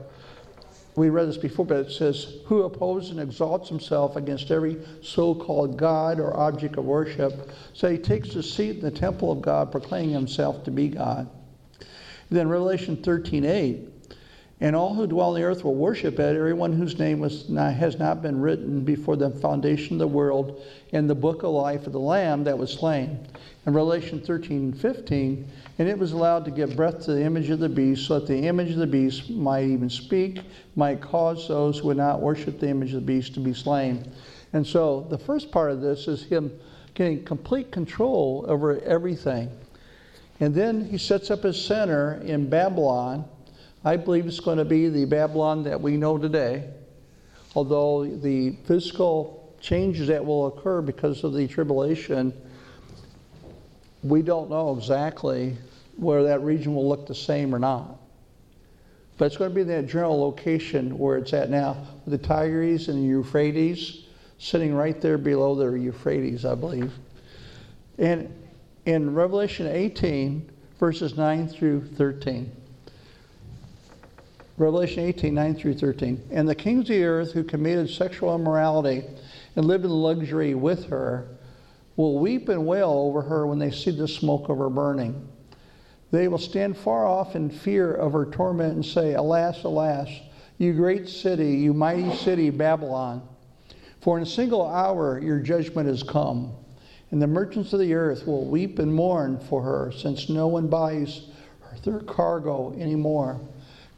we 0.95 1.09
read 1.09 1.27
this 1.27 1.37
before, 1.37 1.65
but 1.65 1.77
it 1.77 1.91
says, 1.91 2.35
Who 2.45 2.63
opposes 2.63 3.11
and 3.11 3.19
exalts 3.19 3.69
himself 3.69 4.15
against 4.15 4.51
every 4.51 4.77
so 5.01 5.33
called 5.33 5.77
God 5.77 6.19
or 6.19 6.35
object 6.35 6.77
of 6.77 6.85
worship, 6.85 7.51
so 7.73 7.89
he 7.89 7.97
takes 7.97 8.33
his 8.33 8.51
seat 8.51 8.77
in 8.77 8.81
the 8.81 8.91
temple 8.91 9.31
of 9.31 9.41
God, 9.41 9.71
proclaiming 9.71 10.11
himself 10.11 10.63
to 10.65 10.71
be 10.71 10.89
God. 10.89 11.29
Then 12.29 12.49
Revelation 12.49 12.97
13 12.97 13.45
8, 13.45 13.89
and 14.61 14.75
all 14.75 14.93
who 14.93 15.07
dwell 15.07 15.29
on 15.29 15.35
the 15.35 15.43
earth 15.43 15.63
will 15.63 15.73
worship 15.73 16.19
it, 16.19 16.35
everyone 16.35 16.71
whose 16.71 16.99
name 16.99 17.19
was 17.19 17.49
not, 17.49 17.73
has 17.73 17.97
not 17.97 18.21
been 18.21 18.39
written 18.39 18.81
before 18.81 19.15
the 19.15 19.31
foundation 19.31 19.95
of 19.95 19.99
the 19.99 20.07
world 20.07 20.61
in 20.91 21.07
the 21.07 21.15
book 21.15 21.41
of 21.41 21.49
life 21.49 21.87
of 21.87 21.93
the 21.93 21.99
Lamb 21.99 22.43
that 22.43 22.55
was 22.55 22.71
slain. 22.71 23.27
In 23.65 23.73
Revelation 23.73 24.21
13 24.21 24.71
15, 24.71 25.47
and 25.79 25.89
it 25.89 25.97
was 25.97 26.11
allowed 26.11 26.45
to 26.45 26.51
give 26.51 26.75
breath 26.75 27.03
to 27.05 27.13
the 27.13 27.23
image 27.23 27.49
of 27.49 27.57
the 27.57 27.69
beast, 27.69 28.05
so 28.05 28.19
that 28.19 28.27
the 28.27 28.47
image 28.47 28.69
of 28.69 28.77
the 28.77 28.87
beast 28.87 29.31
might 29.31 29.65
even 29.65 29.89
speak, 29.89 30.41
might 30.75 31.01
cause 31.01 31.47
those 31.47 31.79
who 31.79 31.87
would 31.87 31.97
not 31.97 32.21
worship 32.21 32.59
the 32.59 32.69
image 32.69 32.89
of 32.93 33.01
the 33.01 33.01
beast 33.01 33.33
to 33.33 33.39
be 33.39 33.55
slain. 33.55 34.11
And 34.53 34.65
so 34.65 35.07
the 35.09 35.17
first 35.17 35.51
part 35.51 35.71
of 35.71 35.81
this 35.81 36.07
is 36.07 36.23
him 36.23 36.51
getting 36.93 37.23
complete 37.23 37.71
control 37.71 38.45
over 38.47 38.79
everything. 38.81 39.49
And 40.39 40.53
then 40.53 40.85
he 40.85 40.97
sets 40.97 41.31
up 41.31 41.43
his 41.43 41.63
center 41.63 42.21
in 42.25 42.49
Babylon. 42.49 43.25
I 43.83 43.97
believe 43.97 44.27
it's 44.27 44.39
going 44.39 44.59
to 44.59 44.65
be 44.65 44.89
the 44.89 45.05
Babylon 45.05 45.63
that 45.63 45.81
we 45.81 45.97
know 45.97 46.19
today, 46.19 46.69
although 47.55 48.05
the 48.05 48.51
physical 48.65 49.55
changes 49.59 50.07
that 50.07 50.23
will 50.23 50.47
occur 50.47 50.81
because 50.81 51.23
of 51.23 51.33
the 51.33 51.47
tribulation, 51.47 52.31
we 54.03 54.21
don't 54.21 54.51
know 54.51 54.75
exactly 54.77 55.57
where 55.97 56.23
that 56.23 56.41
region 56.41 56.75
will 56.75 56.87
look 56.87 57.07
the 57.07 57.15
same 57.15 57.55
or 57.55 57.59
not. 57.59 57.97
But 59.17 59.25
it's 59.25 59.37
going 59.37 59.49
to 59.49 59.55
be 59.55 59.63
that 59.63 59.87
general 59.87 60.19
location 60.19 60.97
where 60.97 61.17
it's 61.17 61.33
at 61.33 61.49
now, 61.49 61.87
with 62.05 62.21
the 62.21 62.27
Tigris 62.27 62.87
and 62.87 62.99
the 62.99 63.07
Euphrates, 63.07 64.05
sitting 64.37 64.75
right 64.75 64.99
there 65.01 65.17
below 65.17 65.55
the 65.55 65.71
Euphrates, 65.79 66.45
I 66.45 66.53
believe. 66.53 66.93
And 67.97 68.31
in 68.85 69.13
Revelation 69.15 69.67
18, 69.67 70.51
verses 70.79 71.17
9 71.17 71.47
through 71.47 71.85
13. 71.85 72.51
Revelation 74.61 75.03
18, 75.05 75.33
9 75.33 75.55
through 75.55 75.73
13. 75.73 76.21
And 76.29 76.47
the 76.47 76.53
kings 76.53 76.81
of 76.81 76.89
the 76.89 77.03
earth 77.03 77.31
who 77.31 77.43
committed 77.43 77.89
sexual 77.89 78.35
immorality 78.35 79.03
and 79.55 79.65
lived 79.65 79.85
in 79.85 79.89
luxury 79.89 80.53
with 80.53 80.85
her 80.85 81.27
will 81.95 82.19
weep 82.19 82.47
and 82.47 82.67
wail 82.67 82.91
over 82.91 83.23
her 83.23 83.47
when 83.47 83.57
they 83.57 83.71
see 83.71 83.89
the 83.89 84.07
smoke 84.07 84.49
of 84.49 84.59
her 84.59 84.69
burning. 84.69 85.27
They 86.11 86.27
will 86.27 86.37
stand 86.37 86.77
far 86.77 87.07
off 87.07 87.35
in 87.35 87.49
fear 87.49 87.91
of 87.91 88.13
her 88.13 88.27
torment 88.27 88.75
and 88.75 88.85
say, 88.85 89.15
Alas, 89.15 89.63
alas, 89.63 90.07
you 90.59 90.73
great 90.73 91.09
city, 91.09 91.55
you 91.55 91.73
mighty 91.73 92.15
city, 92.15 92.51
Babylon. 92.51 93.27
For 94.01 94.17
in 94.17 94.23
a 94.23 94.27
single 94.27 94.67
hour 94.67 95.19
your 95.19 95.39
judgment 95.39 95.87
has 95.87 96.03
come, 96.03 96.53
and 97.09 97.19
the 97.19 97.25
merchants 97.25 97.73
of 97.73 97.79
the 97.79 97.95
earth 97.95 98.27
will 98.27 98.45
weep 98.45 98.77
and 98.77 98.93
mourn 98.93 99.39
for 99.39 99.63
her, 99.63 99.91
since 99.91 100.29
no 100.29 100.47
one 100.47 100.67
buys 100.67 101.21
their 101.83 101.99
cargo 102.01 102.75
anymore 102.77 103.41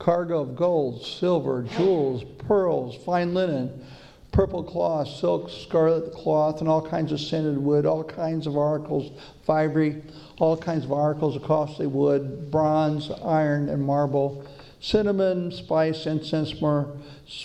cargo 0.04 0.42
of 0.42 0.56
gold, 0.56 1.02
silver, 1.02 1.63
jewels, 1.63 2.26
pearls, 2.39 2.94
fine 3.06 3.34
linen, 3.34 3.86
purple 4.34 4.62
cloth, 4.62 5.08
silk, 5.08 5.50
scarlet 5.50 6.13
cloth, 6.13 6.60
and 6.60 6.68
all 6.68 6.86
kinds 6.86 7.13
of 7.13 7.20
scented 7.22 7.58
wood, 7.58 7.86
all 7.86 8.04
kinds 8.04 8.46
of 8.46 8.58
articles, 8.58 9.12
ivory, 9.48 10.04
all 10.39 10.58
kinds 10.58 10.84
of 10.84 10.92
articles 10.92 11.38
of 11.38 11.44
costly 11.44 11.88
wood, 11.88 12.52
bronze, 12.52 13.12
iron, 13.24 13.70
and 13.70 13.82
marble, 13.82 14.46
cinnamon, 14.82 15.50
spice, 15.50 16.06
incense, 16.06 16.60
myrrh, 16.60 16.98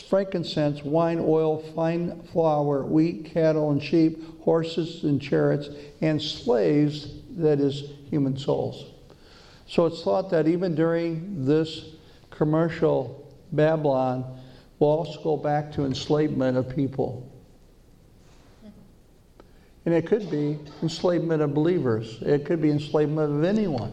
frankincense, 0.09 0.83
wine, 0.83 1.21
oil, 1.21 1.59
fine 1.77 2.21
flour, 2.33 2.85
wheat, 2.85 3.27
cattle, 3.27 3.71
and 3.71 3.81
sheep, 3.81 4.19
horses 4.41 5.05
and 5.05 5.23
chariots, 5.23 5.69
and 6.01 6.21
slaves, 6.21 7.09
that 7.37 7.61
is, 7.61 7.93
human 8.11 8.37
souls. 8.37 8.87
So 9.69 9.87
it's 9.87 10.03
thought 10.03 10.31
that 10.31 10.49
even 10.49 10.75
during 10.75 11.45
this 11.45 11.98
commercial 12.39 13.29
Babylon 13.53 14.39
will 14.79 14.89
also 14.89 15.21
go 15.23 15.37
back 15.37 15.73
to 15.73 15.85
enslavement 15.85 16.57
of 16.57 16.75
people. 16.75 17.29
And 19.85 19.95
it 19.95 20.07
could 20.07 20.31
be 20.31 20.59
enslavement 20.83 21.43
of 21.43 21.53
believers, 21.53 22.23
it 22.23 22.45
could 22.45 22.63
be 22.63 22.71
enslavement 22.71 23.39
of 23.39 23.45
anyone. 23.45 23.93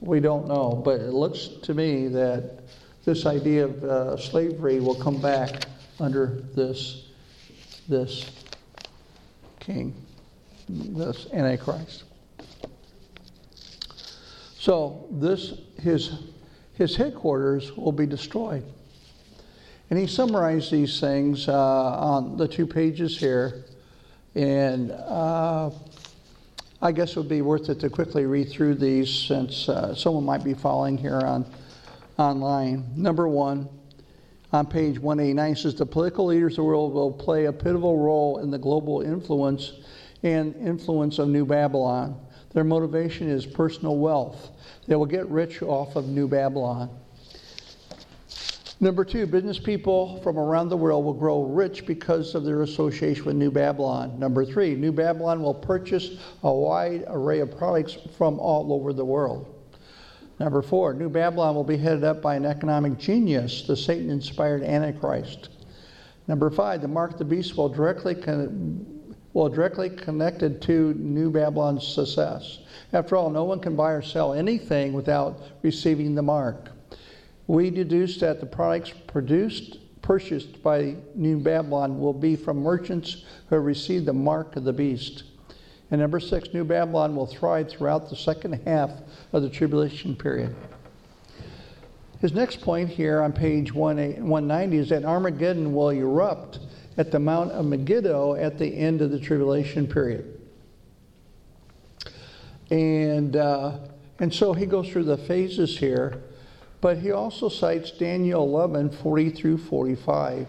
We 0.00 0.20
don't 0.20 0.48
know, 0.48 0.80
but 0.82 1.00
it 1.00 1.12
looks 1.12 1.48
to 1.62 1.74
me 1.74 2.08
that 2.08 2.60
this 3.04 3.26
idea 3.26 3.66
of 3.66 3.84
uh, 3.84 4.16
slavery 4.16 4.80
will 4.80 4.94
come 4.94 5.20
back 5.20 5.66
under 5.98 6.42
this, 6.54 7.08
this 7.88 8.30
king, 9.58 9.94
this 10.68 11.26
Antichrist. 11.34 12.04
So 14.58 15.06
this 15.10 15.54
his 15.78 16.12
his 16.80 16.96
headquarters 16.96 17.76
will 17.76 17.92
be 17.92 18.06
destroyed. 18.06 18.64
And 19.90 19.98
he 19.98 20.06
summarized 20.06 20.72
these 20.72 20.98
things 20.98 21.46
uh, 21.46 21.52
on 21.52 22.38
the 22.38 22.48
two 22.48 22.66
pages 22.66 23.18
here. 23.18 23.66
And 24.34 24.90
uh, 24.90 25.72
I 26.80 26.92
guess 26.92 27.10
it 27.10 27.16
would 27.16 27.28
be 27.28 27.42
worth 27.42 27.68
it 27.68 27.80
to 27.80 27.90
quickly 27.90 28.24
read 28.24 28.48
through 28.48 28.76
these 28.76 29.12
since 29.12 29.68
uh, 29.68 29.94
someone 29.94 30.24
might 30.24 30.42
be 30.42 30.54
following 30.54 30.96
here 30.96 31.20
on 31.20 31.44
online. 32.16 32.90
Number 32.96 33.28
one, 33.28 33.68
on 34.50 34.64
page 34.64 34.98
189 34.98 35.56
says 35.56 35.74
the 35.74 35.84
political 35.84 36.24
leaders 36.24 36.54
of 36.54 36.56
the 36.56 36.64
world 36.64 36.94
will 36.94 37.12
play 37.12 37.44
a 37.44 37.52
pivotal 37.52 37.98
role 37.98 38.38
in 38.38 38.50
the 38.50 38.58
global 38.58 39.02
influence 39.02 39.74
and 40.22 40.56
influence 40.56 41.18
of 41.18 41.28
New 41.28 41.44
Babylon. 41.44 42.18
Their 42.52 42.64
motivation 42.64 43.28
is 43.28 43.46
personal 43.46 43.96
wealth. 43.96 44.50
They 44.86 44.96
will 44.96 45.06
get 45.06 45.28
rich 45.28 45.62
off 45.62 45.96
of 45.96 46.08
New 46.08 46.26
Babylon. 46.26 46.90
Number 48.82 49.04
two, 49.04 49.26
business 49.26 49.58
people 49.58 50.20
from 50.22 50.38
around 50.38 50.70
the 50.70 50.76
world 50.76 51.04
will 51.04 51.12
grow 51.12 51.42
rich 51.42 51.84
because 51.84 52.34
of 52.34 52.44
their 52.44 52.62
association 52.62 53.26
with 53.26 53.36
New 53.36 53.50
Babylon. 53.50 54.18
Number 54.18 54.44
three, 54.44 54.74
New 54.74 54.90
Babylon 54.90 55.42
will 55.42 55.52
purchase 55.54 56.18
a 56.42 56.52
wide 56.52 57.04
array 57.06 57.40
of 57.40 57.56
products 57.56 57.98
from 58.16 58.40
all 58.40 58.72
over 58.72 58.94
the 58.94 59.04
world. 59.04 59.54
Number 60.38 60.62
four, 60.62 60.94
New 60.94 61.10
Babylon 61.10 61.54
will 61.54 61.64
be 61.64 61.76
headed 61.76 62.04
up 62.04 62.22
by 62.22 62.34
an 62.36 62.46
economic 62.46 62.96
genius, 62.96 63.66
the 63.66 63.76
Satan 63.76 64.08
inspired 64.08 64.62
Antichrist. 64.62 65.50
Number 66.26 66.48
five, 66.48 66.80
the 66.80 66.88
mark 66.88 67.12
of 67.12 67.18
the 67.18 67.24
beast 67.26 67.58
will 67.58 67.68
directly 67.68 68.14
con- 68.14 68.99
will 69.32 69.48
directly 69.48 69.90
connected 69.90 70.60
to 70.62 70.94
New 70.94 71.30
Babylon's 71.30 71.86
success. 71.86 72.58
After 72.92 73.16
all, 73.16 73.30
no 73.30 73.44
one 73.44 73.60
can 73.60 73.76
buy 73.76 73.92
or 73.92 74.02
sell 74.02 74.34
anything 74.34 74.92
without 74.92 75.38
receiving 75.62 76.14
the 76.14 76.22
mark. 76.22 76.70
We 77.46 77.70
deduce 77.70 78.18
that 78.18 78.40
the 78.40 78.46
products 78.46 78.92
produced 79.06 79.78
purchased 80.02 80.62
by 80.62 80.96
New 81.14 81.38
Babylon 81.38 82.00
will 82.00 82.12
be 82.12 82.34
from 82.34 82.62
merchants 82.62 83.24
who 83.48 83.56
received 83.58 84.06
the 84.06 84.12
mark 84.12 84.56
of 84.56 84.64
the 84.64 84.72
beast. 84.72 85.24
And 85.90 86.00
number 86.00 86.20
six, 86.20 86.52
New 86.54 86.64
Babylon 86.64 87.14
will 87.14 87.26
thrive 87.26 87.68
throughout 87.68 88.08
the 88.08 88.16
second 88.16 88.60
half 88.64 88.90
of 89.32 89.42
the 89.42 89.50
tribulation 89.50 90.14
period. 90.16 90.54
His 92.20 92.32
next 92.32 92.60
point 92.60 92.88
here 92.88 93.22
on 93.22 93.32
page 93.32 93.72
190 93.72 94.76
is 94.76 94.88
that 94.90 95.04
Armageddon 95.04 95.74
will 95.74 95.90
erupt 95.90 96.58
at 97.00 97.10
the 97.10 97.18
Mount 97.18 97.50
of 97.52 97.64
Megiddo 97.64 98.34
at 98.34 98.58
the 98.58 98.66
end 98.66 99.00
of 99.00 99.10
the 99.10 99.18
tribulation 99.18 99.86
period. 99.86 100.38
And, 102.68 103.36
uh, 103.36 103.78
and 104.18 104.32
so 104.32 104.52
he 104.52 104.66
goes 104.66 104.90
through 104.90 105.04
the 105.04 105.16
phases 105.16 105.78
here, 105.78 106.22
but 106.82 106.98
he 106.98 107.10
also 107.10 107.48
cites 107.48 107.90
Daniel 107.90 108.42
11 108.42 108.90
40 108.90 109.30
through 109.30 109.56
45. 109.56 110.46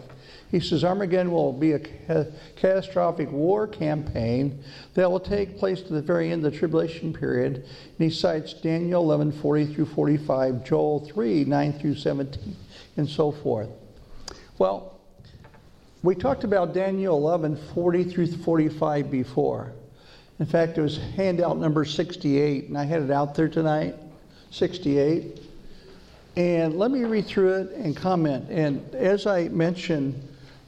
He 0.52 0.60
says 0.60 0.84
Armageddon 0.84 1.32
will 1.32 1.54
be 1.54 1.72
a 1.72 1.80
ca- 1.80 2.26
catastrophic 2.58 3.32
war 3.32 3.66
campaign 3.66 4.62
that 4.96 5.10
will 5.10 5.22
take 5.22 5.58
place 5.58 5.80
at 5.80 5.88
the 5.88 6.02
very 6.02 6.34
end 6.34 6.46
of 6.46 6.52
the 6.52 6.60
tribulation 6.60 7.14
period. 7.14 7.56
And 7.56 7.66
he 7.98 8.10
cites 8.10 8.54
Daniel 8.56 9.04
11 9.04 9.32
40 9.42 9.74
through 9.74 9.86
45, 9.86 10.66
Joel 10.66 11.00
3 11.00 11.46
9 11.46 11.80
through 11.80 11.96
17, 11.96 12.58
and 12.98 13.08
so 13.08 13.32
forth. 13.32 13.70
Well, 14.58 14.91
we 16.04 16.16
talked 16.16 16.44
about 16.44 16.74
Daniel 16.74 17.16
11 17.18 17.56
40 17.74 18.04
through 18.06 18.28
45 18.28 19.12
before. 19.12 19.72
In 20.40 20.48
fact, 20.48 20.78
it 20.78 20.82
was 20.82 20.98
handout 20.98 21.60
number 21.60 21.86
68, 21.86 22.70
and 22.70 22.78
I 22.78 22.84
had 22.84 23.04
it 23.04 23.12
out 23.12 23.36
there 23.36 23.48
tonight 23.48 23.96
68. 24.50 25.40
And 26.36 26.80
let 26.80 26.90
me 26.90 27.04
read 27.04 27.28
through 27.28 27.54
it 27.54 27.72
and 27.74 27.96
comment. 27.96 28.50
And 28.50 28.96
as 28.96 29.28
I 29.28 29.50
mentioned 29.50 30.20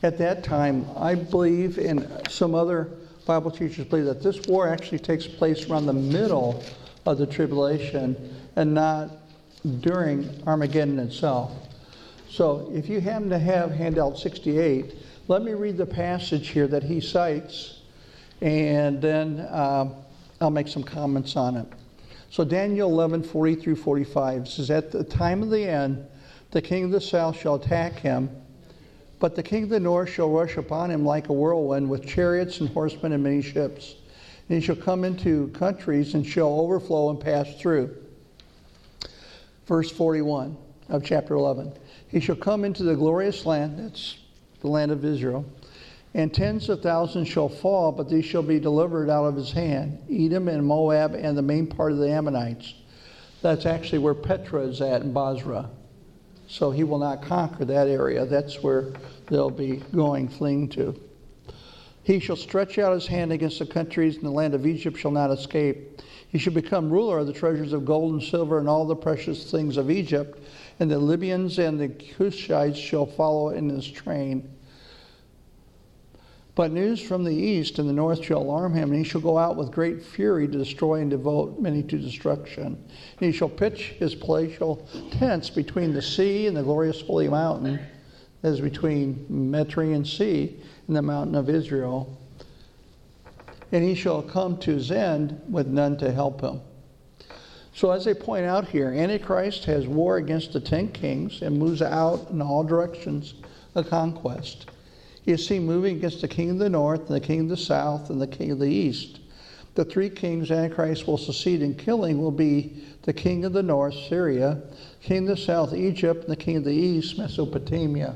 at 0.03 0.17
that 0.19 0.43
time, 0.43 0.85
I 0.95 1.15
believe, 1.15 1.79
and 1.79 2.07
some 2.29 2.53
other 2.53 2.91
Bible 3.25 3.49
teachers 3.49 3.85
believe, 3.85 4.05
that 4.05 4.21
this 4.21 4.45
war 4.47 4.67
actually 4.67 4.99
takes 4.99 5.25
place 5.25 5.67
around 5.67 5.87
the 5.87 5.93
middle 5.93 6.63
of 7.07 7.17
the 7.17 7.25
tribulation 7.25 8.35
and 8.55 8.73
not 8.73 9.09
during 9.79 10.29
Armageddon 10.45 10.99
itself. 10.99 11.51
So 12.29 12.69
if 12.73 12.89
you 12.89 12.99
happen 12.99 13.29
to 13.29 13.39
have 13.39 13.71
handout 13.71 14.19
68, 14.19 14.93
let 15.27 15.41
me 15.41 15.53
read 15.53 15.77
the 15.77 15.85
passage 15.85 16.49
here 16.49 16.67
that 16.67 16.83
he 16.83 16.99
cites, 16.99 17.79
and 18.41 19.01
then 19.01 19.47
um, 19.51 19.95
I'll 20.41 20.49
make 20.49 20.67
some 20.67 20.83
comments 20.83 21.37
on 21.37 21.55
it. 21.55 21.67
So 22.29 22.43
Daniel 22.43 22.89
11, 22.89 23.23
40 23.23 23.55
through 23.55 23.75
45 23.77 24.49
says, 24.49 24.69
At 24.69 24.91
the 24.91 25.03
time 25.03 25.41
of 25.41 25.49
the 25.49 25.63
end, 25.63 26.05
the 26.51 26.61
king 26.61 26.83
of 26.83 26.91
the 26.91 26.99
south 26.99 27.39
shall 27.39 27.55
attack 27.55 27.93
him, 27.93 28.29
but 29.19 29.35
the 29.35 29.43
king 29.43 29.63
of 29.63 29.69
the 29.69 29.79
north 29.79 30.09
shall 30.09 30.29
rush 30.29 30.57
upon 30.57 30.91
him 30.91 31.05
like 31.05 31.29
a 31.29 31.33
whirlwind 31.33 31.89
with 31.89 32.05
chariots 32.05 32.59
and 32.59 32.69
horsemen 32.69 33.13
and 33.13 33.23
many 33.23 33.41
ships. 33.41 33.95
And 34.49 34.59
he 34.59 34.65
shall 34.65 34.75
come 34.75 35.05
into 35.05 35.47
countries 35.49 36.15
and 36.15 36.25
shall 36.25 36.59
overflow 36.59 37.11
and 37.11 37.19
pass 37.19 37.55
through. 37.61 37.95
Verse 39.67 39.89
41 39.89 40.57
of 40.89 41.05
chapter 41.05 41.35
11. 41.35 41.71
He 42.09 42.19
shall 42.19 42.35
come 42.35 42.65
into 42.65 42.83
the 42.83 42.95
glorious 42.95 43.45
land, 43.45 43.79
that's 43.79 44.17
the 44.63 44.69
land 44.69 44.91
of 44.91 45.05
Israel, 45.05 45.45
and 46.15 46.33
tens 46.33 46.69
of 46.69 46.81
thousands 46.81 47.27
shall 47.27 47.49
fall, 47.49 47.91
but 47.91 48.09
these 48.09 48.25
shall 48.25 48.41
be 48.41 48.59
delivered 48.59 49.09
out 49.09 49.25
of 49.25 49.35
his 49.35 49.51
hand 49.51 49.99
Edom 50.09 50.47
and 50.47 50.65
Moab 50.65 51.13
and 51.15 51.37
the 51.37 51.41
main 51.41 51.67
part 51.67 51.91
of 51.91 51.97
the 51.97 52.09
Ammonites. 52.09 52.73
That's 53.41 53.65
actually 53.65 53.99
where 53.99 54.13
Petra 54.13 54.61
is 54.61 54.79
at 54.81 55.01
in 55.01 55.11
Bozrah. 55.11 55.69
So 56.47 56.71
he 56.71 56.83
will 56.83 56.97
not 56.97 57.23
conquer 57.23 57.65
that 57.65 57.87
area. 57.87 58.25
That's 58.25 58.63
where 58.63 58.93
they'll 59.27 59.49
be 59.49 59.77
going, 59.93 60.29
fleeing 60.29 60.69
to. 60.69 60.99
He 62.03 62.19
shall 62.19 62.35
stretch 62.35 62.77
out 62.79 62.93
his 62.93 63.07
hand 63.07 63.31
against 63.31 63.59
the 63.59 63.65
countries, 63.65 64.15
and 64.15 64.25
the 64.25 64.31
land 64.31 64.53
of 64.53 64.65
Egypt 64.65 64.97
shall 64.97 65.11
not 65.11 65.31
escape. 65.31 66.01
He 66.29 66.37
shall 66.37 66.53
become 66.53 66.89
ruler 66.89 67.19
of 67.19 67.27
the 67.27 67.33
treasures 67.33 67.73
of 67.73 67.85
gold 67.85 68.13
and 68.13 68.23
silver 68.23 68.59
and 68.59 68.69
all 68.69 68.85
the 68.85 68.95
precious 68.95 69.49
things 69.49 69.77
of 69.77 69.91
Egypt, 69.91 70.39
and 70.79 70.89
the 70.89 70.99
Libyans 70.99 71.59
and 71.59 71.79
the 71.79 71.89
Cushites 71.89 72.77
shall 72.77 73.05
follow 73.05 73.49
in 73.49 73.69
his 73.69 73.89
train. 73.89 74.52
But 76.55 76.71
news 76.71 77.01
from 77.01 77.23
the 77.23 77.33
east 77.33 77.79
and 77.79 77.89
the 77.89 77.93
north 77.93 78.23
shall 78.23 78.41
alarm 78.41 78.75
him, 78.75 78.91
and 78.91 79.03
he 79.03 79.09
shall 79.09 79.21
go 79.21 79.39
out 79.39 79.55
with 79.55 79.71
great 79.71 80.03
fury 80.03 80.47
to 80.47 80.57
destroy 80.57 81.01
and 81.01 81.09
devote 81.09 81.59
many 81.59 81.81
to 81.83 81.97
destruction. 81.97 82.65
And 82.65 82.77
he 83.19 83.31
shall 83.31 83.49
pitch 83.49 83.95
his 83.97 84.13
palatial 84.13 84.87
tents 85.11 85.49
between 85.49 85.93
the 85.93 86.01
sea 86.01 86.45
and 86.45 86.55
the 86.55 86.61
glorious 86.61 87.01
holy 87.01 87.27
mountain, 87.27 87.79
as 88.43 88.61
between 88.61 89.25
Mediterranean 89.29 90.05
Sea 90.05 90.55
and 90.87 90.95
the 90.95 91.01
mountain 91.01 91.33
of 91.33 91.49
Israel. 91.49 92.15
And 93.71 93.83
he 93.83 93.95
shall 93.95 94.21
come 94.21 94.57
to 94.57 94.73
his 94.73 94.91
end 94.91 95.41
with 95.49 95.65
none 95.65 95.97
to 95.97 96.11
help 96.11 96.41
him. 96.41 96.61
So, 97.73 97.89
as 97.89 98.05
they 98.05 98.13
point 98.13 98.45
out 98.45 98.67
here, 98.67 98.89
Antichrist 98.89 99.65
has 99.65 99.87
war 99.87 100.17
against 100.17 100.53
the 100.53 100.59
ten 100.59 100.89
kings 100.89 101.41
and 101.41 101.57
moves 101.57 101.81
out 101.81 102.29
in 102.29 102.39
all 102.39 102.63
directions 102.63 103.33
of 103.73 103.89
conquest. 103.89 104.67
He 105.23 105.31
is 105.31 105.45
seen 105.45 105.65
moving 105.65 105.97
against 105.97 106.21
the 106.21 106.27
king 106.27 106.49
of 106.49 106.57
the 106.59 106.69
north, 106.69 106.99
and 107.07 107.15
the 107.15 107.25
king 107.25 107.41
of 107.41 107.49
the 107.49 107.57
south, 107.57 108.09
and 108.09 108.21
the 108.21 108.27
king 108.27 108.51
of 108.51 108.59
the 108.59 108.69
east. 108.69 109.19
The 109.75 109.85
three 109.85 110.09
kings 110.09 110.51
Antichrist 110.51 111.07
will 111.07 111.17
succeed 111.17 111.61
in 111.61 111.75
killing 111.75 112.21
will 112.21 112.31
be 112.31 112.83
the 113.03 113.13
king 113.13 113.43
of 113.45 113.53
the 113.53 113.63
north, 113.63 113.95
Syria, 114.07 114.61
king 115.01 115.29
of 115.29 115.37
the 115.37 115.41
south, 115.41 115.73
Egypt, 115.73 116.23
and 116.23 116.31
the 116.31 116.35
king 116.35 116.57
of 116.57 116.63
the 116.63 116.73
east, 116.73 117.17
Mesopotamia. 117.17 118.15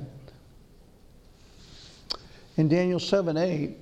In 2.57 2.67
Daniel 2.67 2.99
7 2.99 3.37
8, 3.37 3.77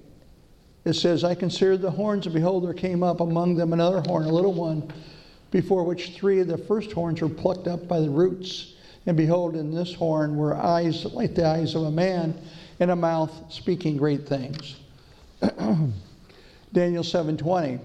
it 0.86 0.94
says, 0.94 1.24
I 1.24 1.34
considered 1.34 1.82
the 1.82 1.92
horns, 1.92 2.28
and 2.28 2.36
behold, 2.36 2.64
there 2.64 2.74
came 2.74 3.02
up 3.02 3.20
among 3.20 3.56
them 3.56 3.74
another 3.74 4.02
horn, 4.02 4.26
a 4.26 4.32
little 4.32 4.54
one, 4.54 4.94
before 5.50 5.84
which 5.84 6.12
three 6.12 6.40
of 6.42 6.48
the 6.48 6.58
first 6.58 6.92
horns 6.92 7.22
were 7.22 7.30
plucked 7.30 7.68
up 7.68 7.88
by 7.88 8.00
the 8.00 8.10
roots. 8.10 8.74
And 9.08 9.18
behold, 9.18 9.56
in 9.56 9.74
this 9.74 9.94
horn 9.94 10.36
were 10.36 10.56
eyes 10.56 11.06
like 11.06 11.36
the 11.36 11.46
eyes 11.46 11.76
of 11.76 11.84
a 11.84 11.92
man 11.92 12.40
and 12.80 12.92
a 12.92 12.96
mouth 12.96 13.32
speaking 13.50 13.98
great 13.98 14.28
things. 14.28 14.76
Daniel 16.74 17.04
7:20. 17.04 17.80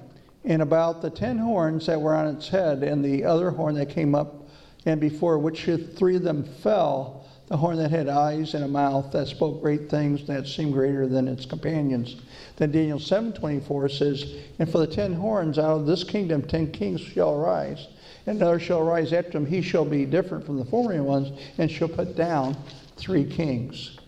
And 0.45 0.63
about 0.63 1.03
the 1.03 1.11
10 1.11 1.37
horns 1.39 1.87
that 1.87 2.01
were 2.01 2.15
on 2.15 2.35
its 2.35 2.49
head 2.49 2.83
and 2.83 3.05
the 3.05 3.25
other 3.25 3.51
horn 3.51 3.75
that 3.75 3.91
came 3.91 4.15
up 4.15 4.49
and 4.87 5.01
before 5.01 5.39
which 5.39 5.69
three 5.97 6.17
of 6.17 6.23
them 6.23 6.45
fell, 6.45 7.27
the 7.49 7.57
horn 7.57 7.77
that 7.77 7.91
had 7.91 8.09
eyes 8.09 8.55
and 8.55 8.65
a 8.65 8.69
mouth 8.69 9.11
that 9.13 9.27
spoke 9.27 9.61
great 9.61 9.91
things 9.91 10.27
that 10.27 10.47
seemed 10.47 10.73
greater 10.73 11.07
than 11.07 11.29
its 11.29 11.45
companions. 11.45 12.17
Then 12.57 12.71
Daniel 12.71 12.99
7:24 12.99 13.89
says, 13.89 14.25
"And 14.59 14.71
for 14.71 14.79
the 14.79 14.87
10 14.87 15.15
horns 15.15 15.59
out 15.59 15.81
of 15.81 15.87
this 15.87 16.05
kingdom 16.05 16.43
10 16.43 16.71
kings 16.71 17.01
shall 17.01 17.35
arise." 17.35 17.89
And 18.27 18.37
another 18.37 18.61
shall 18.61 18.83
rise 18.83 19.13
after 19.13 19.37
him. 19.37 19.47
He 19.47 19.63
shall 19.63 19.85
be 19.85 20.07
different 20.07 20.45
from 20.45 20.59
the 20.59 20.65
former 20.65 21.03
ones, 21.03 21.33
and 21.59 21.71
shall 21.71 21.89
put 21.89 22.17
down 22.17 22.57
three 22.97 23.25
kings. 23.25 23.99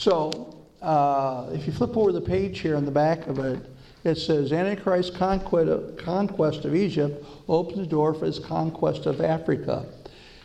So, 0.00 0.56
uh, 0.80 1.50
if 1.52 1.66
you 1.66 1.74
flip 1.74 1.94
over 1.94 2.10
the 2.10 2.22
page 2.22 2.60
here 2.60 2.74
on 2.74 2.86
the 2.86 2.90
back 2.90 3.26
of 3.26 3.38
it, 3.38 3.60
it 4.02 4.14
says 4.14 4.50
Antichrist's 4.50 5.14
conquest 5.14 6.64
of 6.64 6.74
Egypt 6.74 7.22
opens 7.46 7.80
the 7.80 7.86
door 7.86 8.14
for 8.14 8.24
his 8.24 8.38
conquest 8.38 9.04
of 9.04 9.20
Africa. 9.20 9.84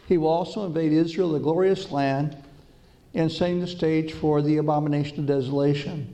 He 0.10 0.18
will 0.18 0.28
also 0.28 0.66
invade 0.66 0.92
Israel, 0.92 1.32
the 1.32 1.40
glorious 1.40 1.90
land, 1.90 2.36
and 3.14 3.32
setting 3.32 3.62
the 3.62 3.68
stage 3.68 4.12
for 4.12 4.42
the 4.42 4.58
abomination 4.58 5.20
of 5.20 5.26
desolation. 5.26 6.14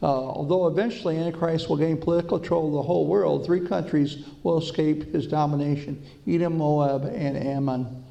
Uh, 0.00 0.06
although 0.06 0.68
eventually 0.68 1.18
Antichrist 1.18 1.68
will 1.68 1.78
gain 1.78 1.96
political 1.96 2.38
control 2.38 2.68
of 2.68 2.74
the 2.74 2.82
whole 2.82 3.08
world, 3.08 3.44
three 3.44 3.66
countries 3.66 4.24
will 4.44 4.56
escape 4.56 5.12
his 5.12 5.26
domination 5.26 6.00
Edom, 6.28 6.58
Moab, 6.58 7.06
and 7.12 7.36
Ammon. 7.36 8.04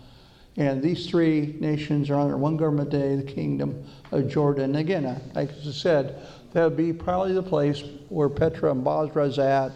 And 0.58 0.82
these 0.82 1.08
three 1.08 1.56
nations 1.60 2.10
are 2.10 2.20
under 2.20 2.36
one 2.36 2.58
government 2.58 2.90
day, 2.90 3.16
the 3.16 3.22
kingdom 3.22 3.86
of 4.12 4.28
Jordan. 4.28 4.76
Again, 4.76 5.22
like 5.36 5.52
I 5.52 5.72
said, 5.72 6.20
that 6.54 6.64
would 6.64 6.76
be 6.76 6.92
probably 6.92 7.34
the 7.34 7.44
place 7.44 7.84
where 8.10 8.28
Petra 8.28 8.72
and 8.72 8.84
Bozrah 8.84 9.28
is 9.28 9.38
at, 9.38 9.72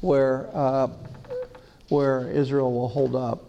where, 0.00 0.48
uh, 0.54 0.88
where 1.90 2.30
Israel 2.30 2.72
will 2.72 2.88
hold 2.88 3.14
up. 3.14 3.44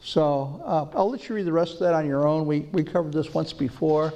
So 0.00 0.62
uh, 0.64 0.86
I'll 0.96 1.10
let 1.10 1.28
you 1.28 1.34
read 1.34 1.46
the 1.46 1.52
rest 1.52 1.74
of 1.74 1.78
that 1.80 1.94
on 1.94 2.06
your 2.06 2.28
own. 2.28 2.46
We, 2.46 2.60
we 2.70 2.84
covered 2.84 3.12
this 3.12 3.34
once 3.34 3.52
before, 3.52 4.14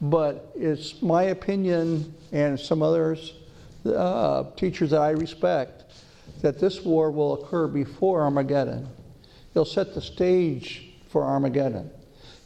but 0.00 0.52
it's 0.54 1.02
my 1.02 1.24
opinion 1.24 2.14
and 2.30 2.60
some 2.60 2.80
others, 2.80 3.34
uh, 3.84 4.44
teachers 4.54 4.90
that 4.90 5.00
I 5.00 5.10
respect, 5.10 5.82
that 6.42 6.60
this 6.60 6.84
war 6.84 7.10
will 7.10 7.42
occur 7.42 7.66
before 7.66 8.22
Armageddon. 8.22 8.88
It'll 9.56 9.64
set 9.64 9.94
the 9.94 10.02
stage 10.02 10.86
for 11.08 11.24
Armageddon. 11.24 11.90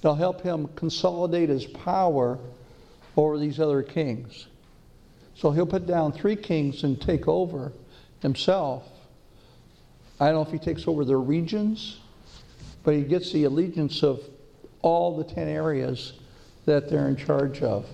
They'll 0.01 0.15
help 0.15 0.43
him 0.43 0.69
consolidate 0.77 1.49
his 1.49 1.65
power 1.65 2.39
over 3.17 3.37
these 3.37 3.59
other 3.59 3.83
kings. 3.83 4.47
So 5.35 5.51
he'll 5.51 5.67
put 5.67 5.89
down 5.89 6.13
three 6.13 6.37
kings 6.37 6.85
and 6.85 7.01
take 7.01 7.27
over 7.27 7.73
himself. 8.23 8.87
I 10.21 10.27
don't 10.27 10.37
know 10.37 10.43
if 10.43 10.53
he 10.53 10.65
takes 10.65 10.87
over 10.87 11.05
their 11.05 11.19
regions, 11.19 11.99
but 12.85 12.95
he 12.95 13.03
gets 13.03 13.33
the 13.33 13.43
allegiance 13.43 14.05
of 14.05 14.21
all 14.81 15.17
the 15.17 15.25
10 15.25 15.49
areas 15.49 16.13
that 16.65 16.89
they're 16.89 17.09
in 17.09 17.17
charge 17.17 17.61
of. 17.61 17.87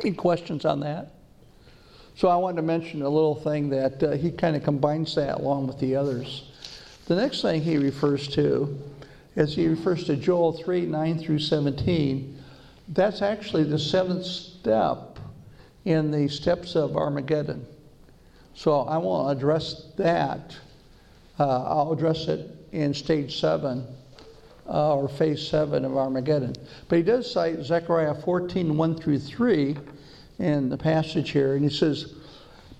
Any 0.00 0.10
questions 0.10 0.64
on 0.64 0.80
that? 0.80 1.12
So 2.16 2.26
I 2.26 2.34
wanted 2.34 2.56
to 2.56 2.62
mention 2.62 3.02
a 3.02 3.08
little 3.08 3.36
thing 3.36 3.68
that 3.68 4.02
uh, 4.02 4.10
he 4.16 4.32
kind 4.32 4.56
of 4.56 4.64
combines 4.64 5.14
that 5.14 5.38
along 5.38 5.68
with 5.68 5.78
the 5.78 5.94
others. 5.94 6.42
The 7.08 7.16
next 7.16 7.40
thing 7.40 7.62
he 7.62 7.78
refers 7.78 8.28
to 8.34 8.78
is 9.34 9.56
he 9.56 9.66
refers 9.66 10.04
to 10.04 10.16
Joel 10.16 10.52
3 10.52 10.84
9 10.84 11.18
through 11.18 11.38
17. 11.38 12.38
That's 12.88 13.22
actually 13.22 13.64
the 13.64 13.78
seventh 13.78 14.26
step 14.26 15.18
in 15.86 16.10
the 16.10 16.28
steps 16.28 16.76
of 16.76 16.98
Armageddon. 16.98 17.66
So 18.52 18.80
I 18.80 18.98
won't 18.98 19.34
address 19.34 19.86
that. 19.96 20.54
Uh, 21.38 21.62
I'll 21.62 21.92
address 21.92 22.28
it 22.28 22.54
in 22.72 22.92
stage 22.92 23.40
seven 23.40 23.86
uh, 24.68 24.94
or 24.94 25.08
phase 25.08 25.48
seven 25.48 25.86
of 25.86 25.96
Armageddon. 25.96 26.52
But 26.88 26.98
he 26.98 27.02
does 27.02 27.30
cite 27.30 27.62
Zechariah 27.62 28.16
14 28.16 28.76
1 28.76 28.96
through 28.96 29.20
3 29.20 29.78
in 30.40 30.68
the 30.68 30.76
passage 30.76 31.30
here, 31.30 31.54
and 31.54 31.64
he 31.64 31.74
says, 31.74 32.16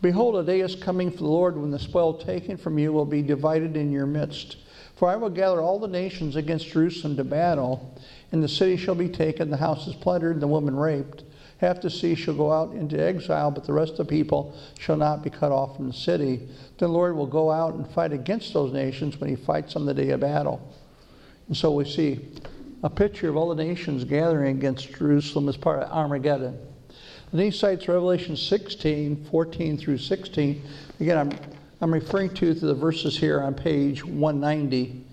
Behold, 0.01 0.37
a 0.37 0.45
day 0.45 0.61
is 0.61 0.77
coming 0.77 1.11
for 1.11 1.19
the 1.19 1.25
Lord 1.25 1.57
when 1.57 1.73
the 1.73 1.79
spoil 1.79 2.15
taken 2.15 2.57
from 2.57 2.79
you 2.79 2.93
will 2.93 3.05
be 3.05 3.23
divided 3.23 3.77
in 3.77 3.91
your 3.91 4.07
midst. 4.07 4.59
For 4.95 5.09
I 5.09 5.17
will 5.17 5.31
gather 5.31 5.61
all 5.61 5.79
the 5.79 5.89
nations 5.89 6.37
against 6.37 6.69
Jerusalem 6.69 7.17
to 7.17 7.25
battle, 7.25 7.95
and 8.31 8.43
the 8.43 8.49
city 8.49 8.77
shall 8.77 8.95
be 8.95 9.09
taken, 9.09 9.51
the 9.51 9.57
houses 9.57 9.95
plundered, 9.95 10.35
and 10.35 10.43
the 10.43 10.49
woman 10.49 10.77
raped. 10.77 11.25
Half 11.59 11.81
the 11.81 11.91
sea 11.91 12.15
shall 12.15 12.35
go 12.35 12.53
out 12.53 12.73
into 12.73 13.01
exile, 13.01 13.51
but 13.51 13.65
the 13.65 13.73
rest 13.73 13.93
of 13.93 13.99
the 13.99 14.05
people 14.05 14.57
shall 14.79 14.97
not 14.97 15.25
be 15.25 15.31
cut 15.31 15.51
off 15.51 15.77
from 15.77 15.89
the 15.89 15.95
city. 15.95 16.37
Then 16.37 16.49
the 16.79 16.89
Lord 16.89 17.17
will 17.17 17.27
go 17.27 17.51
out 17.51 17.75
and 17.75 17.89
fight 17.89 18.13
against 18.13 18.53
those 18.53 18.73
nations 18.73 19.21
when 19.21 19.31
he 19.31 19.37
fights 19.37 19.75
on 19.75 19.85
the 19.85 19.95
day 19.95 20.11
of 20.11 20.21
battle. 20.21 20.73
And 21.49 21.57
so 21.57 21.73
we 21.73 21.85
see 21.85 22.21
a 22.85 22.91
picture 22.91 23.29
of 23.29 23.37
all 23.37 23.49
the 23.49 23.65
nations 23.65 24.05
gathering 24.05 24.57
against 24.57 24.95
Jerusalem 24.95 25.49
as 25.49 25.57
part 25.57 25.83
of 25.83 25.91
Armageddon. 25.91 26.57
And 27.31 27.41
he 27.41 27.51
cites 27.51 27.87
Revelation 27.89 28.37
16, 28.37 29.27
14 29.31 29.79
through 29.79 29.99
16. 29.99 30.63
Again, 31.01 31.19
I'm, 31.19 31.33
I'm 31.81 31.93
referring 31.93 32.33
to, 32.35 32.55
the 32.55 32.75
verses 32.75 33.19
here 33.19 33.41
on 33.43 33.55
page 33.55 34.05
190 34.05 35.05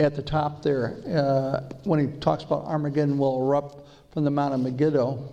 at 0.00 0.16
the 0.16 0.22
top 0.22 0.62
there, 0.62 0.96
uh, 1.08 1.72
when 1.84 2.00
he 2.00 2.18
talks 2.18 2.44
about 2.44 2.64
Armageddon 2.64 3.18
will 3.18 3.42
erupt 3.42 3.86
from 4.12 4.24
the 4.24 4.30
Mount 4.30 4.54
of 4.54 4.60
Megiddo. 4.60 5.32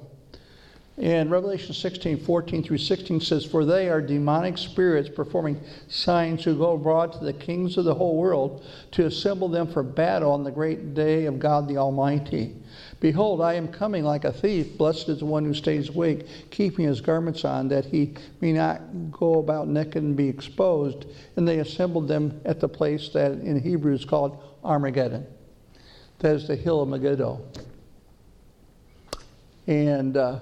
And 0.98 1.30
Revelation 1.30 1.74
16, 1.74 2.24
14 2.24 2.64
through 2.64 2.78
16 2.78 3.20
says, 3.20 3.46
For 3.46 3.66
they 3.66 3.90
are 3.90 4.02
demonic 4.02 4.58
spirits 4.58 5.10
performing 5.10 5.60
signs 5.90 6.44
who 6.44 6.56
go 6.56 6.74
abroad 6.74 7.12
to 7.14 7.20
the 7.20 7.34
kings 7.34 7.78
of 7.78 7.84
the 7.84 7.94
whole 7.94 8.16
world 8.16 8.64
to 8.92 9.06
assemble 9.06 9.50
them 9.50 9.68
for 9.68 9.84
battle 9.84 10.32
on 10.32 10.44
the 10.44 10.52
great 10.52 10.94
day 10.94 11.26
of 11.26 11.38
God 11.38 11.68
the 11.68 11.78
Almighty. 11.78 12.56
Behold, 13.06 13.40
I 13.40 13.54
am 13.54 13.68
coming 13.68 14.04
like 14.04 14.26
a 14.26 14.34
thief. 14.34 14.80
Blessed 14.80 15.10
is 15.10 15.20
the 15.20 15.26
one 15.26 15.46
who 15.46 15.54
stays 15.54 15.90
awake, 15.90 16.26
keeping 16.50 16.88
his 16.88 17.02
garments 17.02 17.46
on, 17.46 17.68
that 17.68 17.86
he 17.86 18.16
may 18.42 18.52
not 18.52 19.12
go 19.12 19.38
about 19.38 19.68
naked 19.68 20.02
and 20.02 20.18
be 20.18 20.28
exposed. 20.28 21.06
And 21.36 21.48
they 21.48 21.60
assembled 21.60 22.08
them 22.08 22.42
at 22.46 22.60
the 22.60 22.68
place 22.68 23.10
that 23.10 23.34
in 23.34 23.62
Hebrew 23.62 23.94
is 23.94 24.06
called 24.06 24.42
Armageddon. 24.64 25.28
That 26.18 26.36
is 26.36 26.48
the 26.48 26.56
hill 26.56 26.82
of 26.82 26.90
Megiddo. 26.90 27.46
And 29.68 30.18
uh, 30.18 30.40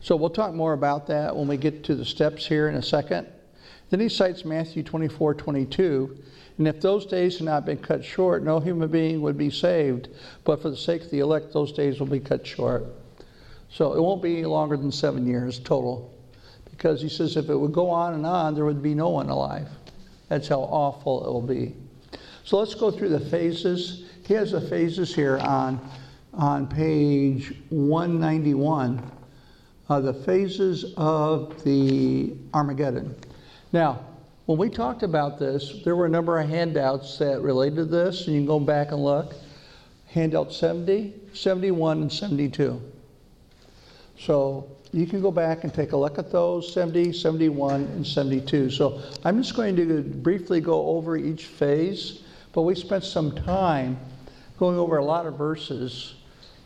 so 0.00 0.14
we'll 0.14 0.30
talk 0.30 0.54
more 0.54 0.72
about 0.72 1.08
that 1.08 1.34
when 1.34 1.48
we 1.48 1.56
get 1.56 1.82
to 1.82 1.96
the 1.96 2.04
steps 2.04 2.46
here 2.46 2.68
in 2.68 2.76
a 2.76 2.82
second. 2.82 3.26
Then 3.90 4.00
he 4.00 4.08
cites 4.08 4.44
Matthew 4.44 4.82
24 4.82 5.34
22. 5.34 6.16
And 6.58 6.68
if 6.68 6.80
those 6.80 7.06
days 7.06 7.38
had 7.38 7.46
not 7.46 7.66
been 7.66 7.78
cut 7.78 8.04
short, 8.04 8.44
no 8.44 8.60
human 8.60 8.88
being 8.88 9.20
would 9.22 9.36
be 9.36 9.50
saved. 9.50 10.08
But 10.44 10.62
for 10.62 10.70
the 10.70 10.76
sake 10.76 11.02
of 11.02 11.10
the 11.10 11.18
elect, 11.18 11.52
those 11.52 11.72
days 11.72 11.98
will 11.98 12.06
be 12.06 12.20
cut 12.20 12.46
short. 12.46 12.86
So 13.70 13.92
it 13.94 14.00
won't 14.00 14.22
be 14.22 14.44
longer 14.44 14.76
than 14.76 14.92
seven 14.92 15.26
years 15.26 15.58
total. 15.58 16.12
Because 16.70 17.02
he 17.02 17.08
says 17.08 17.36
if 17.36 17.48
it 17.48 17.56
would 17.56 17.72
go 17.72 17.90
on 17.90 18.14
and 18.14 18.24
on, 18.24 18.54
there 18.54 18.64
would 18.64 18.82
be 18.82 18.94
no 18.94 19.08
one 19.08 19.28
alive. 19.28 19.68
That's 20.28 20.48
how 20.48 20.60
awful 20.60 21.24
it 21.26 21.32
will 21.32 21.42
be. 21.42 21.74
So 22.44 22.58
let's 22.58 22.74
go 22.74 22.90
through 22.90 23.10
the 23.10 23.20
phases. 23.20 24.04
He 24.26 24.34
has 24.34 24.52
the 24.52 24.60
phases 24.60 25.14
here 25.14 25.38
on, 25.38 25.80
on 26.32 26.68
page 26.68 27.54
191 27.70 29.10
uh, 29.88 30.00
the 30.00 30.14
phases 30.14 30.94
of 30.96 31.62
the 31.64 32.34
Armageddon. 32.52 33.14
Now, 33.74 33.98
when 34.46 34.56
we 34.56 34.70
talked 34.70 35.02
about 35.02 35.40
this, 35.40 35.82
there 35.84 35.96
were 35.96 36.06
a 36.06 36.08
number 36.08 36.38
of 36.38 36.48
handouts 36.48 37.18
that 37.18 37.40
related 37.40 37.74
to 37.74 37.84
this, 37.84 38.28
and 38.28 38.36
you 38.36 38.42
can 38.42 38.46
go 38.46 38.60
back 38.60 38.92
and 38.92 39.02
look. 39.02 39.34
Handout 40.06 40.52
70, 40.52 41.12
71, 41.32 42.02
and 42.02 42.12
72. 42.12 42.80
So 44.16 44.70
you 44.92 45.06
can 45.06 45.20
go 45.20 45.32
back 45.32 45.64
and 45.64 45.74
take 45.74 45.90
a 45.90 45.96
look 45.96 46.20
at 46.20 46.30
those 46.30 46.72
70, 46.72 47.12
71, 47.12 47.82
and 47.82 48.06
72. 48.06 48.70
So 48.70 49.02
I'm 49.24 49.42
just 49.42 49.56
going 49.56 49.74
to 49.74 50.02
briefly 50.02 50.60
go 50.60 50.86
over 50.86 51.16
each 51.16 51.46
phase, 51.46 52.22
but 52.52 52.62
we 52.62 52.76
spent 52.76 53.02
some 53.02 53.34
time 53.34 53.98
going 54.56 54.78
over 54.78 54.98
a 54.98 55.04
lot 55.04 55.26
of 55.26 55.36
verses 55.36 56.14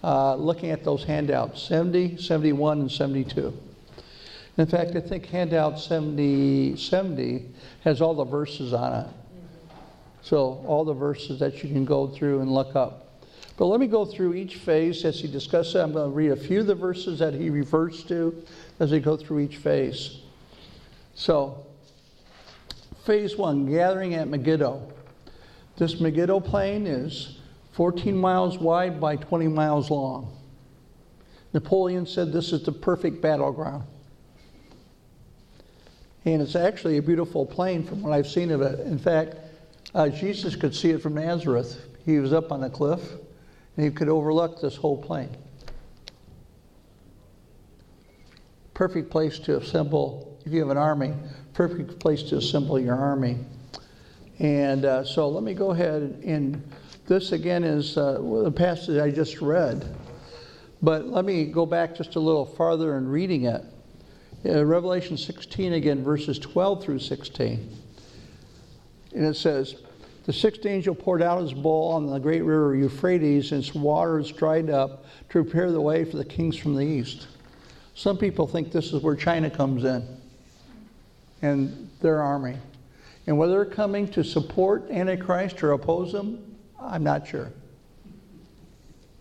uh, 0.05 0.35
looking 0.35 0.73
at 0.73 0.85
those 0.85 1.05
handouts 1.05 1.63
70, 1.63 2.19
71, 2.19 2.81
and 2.81 2.93
72. 2.93 3.59
In 4.59 4.67
fact, 4.67 4.97
I 4.97 5.01
think 5.01 5.27
handout 5.27 5.79
70, 5.79 6.77
70 6.77 7.47
has 7.85 8.01
all 8.01 8.15
the 8.15 8.25
verses 8.25 8.73
on 8.73 8.93
it. 8.93 9.07
So, 10.21 10.65
all 10.67 10.85
the 10.85 10.93
verses 10.93 11.39
that 11.39 11.63
you 11.63 11.71
can 11.71 11.85
go 11.85 12.09
through 12.09 12.41
and 12.41 12.53
look 12.53 12.75
up. 12.75 13.23
But 13.57 13.67
let 13.67 13.79
me 13.79 13.87
go 13.87 14.05
through 14.05 14.35
each 14.35 14.57
phase 14.57 15.05
as 15.05 15.21
he 15.21 15.29
discusses 15.29 15.77
it. 15.77 15.79
I'm 15.79 15.93
going 15.93 16.11
to 16.11 16.15
read 16.15 16.33
a 16.33 16.37
few 16.37 16.61
of 16.61 16.67
the 16.67 16.75
verses 16.75 17.21
that 17.21 17.35
he 17.35 17.51
refers 17.51 18.03
to 18.05 18.43
as 18.81 18.91
we 18.91 18.99
go 18.99 19.17
through 19.17 19.39
each 19.41 19.57
phase. 19.59 20.23
So, 21.15 21.65
phase 23.07 23.37
one 23.37 23.65
gathering 23.71 24.15
at 24.15 24.27
Megiddo. 24.27 24.93
This 25.77 26.01
Megiddo 26.01 26.41
plain 26.41 26.87
is 26.87 27.39
14 27.73 28.17
miles 28.17 28.59
wide 28.59 29.01
by 29.01 29.15
20 29.15 29.47
miles 29.47 29.89
long. 29.89 30.37
Napoleon 31.53 32.07
said 32.07 32.33
this 32.33 32.53
is 32.53 32.65
the 32.65 32.73
perfect 32.73 33.23
battleground. 33.23 33.85
And 36.25 36.43
it's 36.43 36.57
actually 36.57 36.99
a 36.99 37.03
beautiful 37.03 37.47
plain 37.47 37.85
from 37.85 38.03
what 38.03 38.13
I've 38.13 38.27
seen 38.27 38.51
of 38.51 38.61
it. 38.61 38.81
In 38.81 38.99
fact, 38.99 39.37
uh, 39.95 40.09
Jesus 40.09 40.57
could 40.57 40.75
see 40.75 40.91
it 40.91 41.03
from 41.03 41.15
Nazareth. 41.15 41.81
He 42.05 42.19
was 42.19 42.33
up 42.33 42.53
on 42.53 42.65
a 42.65 42.71
cliff 42.71 43.01
and 43.77 43.85
he 43.85 43.91
could 43.91 44.09
overlook 44.09 44.61
this 44.61 44.77
whole 44.77 45.01
plain. 45.01 45.31
Perfect 48.75 49.11
place 49.11 49.39
to 49.41 49.57
assemble, 49.57 50.39
if 50.45 50.53
you 50.53 50.61
have 50.61 50.71
an 50.71 50.77
army, 50.77 51.15
perfect 51.55 51.99
place 51.99 52.23
to 52.25 52.37
assemble 52.37 52.79
your 52.79 52.95
army. 52.95 53.39
And 54.39 54.85
uh, 54.85 55.05
so 55.05 55.29
let 55.29 55.43
me 55.43 55.55
go 55.55 55.71
ahead 55.71 56.23
and 56.25 56.63
this 57.07 57.33
again 57.33 57.65
is 57.65 57.97
uh, 57.97 58.21
the 58.43 58.53
passage 58.53 58.99
I 58.99 59.11
just 59.11 59.41
read. 59.41 59.97
But 60.83 61.07
let 61.07 61.25
me 61.25 61.47
go 61.47 61.67
back 61.67 61.97
just 61.97 62.17
a 62.17 62.21
little 62.21 62.47
farther 62.47 62.97
in 62.99 63.09
reading 63.09 63.45
it. 63.45 63.65
Uh, 64.47 64.65
Revelation 64.65 65.17
16 65.17 65.73
again, 65.73 66.05
verses 66.05 66.39
12 66.39 66.85
through 66.85 66.99
16. 67.01 67.77
And 69.15 69.27
it 69.27 69.35
says, 69.35 69.77
The 70.27 70.33
sixth 70.33 70.65
angel 70.65 70.95
poured 70.95 71.23
out 71.23 71.43
his 71.43 71.53
bowl 71.53 71.93
on 71.93 72.07
the 72.07 72.21
great 72.21 72.43
river 72.43 72.77
Euphrates, 72.77 73.51
and 73.51 73.65
its 73.65 73.75
waters 73.75 74.31
dried 74.31 74.71
up 74.71 75.05
to 75.31 75.43
prepare 75.43 75.73
the 75.73 75.81
way 75.81 76.05
for 76.05 76.19
the 76.19 76.25
kings 76.25 76.57
from 76.57 76.77
the 76.77 76.85
east. 76.85 77.27
Some 77.95 78.17
people 78.17 78.47
think 78.47 78.71
this 78.71 78.93
is 78.93 79.03
where 79.03 79.17
China 79.17 79.51
comes 79.51 79.83
in 79.85 80.07
and 81.43 81.91
their 82.01 82.23
army. 82.23 82.57
And 83.27 83.37
whether 83.37 83.53
they're 83.53 83.75
coming 83.75 84.07
to 84.13 84.23
support 84.23 84.89
Antichrist 84.91 85.63
or 85.65 85.73
oppose 85.73 86.15
him, 86.15 86.57
I'm 86.81 87.03
not 87.03 87.27
sure. 87.27 87.51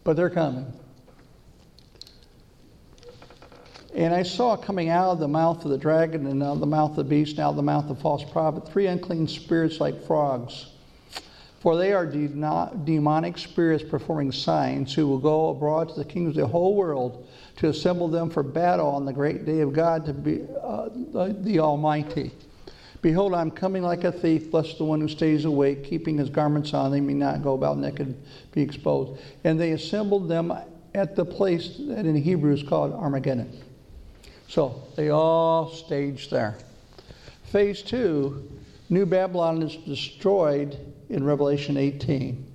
But 0.04 0.16
they're 0.16 0.30
coming. 0.30 0.72
And 3.98 4.14
I 4.14 4.22
saw 4.22 4.56
coming 4.56 4.90
out 4.90 5.14
of 5.14 5.20
the 5.20 5.28
mouth 5.28 5.66
of 5.66 5.72
the 5.72 5.78
dragon 5.78 6.28
and 6.28 6.44
out 6.44 6.54
of 6.54 6.60
the 6.60 6.68
mouth 6.68 6.92
of 6.92 6.98
the 6.98 7.04
beast 7.04 7.32
and 7.32 7.40
out 7.40 7.50
of 7.50 7.56
the 7.56 7.64
mouth 7.64 7.90
of 7.90 7.98
the 7.98 8.04
false 8.04 8.24
prophet 8.24 8.70
three 8.70 8.86
unclean 8.86 9.28
spirits 9.28 9.80
like 9.80 10.06
frogs. 10.06 10.68
For 11.62 11.76
they 11.76 11.94
are 11.94 12.06
de- 12.06 12.28
demonic 12.86 13.40
spirits 13.40 13.84
performing 13.84 14.32
signs 14.32 14.94
who 14.94 15.08
will 15.08 15.18
go 15.18 15.50
abroad 15.50 15.90
to 15.90 15.96
the 15.96 16.06
kings 16.06 16.30
of 16.30 16.36
the 16.36 16.48
whole 16.48 16.76
world 16.76 17.28
to 17.56 17.70
assemble 17.70 18.08
them 18.08 18.30
for 18.30 18.44
battle 18.44 18.86
on 18.86 19.04
the 19.04 19.12
great 19.12 19.46
day 19.46 19.62
of 19.62 19.74
God 19.74 20.06
to 20.06 20.14
be 20.14 20.44
uh, 20.62 20.90
the, 20.94 21.36
the 21.40 21.60
Almighty. 21.60 22.32
Behold, 23.02 23.34
I'm 23.34 23.50
coming 23.50 23.82
like 23.82 24.04
a 24.04 24.12
thief. 24.12 24.52
Blessed 24.52 24.78
the 24.78 24.86
one 24.86 25.02
who 25.02 25.08
stays 25.08 25.46
awake, 25.46 25.84
keeping 25.84 26.20
his 26.20 26.30
garments 26.30 26.72
on, 26.76 26.92
they 26.92 27.02
may 27.02 27.16
not 27.16 27.42
go 27.42 27.56
about 27.56 27.80
naked, 27.80 28.16
be 28.52 28.62
exposed. 28.62 29.20
And 29.44 29.60
they 29.60 29.72
assembled 29.72 30.30
them 30.30 30.54
at 30.94 31.16
the 31.16 31.26
place 31.26 31.78
that 31.80 32.06
in 32.06 32.16
Hebrew 32.16 32.54
is 32.54 32.62
called 32.62 32.94
Armageddon. 32.94 33.64
So 34.48 34.82
they 34.96 35.10
all 35.10 35.70
staged 35.70 36.32
there. 36.32 36.58
Phase 37.44 37.82
two, 37.82 38.50
New 38.90 39.06
Babylon 39.06 39.62
is 39.62 39.76
destroyed 39.76 40.78
in 41.10 41.24
Revelation 41.24 41.78
18. 41.78 42.46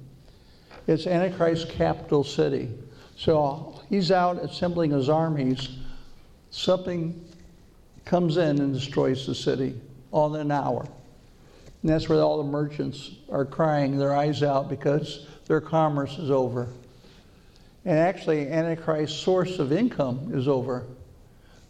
It's 0.87 1.07
Antichrist's 1.07 1.71
capital 1.71 2.25
city. 2.25 2.71
So 3.17 3.81
he's 3.89 4.11
out 4.11 4.43
assembling 4.43 4.91
his 4.91 5.09
armies. 5.09 5.69
Something 6.51 7.25
comes 8.05 8.37
in 8.37 8.61
and 8.61 8.73
destroys 8.73 9.27
the 9.27 9.35
city 9.35 9.79
all 10.11 10.35
in 10.35 10.41
an 10.41 10.51
hour. 10.51 10.87
And 11.83 11.91
that's 11.91 12.09
where 12.09 12.21
all 12.21 12.39
the 12.39 12.51
merchants 12.51 13.11
are 13.31 13.45
crying 13.45 13.99
their 13.99 14.15
eyes 14.15 14.43
out 14.43 14.69
because 14.69 15.27
their 15.47 15.61
commerce 15.61 16.19
is 16.19 16.31
over. 16.31 16.69
And 17.85 17.99
actually, 17.99 18.49
Antichrist's 18.49 19.19
source 19.19 19.59
of 19.59 19.73
income 19.73 20.31
is 20.33 20.49
over 20.49 20.87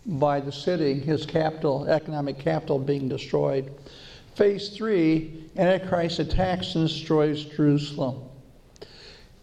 by 0.07 0.41
the 0.41 0.53
city, 0.53 0.95
his 0.95 1.25
capital, 1.27 1.87
economic 1.87 2.39
capital 2.39 2.79
being 2.79 3.09
destroyed. 3.09 3.73
Phase 4.35 4.71
three, 4.71 5.49
Antichrist 5.57 6.19
attacks 6.19 6.75
and 6.75 6.89
destroys 6.89 7.45
Jerusalem. 7.45 8.23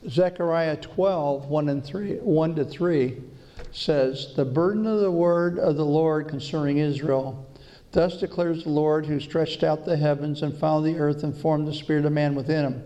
Zechariah 0.07 0.77
12, 0.77 1.45
1 1.45 1.69
and 1.69 1.83
3, 1.83 2.15
1 2.17 2.55
to 2.55 2.65
3 2.65 3.21
says, 3.71 4.33
The 4.35 4.45
burden 4.45 4.87
of 4.87 5.01
the 5.01 5.11
word 5.11 5.59
of 5.59 5.75
the 5.75 5.85
Lord 5.85 6.27
concerning 6.27 6.77
Israel. 6.77 7.45
Thus 7.91 8.19
declares 8.19 8.63
the 8.63 8.69
Lord, 8.69 9.05
who 9.05 9.19
stretched 9.19 9.63
out 9.63 9.83
the 9.83 9.97
heavens 9.97 10.41
and 10.41 10.55
found 10.55 10.85
the 10.85 10.97
earth 10.97 11.23
and 11.23 11.35
formed 11.35 11.67
the 11.67 11.73
spirit 11.73 12.05
of 12.05 12.11
man 12.11 12.35
within 12.35 12.65
him. 12.65 12.83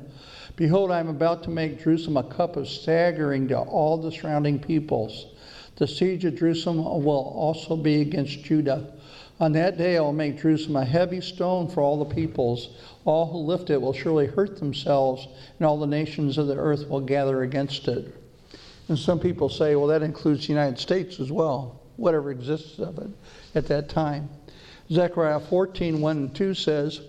Behold, 0.56 0.92
I 0.92 1.00
am 1.00 1.10
about 1.10 1.44
to 1.44 1.50
make 1.50 1.84
Jerusalem 1.84 2.18
a 2.18 2.24
cup 2.24 2.56
of 2.56 2.68
staggering 2.68 3.48
to 3.50 3.60
all 3.60 3.98
the 3.98 4.12
surrounding 4.12 4.60
peoples. 4.60 5.33
The 5.76 5.88
siege 5.88 6.24
of 6.26 6.36
Jerusalem 6.36 6.78
will 7.04 7.34
also 7.36 7.76
be 7.76 8.02
against 8.02 8.44
Judah. 8.44 8.94
On 9.40 9.52
that 9.54 9.78
day 9.78 9.98
I 9.98 10.02
will 10.02 10.14
make 10.14 10.40
Jerusalem 10.40 10.76
a 10.76 10.86
heavy 10.86 11.20
stone 11.20 11.68
for 11.68 11.82
all 11.82 11.98
the 11.98 12.14
peoples. 12.14 12.70
All 13.06 13.32
who 13.32 13.40
lift 13.40 13.70
it 13.70 13.82
will 13.82 13.94
surely 13.94 14.28
hurt 14.28 14.60
themselves, 14.60 15.28
and 15.58 15.66
all 15.66 15.80
the 15.80 15.88
nations 15.88 16.38
of 16.38 16.48
the 16.48 16.56
earth 16.56 16.88
will 16.88 17.02
gather 17.02 17.42
against 17.42 17.88
it. 17.88 18.16
And 18.88 19.00
some 19.00 19.20
people 19.20 19.50
say, 19.50 19.76
well, 19.76 19.88
that 19.88 20.04
includes 20.04 20.46
the 20.46 20.54
United 20.54 20.78
States 20.78 21.20
as 21.20 21.32
well, 21.32 21.82
whatever 21.96 22.30
exists 22.32 22.80
of 22.80 23.00
it 23.00 23.10
at 23.56 23.66
that 23.68 23.90
time. 23.90 24.30
Zechariah 24.92 25.40
14, 25.40 26.00
1 26.00 26.18
and 26.18 26.36
2 26.36 26.54
says, 26.54 27.02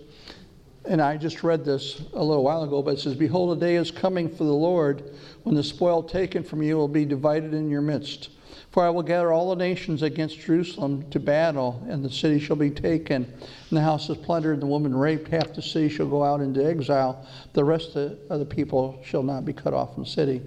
and 0.86 1.00
I 1.00 1.16
just 1.16 1.42
read 1.42 1.64
this 1.64 2.02
a 2.12 2.22
little 2.22 2.44
while 2.44 2.62
ago, 2.62 2.82
but 2.82 2.94
it 2.94 3.00
says, 3.00 3.14
Behold, 3.14 3.56
a 3.56 3.60
day 3.60 3.76
is 3.76 3.90
coming 3.90 4.28
for 4.28 4.44
the 4.44 4.52
Lord 4.52 5.14
when 5.44 5.54
the 5.54 5.62
spoil 5.62 6.02
taken 6.02 6.42
from 6.42 6.62
you 6.62 6.76
will 6.76 6.88
be 6.88 7.04
divided 7.04 7.54
in 7.54 7.70
your 7.70 7.80
midst. 7.80 8.30
For 8.70 8.82
I 8.82 8.90
will 8.90 9.02
gather 9.02 9.32
all 9.32 9.50
the 9.50 9.56
nations 9.56 10.02
against 10.02 10.40
Jerusalem 10.40 11.08
to 11.10 11.20
battle, 11.20 11.84
and 11.88 12.04
the 12.04 12.10
city 12.10 12.40
shall 12.40 12.56
be 12.56 12.70
taken, 12.70 13.24
and 13.24 13.76
the 13.76 13.80
house 13.80 14.10
is 14.10 14.16
plundered, 14.16 14.54
and 14.54 14.62
the 14.62 14.66
woman 14.66 14.94
raped. 14.94 15.28
Half 15.28 15.54
the 15.54 15.62
city 15.62 15.88
shall 15.88 16.08
go 16.08 16.24
out 16.24 16.40
into 16.40 16.64
exile. 16.64 17.24
The 17.52 17.62
rest 17.62 17.94
of 17.94 18.38
the 18.38 18.44
people 18.44 19.00
shall 19.04 19.22
not 19.22 19.44
be 19.44 19.52
cut 19.52 19.74
off 19.74 19.94
from 19.94 20.02
the 20.04 20.10
city. 20.10 20.42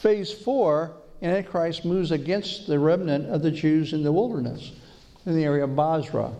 Phase 0.00 0.32
four, 0.32 0.96
Antichrist 1.22 1.84
moves 1.84 2.10
against 2.10 2.66
the 2.66 2.80
remnant 2.80 3.28
of 3.28 3.42
the 3.42 3.50
Jews 3.52 3.92
in 3.92 4.02
the 4.02 4.10
wilderness, 4.10 4.72
in 5.24 5.36
the 5.36 5.44
area 5.44 5.62
of 5.62 5.76
Bozrah. 5.76 6.32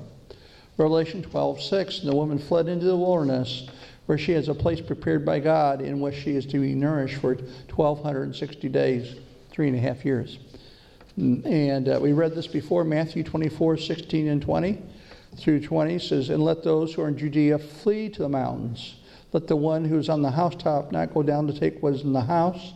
Revelation 0.77 1.23
12, 1.23 1.61
6, 1.61 2.01
and 2.01 2.09
the 2.09 2.17
woman 2.17 2.39
fled 2.39 2.67
into 2.67 2.87
the 2.87 2.97
wilderness, 2.97 3.69
where 4.07 4.19
she 4.19 4.33
has 4.33 4.49
a 4.49 4.55
place 4.55 4.81
prepared 4.81 5.25
by 5.25 5.39
God 5.39 5.81
in 5.81 6.01
which 6.01 6.17
she 6.17 6.33
is 6.33 6.47
to 6.47 6.59
be 6.59 6.75
nourished 6.75 7.21
for 7.21 7.35
1,260 7.35 8.69
days, 8.69 9.17
three 9.51 9.69
and 9.69 9.77
a 9.77 9.81
half 9.81 10.05
years. 10.05 10.39
And 11.17 11.89
uh, 11.89 11.99
we 12.01 12.13
read 12.13 12.35
this 12.35 12.47
before, 12.47 12.85
Matthew 12.85 13.23
24, 13.23 13.77
16 13.77 14.29
and 14.29 14.43
20 14.43 14.83
through 15.37 15.61
20 15.61 15.99
says, 15.99 16.31
And 16.31 16.43
let 16.43 16.63
those 16.63 16.95
who 16.95 17.03
are 17.03 17.09
in 17.09 17.17
Judea 17.17 17.59
flee 17.59 18.09
to 18.11 18.23
the 18.23 18.29
mountains. 18.29 18.97
Let 19.33 19.47
the 19.47 19.57
one 19.57 19.85
who 19.85 19.99
is 19.99 20.09
on 20.09 20.23
the 20.23 20.31
housetop 20.31 20.93
not 20.93 21.15
go 21.15 21.23
down 21.23 21.47
to 21.47 21.59
take 21.59 21.83
what 21.83 21.95
is 21.95 22.03
in 22.03 22.13
the 22.13 22.21
house. 22.21 22.75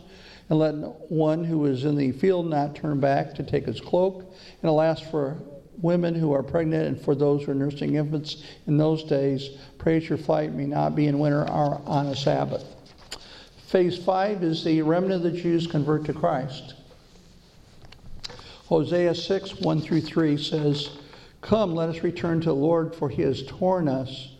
And 0.49 0.59
let 0.59 0.73
one 1.11 1.43
who 1.43 1.65
is 1.65 1.83
in 1.83 1.95
the 1.95 2.11
field 2.13 2.49
not 2.49 2.75
turn 2.75 2.99
back 2.99 3.35
to 3.35 3.43
take 3.43 3.65
his 3.65 3.81
cloak. 3.81 4.33
And 4.61 4.69
alas, 4.69 5.01
for 5.01 5.37
women 5.81 6.15
who 6.15 6.33
are 6.33 6.43
pregnant 6.43 6.87
and 6.87 7.01
for 7.01 7.15
those 7.15 7.43
who 7.43 7.51
are 7.51 7.55
nursing 7.55 7.95
infants 7.95 8.43
in 8.65 8.77
those 8.77 9.03
days, 9.03 9.49
that 9.87 10.09
your 10.09 10.17
flight 10.17 10.53
may 10.53 10.65
not 10.65 10.95
be 10.95 11.07
in 11.07 11.17
winter 11.17 11.49
or 11.49 11.81
on 11.85 12.07
a 12.07 12.15
Sabbath. 12.15 12.65
Phase 13.67 13.97
five 13.97 14.43
is 14.43 14.63
the 14.63 14.81
remnant 14.81 15.25
of 15.25 15.31
the 15.31 15.39
Jews 15.41 15.65
convert 15.65 16.05
to 16.05 16.13
Christ. 16.13 16.73
Hosea 18.65 19.15
6, 19.15 19.61
1 19.61 19.81
through 19.81 20.01
3 20.01 20.37
says, 20.37 20.89
Come, 21.39 21.73
let 21.73 21.87
us 21.87 22.03
return 22.03 22.41
to 22.41 22.49
the 22.49 22.55
Lord, 22.55 22.93
for 22.93 23.07
he 23.07 23.21
has 23.21 23.43
torn 23.43 23.87
us, 23.87 24.35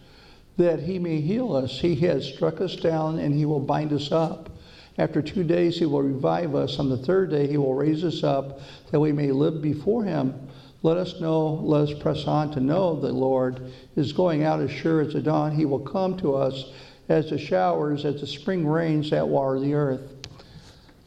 that 0.57 0.81
he 0.81 0.99
may 0.99 1.21
heal 1.21 1.55
us. 1.55 1.79
He 1.79 1.95
has 1.95 2.25
struck 2.25 2.59
us 2.59 2.75
down, 2.75 3.19
and 3.19 3.33
he 3.33 3.45
will 3.45 3.61
bind 3.61 3.93
us 3.93 4.11
up. 4.11 4.49
After 4.97 5.21
two 5.21 5.45
days, 5.45 5.77
he 5.79 5.85
will 5.85 6.01
revive 6.01 6.55
us. 6.55 6.77
On 6.77 6.89
the 6.89 6.97
third 6.97 7.29
day, 7.29 7.47
he 7.47 7.55
will 7.55 7.75
raise 7.75 8.03
us 8.03 8.21
up, 8.23 8.59
that 8.91 8.99
we 8.99 9.13
may 9.13 9.31
live 9.31 9.61
before 9.61 10.03
him. 10.03 10.49
Let 10.83 10.97
us 10.97 11.19
know, 11.19 11.55
let 11.63 11.89
us 11.89 11.99
press 11.99 12.25
on 12.27 12.51
to 12.51 12.59
know 12.59 12.99
the 12.99 13.11
Lord 13.11 13.71
is 13.95 14.13
going 14.13 14.43
out 14.43 14.61
as 14.61 14.69
sure 14.69 15.01
as 15.01 15.13
the 15.13 15.21
dawn. 15.21 15.55
He 15.55 15.65
will 15.65 15.79
come 15.79 16.17
to 16.17 16.35
us 16.35 16.71
as 17.09 17.29
the 17.29 17.37
showers, 17.37 18.05
as 18.05 18.21
the 18.21 18.27
spring 18.27 18.67
rains 18.67 19.09
that 19.09 19.27
water 19.27 19.59
the 19.59 19.73
earth. 19.73 20.13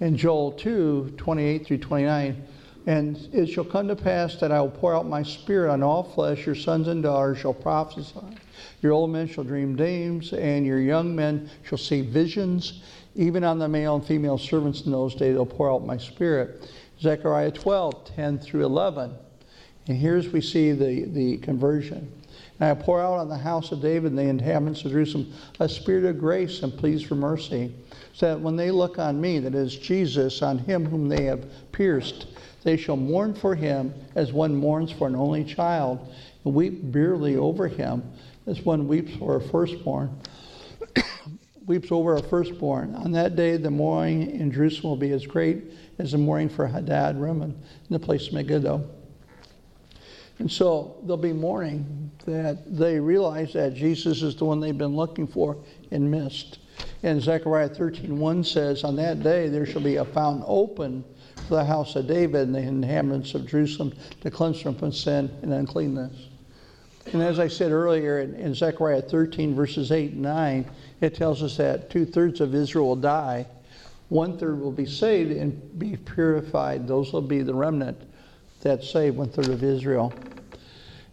In 0.01 0.17
Joel 0.17 0.53
2 0.53 1.15
28 1.17 1.67
through 1.67 1.79
29, 1.79 2.43
and 2.87 3.17
it 3.33 3.47
shall 3.47 3.65
come 3.65 3.87
to 3.89 3.95
pass 3.95 4.37
that 4.37 4.51
I 4.51 4.61
will 4.61 4.71
pour 4.71 4.97
out 4.97 5.07
my 5.07 5.23
spirit 5.23 5.71
on 5.71 5.83
all 5.83 6.03
flesh. 6.03 6.47
Your 6.47 6.55
sons 6.55 6.89
and 6.89 7.03
daughters 7.03 7.39
shall 7.39 7.55
prophesy. 7.55 8.19
Your 8.83 8.93
old 8.93 9.11
men 9.11 9.29
shall 9.29 9.45
dream 9.45 9.77
dreams, 9.77 10.33
and 10.33 10.67
your 10.67 10.81
young 10.81 11.15
men 11.15 11.49
shall 11.63 11.79
see 11.79 12.01
visions. 12.01 12.83
Even 13.15 13.45
on 13.45 13.59
the 13.59 13.69
male 13.69 13.97
and 13.97 14.05
female 14.05 14.39
servants 14.39 14.83
in 14.83 14.93
those 14.93 15.15
days, 15.15 15.37
I'll 15.37 15.47
pour 15.47 15.71
out 15.71 15.85
my 15.85 15.99
spirit. 15.99 16.71
Zechariah 17.01 17.51
12, 17.51 18.05
10 18.17 18.39
through 18.39 18.65
11. 18.65 19.15
And 19.89 19.97
here's 19.97 20.29
we 20.29 20.41
see 20.41 20.73
the, 20.73 21.07
the 21.07 21.39
conversion. 21.39 22.13
And 22.61 22.69
I 22.69 22.75
pour 22.75 23.01
out 23.01 23.19
on 23.19 23.29
the 23.29 23.39
house 23.39 23.73
of 23.73 23.81
David 23.81 24.13
and 24.13 24.19
the 24.19 24.25
inhabitants 24.25 24.85
of 24.85 24.93
Jerusalem 24.93 25.33
a 25.59 25.69
spirit 25.69 26.05
of 26.05 26.19
grace 26.19 26.63
and 26.63 26.77
pleas 26.77 27.03
for 27.03 27.15
mercy, 27.15 27.75
so 28.13 28.27
that 28.27 28.41
when 28.41 28.57
they 28.57 28.71
look 28.71 28.99
on 28.99 29.21
me, 29.21 29.39
that 29.39 29.55
is 29.55 29.75
Jesus, 29.77 30.43
on 30.43 30.59
him 30.59 30.85
whom 30.85 31.09
they 31.09 31.25
have 31.25 31.47
pierced, 31.73 32.27
they 32.63 32.77
shall 32.77 32.97
mourn 32.97 33.35
for 33.35 33.55
him 33.55 33.95
as 34.15 34.33
one 34.33 34.55
mourns 34.55 34.93
for 34.93 35.09
an 35.09 35.17
only 35.17 35.43
child, 35.43 36.07
and 36.45 36.55
weep 36.55 36.93
bitterly 36.93 37.37
over 37.37 37.67
him 37.67 38.03
as 38.47 38.61
one 38.61 38.87
weeps 38.87 39.17
for 39.17 39.37
a 39.37 39.41
firstborn. 39.41 40.11
weeps 41.67 41.91
over 41.91 42.17
a 42.17 42.23
firstborn. 42.23 42.95
On 42.95 43.13
that 43.13 43.37
day, 43.37 43.57
the 43.57 43.71
mourning 43.71 44.31
in 44.39 44.53
Jerusalem 44.53 44.91
will 44.91 44.97
be 44.97 45.13
as 45.13 45.27
great 45.27 45.65
as 45.99 46.13
the 46.13 46.19
mourning 46.19 46.51
for 46.51 46.67
Hadad 46.67 47.19
Rimmon 47.19 47.51
in 47.53 47.89
the 47.89 47.99
place 47.99 48.27
of 48.27 48.35
Megiddo. 48.35 48.87
And 50.41 50.51
so 50.51 50.97
there'll 51.03 51.19
be 51.19 51.35
mourning 51.35 52.11
that 52.25 52.75
they 52.75 52.99
realize 52.99 53.53
that 53.53 53.75
Jesus 53.75 54.23
is 54.23 54.35
the 54.35 54.47
one 54.47 54.59
they've 54.59 54.77
been 54.77 54.97
looking 54.97 55.27
for 55.27 55.59
and 55.91 56.11
missed. 56.11 56.61
And 57.03 57.21
Zechariah 57.21 57.69
13:1 57.69 58.47
says, 58.47 58.83
On 58.83 58.97
that 58.97 59.23
day 59.23 59.51
there 59.51 59.67
shall 59.67 59.83
be 59.83 59.97
a 59.97 60.05
fountain 60.05 60.43
open 60.47 61.05
for 61.47 61.57
the 61.57 61.65
house 61.65 61.95
of 61.95 62.07
David 62.07 62.49
and 62.49 62.55
the 62.55 62.61
inhabitants 62.61 63.35
of 63.35 63.47
Jerusalem 63.47 63.93
to 64.23 64.31
cleanse 64.31 64.63
them 64.63 64.75
from 64.75 64.93
sin 64.93 65.31
and 65.43 65.53
uncleanness. 65.53 66.29
And 67.13 67.23
as 67.23 67.39
I 67.39 67.49
said 67.49 67.71
earlier 67.71 68.21
in, 68.21 68.35
in 68.37 68.55
Zechariah 68.55 69.03
13, 69.03 69.55
verses 69.55 69.93
8 69.93 70.13
and 70.13 70.23
9, 70.23 70.71
it 71.03 71.15
tells 71.15 71.43
us 71.43 71.59
that 71.59 71.91
two 71.91 72.07
thirds 72.07 72.41
of 72.41 72.55
Israel 72.55 72.87
will 72.87 72.97
die, 72.97 73.47
one 74.09 74.39
third 74.39 74.59
will 74.59 74.73
be 74.73 74.87
saved 74.87 75.33
and 75.33 75.79
be 75.79 75.97
purified. 75.97 76.89
Those 76.89 77.13
will 77.13 77.21
be 77.21 77.43
the 77.43 77.55
remnant 77.55 78.01
that 78.63 78.85
saved, 78.85 79.17
one 79.17 79.29
third 79.29 79.49
of 79.49 79.63
Israel. 79.63 80.15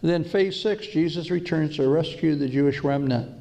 And 0.01 0.11
then, 0.11 0.23
phase 0.23 0.61
six, 0.61 0.87
Jesus 0.87 1.31
returns 1.31 1.77
to 1.77 1.87
rescue 1.87 2.35
the 2.35 2.47
Jewish 2.47 2.83
remnant. 2.83 3.33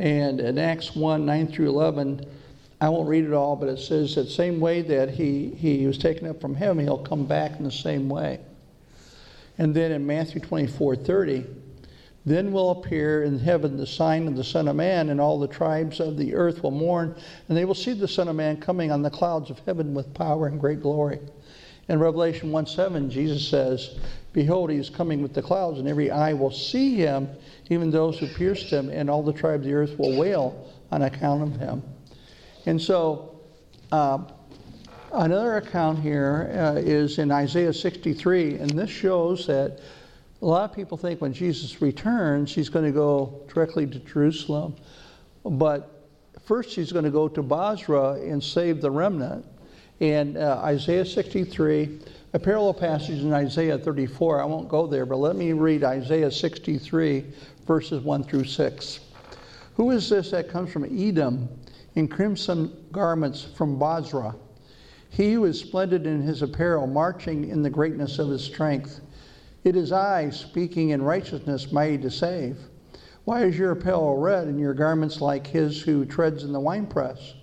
And 0.00 0.40
in 0.40 0.58
Acts 0.58 0.96
1 0.96 1.24
9 1.24 1.46
through 1.46 1.68
11, 1.68 2.26
I 2.80 2.88
won't 2.88 3.08
read 3.08 3.24
it 3.24 3.32
all, 3.32 3.54
but 3.54 3.68
it 3.68 3.78
says 3.78 4.16
that 4.16 4.28
same 4.28 4.58
way 4.58 4.82
that 4.82 5.10
he, 5.10 5.50
he 5.50 5.86
was 5.86 5.98
taken 5.98 6.26
up 6.26 6.40
from 6.40 6.56
heaven, 6.56 6.84
he'll 6.84 6.98
come 6.98 7.26
back 7.26 7.58
in 7.58 7.64
the 7.64 7.70
same 7.70 8.08
way. 8.08 8.40
And 9.56 9.72
then 9.72 9.92
in 9.92 10.04
Matthew 10.04 10.40
24 10.40 10.96
30, 10.96 11.46
then 12.24 12.52
will 12.52 12.70
appear 12.70 13.22
in 13.22 13.38
heaven 13.38 13.76
the 13.76 13.86
sign 13.86 14.26
of 14.26 14.34
the 14.34 14.42
Son 14.42 14.66
of 14.66 14.74
Man, 14.74 15.10
and 15.10 15.20
all 15.20 15.38
the 15.38 15.46
tribes 15.46 16.00
of 16.00 16.16
the 16.16 16.34
earth 16.34 16.64
will 16.64 16.72
mourn, 16.72 17.14
and 17.48 17.56
they 17.56 17.64
will 17.64 17.74
see 17.74 17.92
the 17.92 18.08
Son 18.08 18.26
of 18.26 18.34
Man 18.34 18.60
coming 18.60 18.90
on 18.90 19.02
the 19.02 19.10
clouds 19.10 19.50
of 19.50 19.60
heaven 19.60 19.94
with 19.94 20.12
power 20.14 20.48
and 20.48 20.58
great 20.58 20.80
glory. 20.80 21.20
In 21.88 21.98
Revelation 21.98 22.52
1 22.52 22.66
7, 22.66 23.10
Jesus 23.10 23.46
says, 23.46 23.98
Behold, 24.32 24.70
he 24.70 24.76
is 24.76 24.88
coming 24.88 25.20
with 25.20 25.34
the 25.34 25.42
clouds, 25.42 25.78
and 25.78 25.88
every 25.88 26.10
eye 26.10 26.32
will 26.32 26.50
see 26.50 26.94
him, 26.94 27.28
even 27.70 27.90
those 27.90 28.18
who 28.18 28.26
pierced 28.28 28.70
him, 28.70 28.88
and 28.88 29.10
all 29.10 29.22
the 29.22 29.32
tribes 29.32 29.60
of 29.60 29.64
the 29.64 29.74
earth 29.74 29.98
will 29.98 30.16
wail 30.16 30.72
on 30.90 31.02
account 31.02 31.42
of 31.42 31.56
him. 31.56 31.82
And 32.64 32.80
so, 32.80 33.40
uh, 33.90 34.18
another 35.12 35.56
account 35.56 35.98
here 35.98 36.50
uh, 36.54 36.78
is 36.78 37.18
in 37.18 37.30
Isaiah 37.30 37.72
63, 37.72 38.56
and 38.56 38.70
this 38.70 38.90
shows 38.90 39.46
that 39.48 39.80
a 40.40 40.46
lot 40.46 40.68
of 40.68 40.74
people 40.74 40.96
think 40.96 41.20
when 41.20 41.32
Jesus 41.32 41.82
returns, 41.82 42.54
he's 42.54 42.68
going 42.68 42.84
to 42.84 42.92
go 42.92 43.42
directly 43.52 43.86
to 43.86 43.98
Jerusalem. 44.00 44.74
But 45.44 46.08
first, 46.44 46.74
he's 46.74 46.90
going 46.90 47.04
to 47.04 47.10
go 47.10 47.28
to 47.28 47.42
Bozrah 47.42 48.14
and 48.14 48.42
save 48.42 48.80
the 48.80 48.90
remnant. 48.90 49.46
And 50.02 50.36
uh, 50.36 50.60
Isaiah 50.64 51.06
63, 51.06 52.00
a 52.32 52.38
parallel 52.40 52.74
passage 52.74 53.20
in 53.20 53.32
Isaiah 53.32 53.78
34, 53.78 54.42
I 54.42 54.44
won't 54.44 54.68
go 54.68 54.88
there, 54.88 55.06
but 55.06 55.18
let 55.18 55.36
me 55.36 55.52
read 55.52 55.84
Isaiah 55.84 56.32
63, 56.32 57.24
verses 57.68 58.02
1 58.02 58.24
through 58.24 58.46
6. 58.46 59.00
Who 59.76 59.92
is 59.92 60.10
this 60.10 60.32
that 60.32 60.48
comes 60.48 60.72
from 60.72 60.86
Edom 60.86 61.48
in 61.94 62.08
crimson 62.08 62.76
garments 62.90 63.44
from 63.56 63.78
Bozrah? 63.78 64.34
He 65.08 65.34
who 65.34 65.44
is 65.44 65.60
splendid 65.60 66.04
in 66.04 66.20
his 66.20 66.42
apparel, 66.42 66.88
marching 66.88 67.48
in 67.48 67.62
the 67.62 67.70
greatness 67.70 68.18
of 68.18 68.28
his 68.28 68.42
strength. 68.42 69.02
It 69.62 69.76
is 69.76 69.92
I, 69.92 70.30
speaking 70.30 70.88
in 70.88 71.00
righteousness, 71.00 71.70
mighty 71.70 71.98
to 71.98 72.10
save. 72.10 72.58
Why 73.24 73.44
is 73.44 73.56
your 73.56 73.70
apparel 73.70 74.16
red 74.16 74.48
and 74.48 74.58
your 74.58 74.74
garments 74.74 75.20
like 75.20 75.46
his 75.46 75.80
who 75.80 76.04
treads 76.04 76.42
in 76.42 76.52
the 76.52 76.58
winepress? 76.58 77.34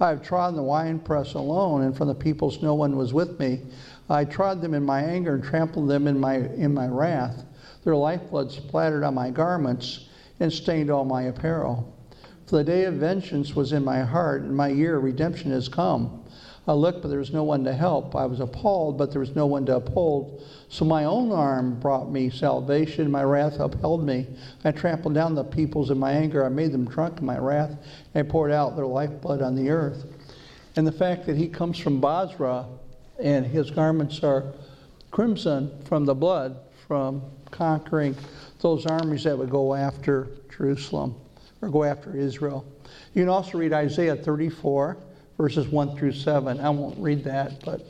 I 0.00 0.08
have 0.08 0.22
trodden 0.22 0.56
the 0.56 0.62
winepress 0.62 1.34
alone, 1.34 1.82
and 1.82 1.94
from 1.94 2.08
the 2.08 2.14
peoples 2.14 2.62
no 2.62 2.74
one 2.74 2.96
was 2.96 3.12
with 3.12 3.38
me. 3.38 3.60
I 4.08 4.24
trod 4.24 4.62
them 4.62 4.72
in 4.72 4.84
my 4.84 5.02
anger 5.02 5.34
and 5.34 5.44
trampled 5.44 5.88
them 5.88 6.06
in 6.06 6.18
my, 6.18 6.36
in 6.36 6.72
my 6.72 6.86
wrath. 6.86 7.44
Their 7.84 7.96
lifeblood 7.96 8.50
splattered 8.50 9.04
on 9.04 9.14
my 9.14 9.30
garments 9.30 10.08
and 10.40 10.52
stained 10.52 10.90
all 10.90 11.04
my 11.04 11.22
apparel. 11.22 11.96
For 12.46 12.56
the 12.56 12.64
day 12.64 12.84
of 12.84 12.94
vengeance 12.94 13.54
was 13.54 13.72
in 13.72 13.84
my 13.84 14.00
heart, 14.00 14.42
and 14.42 14.56
my 14.56 14.68
year 14.68 14.96
of 14.96 15.04
redemption 15.04 15.50
has 15.50 15.68
come. 15.68 16.19
I 16.66 16.72
looked, 16.72 17.02
but 17.02 17.08
there 17.08 17.18
was 17.18 17.32
no 17.32 17.42
one 17.42 17.64
to 17.64 17.72
help. 17.72 18.14
I 18.14 18.26
was 18.26 18.40
appalled, 18.40 18.98
but 18.98 19.10
there 19.10 19.20
was 19.20 19.34
no 19.34 19.46
one 19.46 19.64
to 19.66 19.76
uphold. 19.76 20.42
So 20.68 20.84
my 20.84 21.04
own 21.04 21.32
arm 21.32 21.80
brought 21.80 22.10
me 22.10 22.30
salvation. 22.30 23.10
My 23.10 23.24
wrath 23.24 23.58
upheld 23.58 24.04
me. 24.04 24.26
I 24.64 24.70
trampled 24.70 25.14
down 25.14 25.34
the 25.34 25.42
peoples 25.42 25.90
in 25.90 25.98
my 25.98 26.12
anger. 26.12 26.44
I 26.44 26.48
made 26.50 26.72
them 26.72 26.84
drunk 26.84 27.18
in 27.18 27.26
my 27.26 27.38
wrath. 27.38 27.76
I 28.14 28.22
poured 28.22 28.52
out 28.52 28.76
their 28.76 28.86
lifeblood 28.86 29.42
on 29.42 29.54
the 29.54 29.70
earth. 29.70 30.04
And 30.76 30.86
the 30.86 30.92
fact 30.92 31.26
that 31.26 31.36
he 31.36 31.48
comes 31.48 31.78
from 31.78 32.00
Bozrah 32.00 32.66
and 33.18 33.46
his 33.46 33.70
garments 33.70 34.22
are 34.22 34.52
crimson 35.10 35.70
from 35.84 36.04
the 36.04 36.14
blood 36.14 36.56
from 36.86 37.22
conquering 37.50 38.16
those 38.60 38.86
armies 38.86 39.24
that 39.24 39.36
would 39.36 39.50
go 39.50 39.74
after 39.74 40.28
Jerusalem 40.56 41.14
or 41.62 41.68
go 41.68 41.84
after 41.84 42.14
Israel. 42.14 42.64
You 43.14 43.22
can 43.22 43.28
also 43.28 43.58
read 43.58 43.72
Isaiah 43.72 44.16
34 44.16 44.96
verses 45.40 45.68
1 45.68 45.96
through 45.96 46.12
7. 46.12 46.60
I 46.60 46.68
won't 46.68 46.98
read 46.98 47.24
that, 47.24 47.64
but 47.64 47.80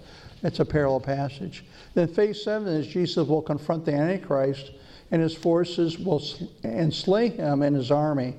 it's 0.45 0.61
a 0.61 0.65
parallel 0.65 1.01
passage. 1.01 1.65
Then 1.95 2.07
phase 2.07 2.45
7 2.45 2.69
is 2.69 2.87
Jesus 2.87 3.27
will 3.27 3.43
confront 3.43 3.85
the 3.85 3.93
Antichrist 3.93 4.71
and 5.11 5.21
his 5.21 5.35
forces 5.35 5.99
will 5.99 6.21
sl- 6.21 6.45
and 6.63 6.95
slay 6.95 7.29
him 7.29 7.63
and 7.63 7.75
his 7.75 7.91
army. 7.91 8.35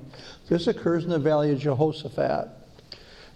This 0.48 0.66
occurs 0.66 1.04
in 1.04 1.10
the 1.10 1.18
valley 1.18 1.52
of 1.52 1.58
Jehoshaphat, 1.58 2.48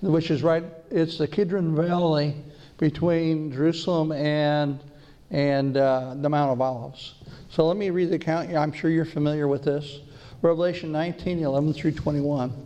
which 0.00 0.30
is 0.30 0.42
right, 0.42 0.64
it's 0.90 1.18
the 1.18 1.28
Kidron 1.28 1.76
Valley 1.76 2.34
between 2.78 3.52
Jerusalem 3.52 4.12
and, 4.12 4.80
and 5.30 5.76
uh, 5.76 6.14
the 6.16 6.28
Mount 6.30 6.52
of 6.52 6.60
Olives. 6.62 7.16
So 7.50 7.66
let 7.66 7.76
me 7.76 7.90
read 7.90 8.08
the 8.08 8.16
account. 8.16 8.54
I'm 8.54 8.72
sure 8.72 8.90
you're 8.90 9.04
familiar 9.04 9.46
with 9.46 9.64
this. 9.64 10.00
Revelation 10.40 10.90
19, 10.90 11.42
11 11.42 11.74
through 11.74 11.92
21. 11.92 12.65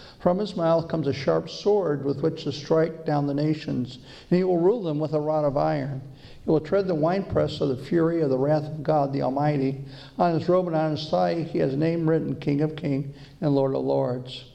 From 0.21 0.37
his 0.37 0.55
mouth 0.55 0.87
comes 0.87 1.07
a 1.07 1.13
sharp 1.13 1.49
sword 1.49 2.05
with 2.05 2.21
which 2.21 2.43
to 2.43 2.51
strike 2.51 3.07
down 3.07 3.25
the 3.25 3.33
nations, 3.33 3.97
and 4.29 4.37
he 4.37 4.43
will 4.43 4.59
rule 4.59 4.83
them 4.83 4.99
with 4.99 5.13
a 5.13 5.19
rod 5.19 5.45
of 5.45 5.57
iron. 5.57 5.99
He 6.45 6.51
will 6.51 6.59
tread 6.59 6.87
the 6.87 6.93
winepress 6.93 7.59
of 7.59 7.69
the 7.69 7.83
fury 7.85 8.21
of 8.21 8.29
the 8.29 8.37
wrath 8.37 8.65
of 8.65 8.83
God 8.83 9.13
the 9.13 9.23
Almighty. 9.23 9.83
On 10.19 10.39
his 10.39 10.47
robe 10.47 10.67
and 10.67 10.75
on 10.75 10.91
his 10.91 11.09
thigh 11.09 11.41
he 11.41 11.57
has 11.57 11.73
a 11.73 11.77
name 11.77 12.07
written 12.07 12.35
King 12.35 12.61
of 12.61 12.75
Kings 12.75 13.15
and 13.41 13.55
Lord 13.55 13.73
of 13.73 13.83
Lords. 13.83 14.45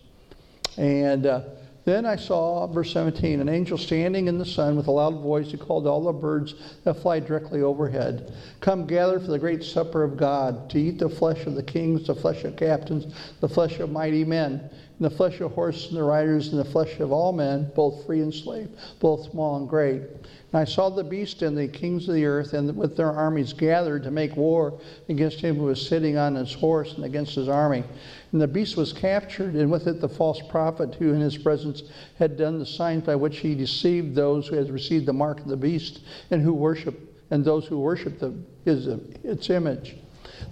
And 0.76 1.26
uh, 1.26 1.42
then 1.84 2.06
I 2.06 2.14
saw, 2.14 2.66
verse 2.68 2.92
17, 2.92 3.40
an 3.40 3.48
angel 3.48 3.78
standing 3.78 4.28
in 4.28 4.38
the 4.38 4.44
sun 4.44 4.76
with 4.76 4.86
a 4.86 4.92
loud 4.92 5.20
voice 5.20 5.50
who 5.50 5.58
called 5.58 5.88
all 5.88 6.04
the 6.04 6.12
birds 6.12 6.54
that 6.84 6.94
fly 6.94 7.18
directly 7.18 7.62
overhead 7.62 8.32
Come 8.60 8.86
gather 8.86 9.18
for 9.18 9.32
the 9.32 9.38
great 9.38 9.64
supper 9.64 10.04
of 10.04 10.16
God, 10.16 10.70
to 10.70 10.78
eat 10.78 10.98
the 10.98 11.08
flesh 11.08 11.44
of 11.46 11.54
the 11.54 11.62
kings, 11.62 12.06
the 12.06 12.14
flesh 12.14 12.44
of 12.44 12.56
captains, 12.56 13.12
the 13.40 13.48
flesh 13.48 13.80
of 13.80 13.90
mighty 13.90 14.24
men 14.24 14.68
in 14.98 15.02
the 15.02 15.10
flesh 15.10 15.40
of 15.40 15.52
horses 15.52 15.88
and 15.88 15.98
the 15.98 16.02
riders, 16.02 16.52
in 16.52 16.56
the 16.56 16.64
flesh 16.64 17.00
of 17.00 17.12
all 17.12 17.30
men, 17.30 17.70
both 17.74 18.06
free 18.06 18.20
and 18.20 18.32
slave, 18.32 18.70
both 18.98 19.30
small 19.30 19.56
and 19.58 19.68
great. 19.68 20.00
And 20.00 20.54
I 20.54 20.64
saw 20.64 20.88
the 20.88 21.04
beast 21.04 21.42
and 21.42 21.56
the 21.56 21.68
kings 21.68 22.08
of 22.08 22.14
the 22.14 22.24
earth, 22.24 22.54
and 22.54 22.74
with 22.74 22.96
their 22.96 23.12
armies 23.12 23.52
gathered 23.52 24.04
to 24.04 24.10
make 24.10 24.36
war 24.36 24.80
against 25.10 25.40
him 25.40 25.56
who 25.56 25.64
was 25.64 25.86
sitting 25.86 26.16
on 26.16 26.34
his 26.34 26.54
horse 26.54 26.94
and 26.94 27.04
against 27.04 27.34
his 27.34 27.48
army. 27.48 27.84
And 28.32 28.40
the 28.40 28.48
beast 28.48 28.78
was 28.78 28.94
captured, 28.94 29.54
and 29.54 29.70
with 29.70 29.86
it 29.86 30.00
the 30.00 30.08
false 30.08 30.40
prophet 30.48 30.94
who 30.94 31.12
in 31.12 31.20
his 31.20 31.36
presence 31.36 31.82
had 32.18 32.38
done 32.38 32.58
the 32.58 32.64
signs 32.64 33.04
by 33.04 33.16
which 33.16 33.38
he 33.38 33.54
deceived 33.54 34.14
those 34.14 34.46
who 34.46 34.56
had 34.56 34.70
received 34.70 35.04
the 35.04 35.12
mark 35.12 35.40
of 35.40 35.48
the 35.48 35.58
beast 35.58 36.00
and 36.30 36.40
who 36.40 36.54
worship 36.54 36.98
and 37.30 37.44
those 37.44 37.66
who 37.66 37.78
worship 37.78 38.18
the, 38.18 38.32
his, 38.64 38.86
its 39.24 39.50
image. 39.50 39.96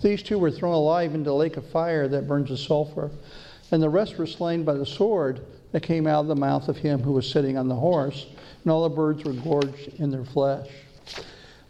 These 0.02 0.22
two 0.22 0.38
were 0.38 0.50
thrown 0.50 0.74
alive 0.74 1.14
into 1.14 1.30
the 1.30 1.34
lake 1.34 1.56
of 1.56 1.66
fire 1.66 2.08
that 2.08 2.28
burns 2.28 2.50
with 2.50 2.58
sulfur 2.58 3.10
and 3.74 3.82
the 3.82 3.88
rest 3.88 4.18
were 4.18 4.26
slain 4.26 4.62
by 4.62 4.74
the 4.74 4.86
sword 4.86 5.44
that 5.72 5.82
came 5.82 6.06
out 6.06 6.20
of 6.20 6.28
the 6.28 6.36
mouth 6.36 6.68
of 6.68 6.76
him 6.76 7.02
who 7.02 7.10
was 7.10 7.28
sitting 7.28 7.58
on 7.58 7.66
the 7.66 7.74
horse, 7.74 8.28
and 8.62 8.70
all 8.70 8.88
the 8.88 8.94
birds 8.94 9.24
were 9.24 9.32
gorged 9.32 9.88
in 9.98 10.12
their 10.12 10.24
flesh. 10.24 10.70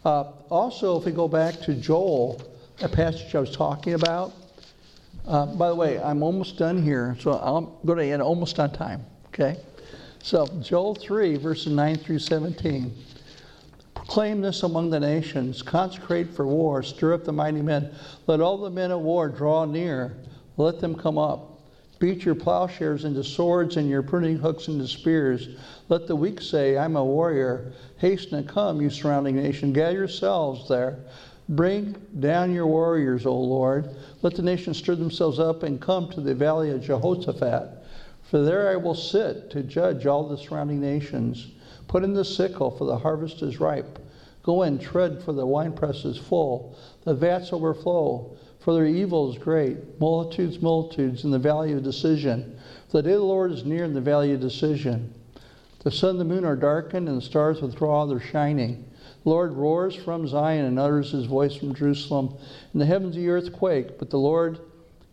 Uh, 0.05 0.25
also, 0.51 0.99
if 0.99 1.07
we 1.07 1.13
go 1.13 1.27
back 1.27 1.59
to 1.63 1.73
Joel, 1.73 2.43
a 2.83 2.91
passage 2.91 3.35
I 3.35 3.41
was 3.41 3.57
talking 3.57 3.95
about, 3.95 4.35
uh, 5.27 5.47
by 5.47 5.71
the 5.71 5.75
way, 5.75 5.99
I'm 5.99 6.23
almost 6.23 6.59
done 6.59 6.83
here, 6.83 7.17
so 7.21 7.33
I'm 7.33 7.71
going 7.87 7.97
to 7.97 8.05
end 8.05 8.21
almost 8.21 8.61
on 8.61 8.71
time, 8.71 9.03
okay? 9.29 9.57
So, 10.23 10.47
Joel 10.61 10.97
3, 10.97 11.39
verses 11.39 11.73
9 11.73 11.97
through 11.97 12.19
17. 12.19 12.95
Proclaim 13.95 14.43
this 14.43 14.63
among 14.63 14.91
the 14.91 15.01
nations, 15.01 15.63
consecrate 15.63 16.35
for 16.35 16.47
war, 16.47 16.83
stir 16.83 17.15
up 17.15 17.25
the 17.25 17.33
mighty 17.33 17.63
men. 17.63 17.95
Let 18.27 18.43
all 18.43 18.59
the 18.59 18.69
men 18.69 18.91
of 18.91 19.01
war 19.01 19.31
draw 19.31 19.65
near, 19.65 20.19
let 20.59 20.81
them 20.81 20.95
come 20.95 21.17
up. 21.17 21.53
Beat 21.99 22.25
your 22.25 22.35
plowshares 22.35 23.05
into 23.05 23.23
swords 23.23 23.77
and 23.77 23.89
your 23.89 24.03
pruning 24.03 24.37
hooks 24.37 24.69
into 24.69 24.87
spears. 24.89 25.49
Let 25.89 26.07
the 26.07 26.17
weak 26.17 26.41
say, 26.41 26.77
I'm 26.77 26.97
a 26.97 27.05
warrior. 27.05 27.73
Hasten 27.99 28.39
and 28.39 28.49
come, 28.49 28.81
you 28.81 28.91
surrounding 28.91 29.37
nation. 29.37 29.73
Gather 29.73 29.93
yourselves 29.93 30.69
there. 30.69 30.99
Bring 31.49 31.95
down 32.21 32.53
your 32.53 32.67
warriors, 32.67 33.27
O 33.27 33.39
Lord. 33.39 33.95
Let 34.23 34.35
the 34.35 34.43
nations 34.43 34.79
stir 34.79 34.97
themselves 34.97 35.39
up 35.39 35.63
and 35.63 35.81
come 35.81 36.11
to 36.11 36.21
the 36.21 36.35
valley 36.35 36.71
of 36.71 36.83
Jehoshaphat. 36.83 37.69
For 38.23 38.43
there 38.43 38.71
I 38.71 38.77
will 38.77 38.95
sit 38.95 39.51
to 39.51 39.63
judge 39.63 40.07
all 40.07 40.27
the 40.27 40.39
surrounding 40.39 40.81
nations. 40.81 41.49
Put 41.87 42.03
in 42.03 42.15
the 42.15 42.25
sickle, 42.25 42.71
for 42.71 42.87
the 42.87 42.99
harvest 42.99 43.43
is 43.43 43.61
ripe. 43.61 43.99
Go 44.43 44.63
and 44.63 44.81
tread, 44.81 45.23
for 45.23 45.33
the 45.33 45.47
winepress 45.47 46.05
is 46.05 46.19
full. 46.19 46.77
The 47.05 47.15
vats 47.15 47.53
overflow 47.53 48.37
for 48.65 48.73
their 48.73 48.87
evil 48.87 49.31
is 49.31 49.37
great, 49.37 50.01
multitudes, 50.01 50.63
multitudes 50.63 51.25
in 51.25 51.31
the 51.31 51.39
valley 51.39 51.75
of 51.75 51.83
decision. 51.83 52.59
For 52.91 53.03
the 53.03 53.09
day 53.11 53.13
of 53.13 53.21
the 53.21 53.27
Lord 53.27 53.53
is 53.53 53.63
near 53.63 53.85
in 53.85 53.93
the 53.93 54.01
valley 54.01 54.33
of 54.33 54.41
decision. 54.41 55.13
The 55.81 55.91
sun 55.91 56.13
and 56.13 56.21
the 56.21 56.25
moon 56.25 56.47
are 56.47 56.57
darkened, 56.57 57.07
and 57.07 57.19
the 57.19 57.23
stars 57.23 57.61
withdraw 57.61 58.07
their 58.07 58.21
shining. 58.21 58.91
The 59.23 59.29
Lord 59.29 59.53
roars 59.53 59.95
from 59.95 60.27
Zion 60.27 60.65
and 60.65 60.79
utters 60.79 61.13
his 61.13 61.27
voice 61.27 61.55
from 61.55 61.75
Jerusalem. 61.75 62.39
And 62.73 62.81
the 62.81 62.87
heavens 62.87 63.17
and 63.17 63.27
the 63.27 63.29
earth 63.29 63.53
quake, 63.53 63.99
but 63.99 64.09
the 64.09 64.19
Lord 64.19 64.61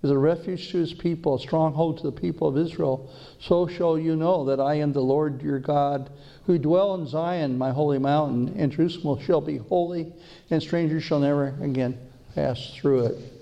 is 0.01 0.11
a 0.11 0.17
refuge 0.17 0.71
to 0.71 0.77
his 0.77 0.93
people, 0.93 1.35
a 1.35 1.39
stronghold 1.39 1.97
to 1.97 2.03
the 2.03 2.11
people 2.13 2.47
of 2.47 2.57
Israel. 2.57 3.11
So 3.41 3.67
shall 3.67 3.99
you 3.99 4.15
know 4.15 4.45
that 4.45 4.61
I 4.61 4.75
am 4.75 4.93
the 4.93 5.01
Lord 5.01 5.41
your 5.41 5.59
God, 5.59 6.09
who 6.45 6.57
dwell 6.57 6.95
in 6.95 7.05
Zion, 7.05 7.57
my 7.57 7.71
holy 7.71 7.99
mountain, 7.99 8.55
and 8.57 8.71
Jerusalem 8.71 9.21
shall 9.21 9.41
be 9.41 9.57
holy, 9.57 10.13
and 10.49 10.63
strangers 10.63 11.03
shall 11.03 11.19
never 11.19 11.53
again 11.61 11.99
pass 12.33 12.73
through 12.73 13.07
it. 13.07 13.40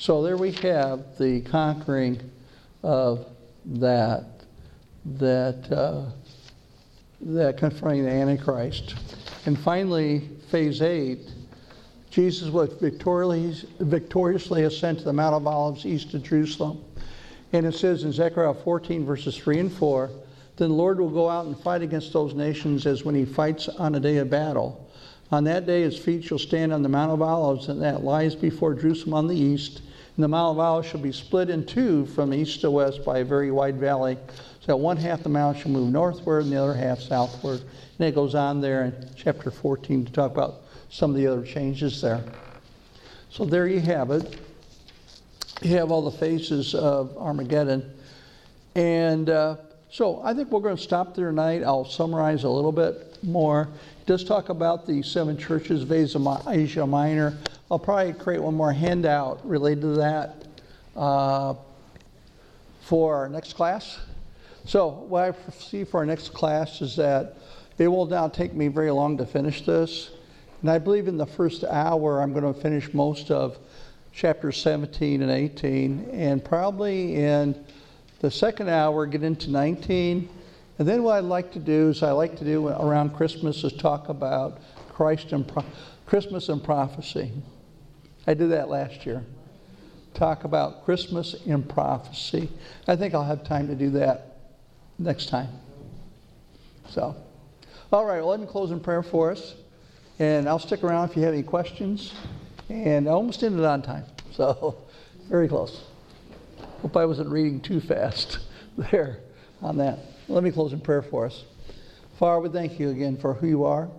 So 0.00 0.22
there 0.22 0.38
we 0.38 0.52
have 0.52 1.18
the 1.18 1.42
conquering 1.42 2.30
of 2.82 3.26
that, 3.66 4.24
that, 5.04 5.70
uh, 5.70 6.06
that 7.20 7.58
confronting 7.58 8.06
the 8.06 8.10
Antichrist. 8.10 8.94
And 9.44 9.58
finally, 9.58 10.20
phase 10.50 10.80
eight, 10.80 11.30
Jesus 12.10 12.48
was 12.48 12.72
victoriously, 12.80 13.68
victoriously 13.80 14.62
ascend 14.62 15.00
to 15.00 15.04
the 15.04 15.12
Mount 15.12 15.34
of 15.34 15.46
Olives 15.46 15.84
east 15.84 16.14
of 16.14 16.22
Jerusalem. 16.22 16.82
And 17.52 17.66
it 17.66 17.74
says 17.74 18.02
in 18.02 18.12
Zechariah 18.12 18.54
14, 18.54 19.04
verses 19.04 19.36
3 19.36 19.58
and 19.58 19.72
4, 19.72 20.08
then 20.56 20.70
the 20.70 20.74
Lord 20.74 20.98
will 20.98 21.10
go 21.10 21.28
out 21.28 21.44
and 21.44 21.58
fight 21.58 21.82
against 21.82 22.14
those 22.14 22.32
nations 22.32 22.86
as 22.86 23.04
when 23.04 23.14
he 23.14 23.26
fights 23.26 23.68
on 23.68 23.94
a 23.94 24.00
day 24.00 24.16
of 24.16 24.30
battle. 24.30 24.90
On 25.30 25.44
that 25.44 25.66
day 25.66 25.82
his 25.82 25.98
feet 25.98 26.24
shall 26.24 26.38
stand 26.38 26.72
on 26.72 26.82
the 26.82 26.88
Mount 26.88 27.12
of 27.12 27.20
Olives, 27.20 27.68
and 27.68 27.82
that 27.82 28.02
lies 28.02 28.34
before 28.34 28.72
Jerusalem 28.72 29.12
on 29.12 29.26
the 29.26 29.36
east. 29.36 29.82
And 30.20 30.24
the 30.26 30.28
Mount 30.28 30.58
of 30.58 30.58
Olives 30.58 30.86
shall 30.86 31.00
be 31.00 31.12
split 31.12 31.48
in 31.48 31.64
two 31.64 32.04
from 32.04 32.34
east 32.34 32.60
to 32.60 32.70
west 32.70 33.06
by 33.06 33.20
a 33.20 33.24
very 33.24 33.50
wide 33.50 33.78
valley, 33.78 34.18
so 34.60 34.66
that 34.66 34.76
one 34.76 34.98
half 34.98 35.22
the 35.22 35.30
mount 35.30 35.56
shall 35.56 35.70
move 35.70 35.90
northward 35.90 36.42
and 36.42 36.52
the 36.52 36.62
other 36.62 36.74
half 36.74 37.00
southward. 37.00 37.62
And 37.98 38.06
it 38.06 38.14
goes 38.14 38.34
on 38.34 38.60
there 38.60 38.84
in 38.84 39.08
chapter 39.16 39.50
14 39.50 40.04
to 40.04 40.12
talk 40.12 40.30
about 40.30 40.56
some 40.90 41.08
of 41.08 41.16
the 41.16 41.26
other 41.26 41.42
changes 41.42 42.02
there. 42.02 42.22
So 43.30 43.46
there 43.46 43.66
you 43.66 43.80
have 43.80 44.10
it. 44.10 44.38
You 45.62 45.78
have 45.78 45.90
all 45.90 46.02
the 46.02 46.18
phases 46.18 46.74
of 46.74 47.16
Armageddon. 47.16 47.90
And 48.74 49.30
uh, 49.30 49.56
so 49.90 50.20
I 50.22 50.34
think 50.34 50.50
we're 50.50 50.60
going 50.60 50.76
to 50.76 50.82
stop 50.82 51.14
there 51.14 51.30
tonight. 51.30 51.62
I'll 51.62 51.86
summarize 51.86 52.44
a 52.44 52.50
little 52.50 52.72
bit 52.72 53.24
more. 53.24 53.70
Does 54.10 54.24
talk 54.24 54.48
about 54.48 54.88
the 54.88 55.02
seven 55.02 55.36
churches 55.36 55.84
of 55.84 55.92
Asia 55.92 56.84
Minor. 56.84 57.38
I'll 57.70 57.78
probably 57.78 58.12
create 58.12 58.42
one 58.42 58.56
more 58.56 58.72
handout 58.72 59.48
related 59.48 59.82
to 59.82 59.92
that 59.98 60.46
uh, 60.96 61.54
for 62.80 63.14
our 63.14 63.28
next 63.28 63.52
class. 63.52 64.00
So, 64.64 64.88
what 64.88 65.22
I 65.22 65.30
foresee 65.30 65.84
for 65.84 65.98
our 65.98 66.06
next 66.06 66.30
class 66.34 66.82
is 66.82 66.96
that 66.96 67.36
it 67.78 67.86
will 67.86 68.06
not 68.06 68.34
take 68.34 68.52
me 68.52 68.66
very 68.66 68.90
long 68.90 69.16
to 69.16 69.24
finish 69.24 69.64
this. 69.64 70.10
And 70.62 70.72
I 70.72 70.78
believe 70.78 71.06
in 71.06 71.16
the 71.16 71.26
first 71.26 71.62
hour, 71.62 72.20
I'm 72.20 72.32
going 72.32 72.52
to 72.52 72.60
finish 72.60 72.92
most 72.92 73.30
of 73.30 73.58
chapter 74.12 74.50
17 74.50 75.22
and 75.22 75.30
18, 75.30 76.10
and 76.12 76.44
probably 76.44 77.14
in 77.14 77.64
the 78.18 78.30
second 78.32 78.70
hour, 78.70 79.06
get 79.06 79.22
into 79.22 79.52
19. 79.52 80.28
And 80.80 80.88
then 80.88 81.02
what 81.02 81.18
I'd 81.18 81.24
like 81.24 81.52
to 81.52 81.58
do 81.58 81.90
is 81.90 82.02
I 82.02 82.12
like 82.12 82.38
to 82.38 82.44
do 82.44 82.68
around 82.68 83.14
Christmas 83.14 83.62
is 83.64 83.74
talk 83.74 84.08
about 84.08 84.62
Christ 84.88 85.30
and 85.32 85.46
pro- 85.46 85.66
Christmas 86.06 86.48
and 86.48 86.64
prophecy. 86.64 87.32
I 88.26 88.32
did 88.32 88.50
that 88.52 88.70
last 88.70 89.04
year. 89.04 89.22
Talk 90.14 90.44
about 90.44 90.86
Christmas 90.86 91.34
and 91.46 91.68
prophecy. 91.68 92.48
I 92.88 92.96
think 92.96 93.12
I'll 93.12 93.24
have 93.24 93.44
time 93.44 93.66
to 93.66 93.74
do 93.74 93.90
that 93.90 94.38
next 94.98 95.28
time. 95.28 95.48
So, 96.88 97.14
all 97.92 98.06
right, 98.06 98.20
well, 98.20 98.28
let 98.28 98.40
me 98.40 98.46
close 98.46 98.70
in 98.70 98.80
prayer 98.80 99.02
for 99.02 99.30
us. 99.30 99.56
And 100.18 100.48
I'll 100.48 100.58
stick 100.58 100.82
around 100.82 101.10
if 101.10 101.16
you 101.16 101.24
have 101.24 101.34
any 101.34 101.42
questions. 101.42 102.14
And 102.70 103.06
I 103.06 103.10
almost 103.10 103.42
ended 103.42 103.66
on 103.66 103.82
time. 103.82 104.06
So, 104.32 104.78
very 105.28 105.48
close. 105.48 105.82
Hope 106.80 106.96
I 106.96 107.04
wasn't 107.04 107.28
reading 107.28 107.60
too 107.60 107.80
fast 107.80 108.38
there 108.78 109.18
on 109.60 109.76
that. 109.76 109.98
Let 110.30 110.44
me 110.44 110.52
close 110.52 110.72
in 110.72 110.80
prayer 110.80 111.02
for 111.02 111.26
us. 111.26 111.42
Father, 112.16 112.38
we 112.38 112.50
thank 112.50 112.78
you 112.78 112.90
again 112.90 113.16
for 113.16 113.34
who 113.34 113.48
you 113.48 113.64
are. 113.64 113.90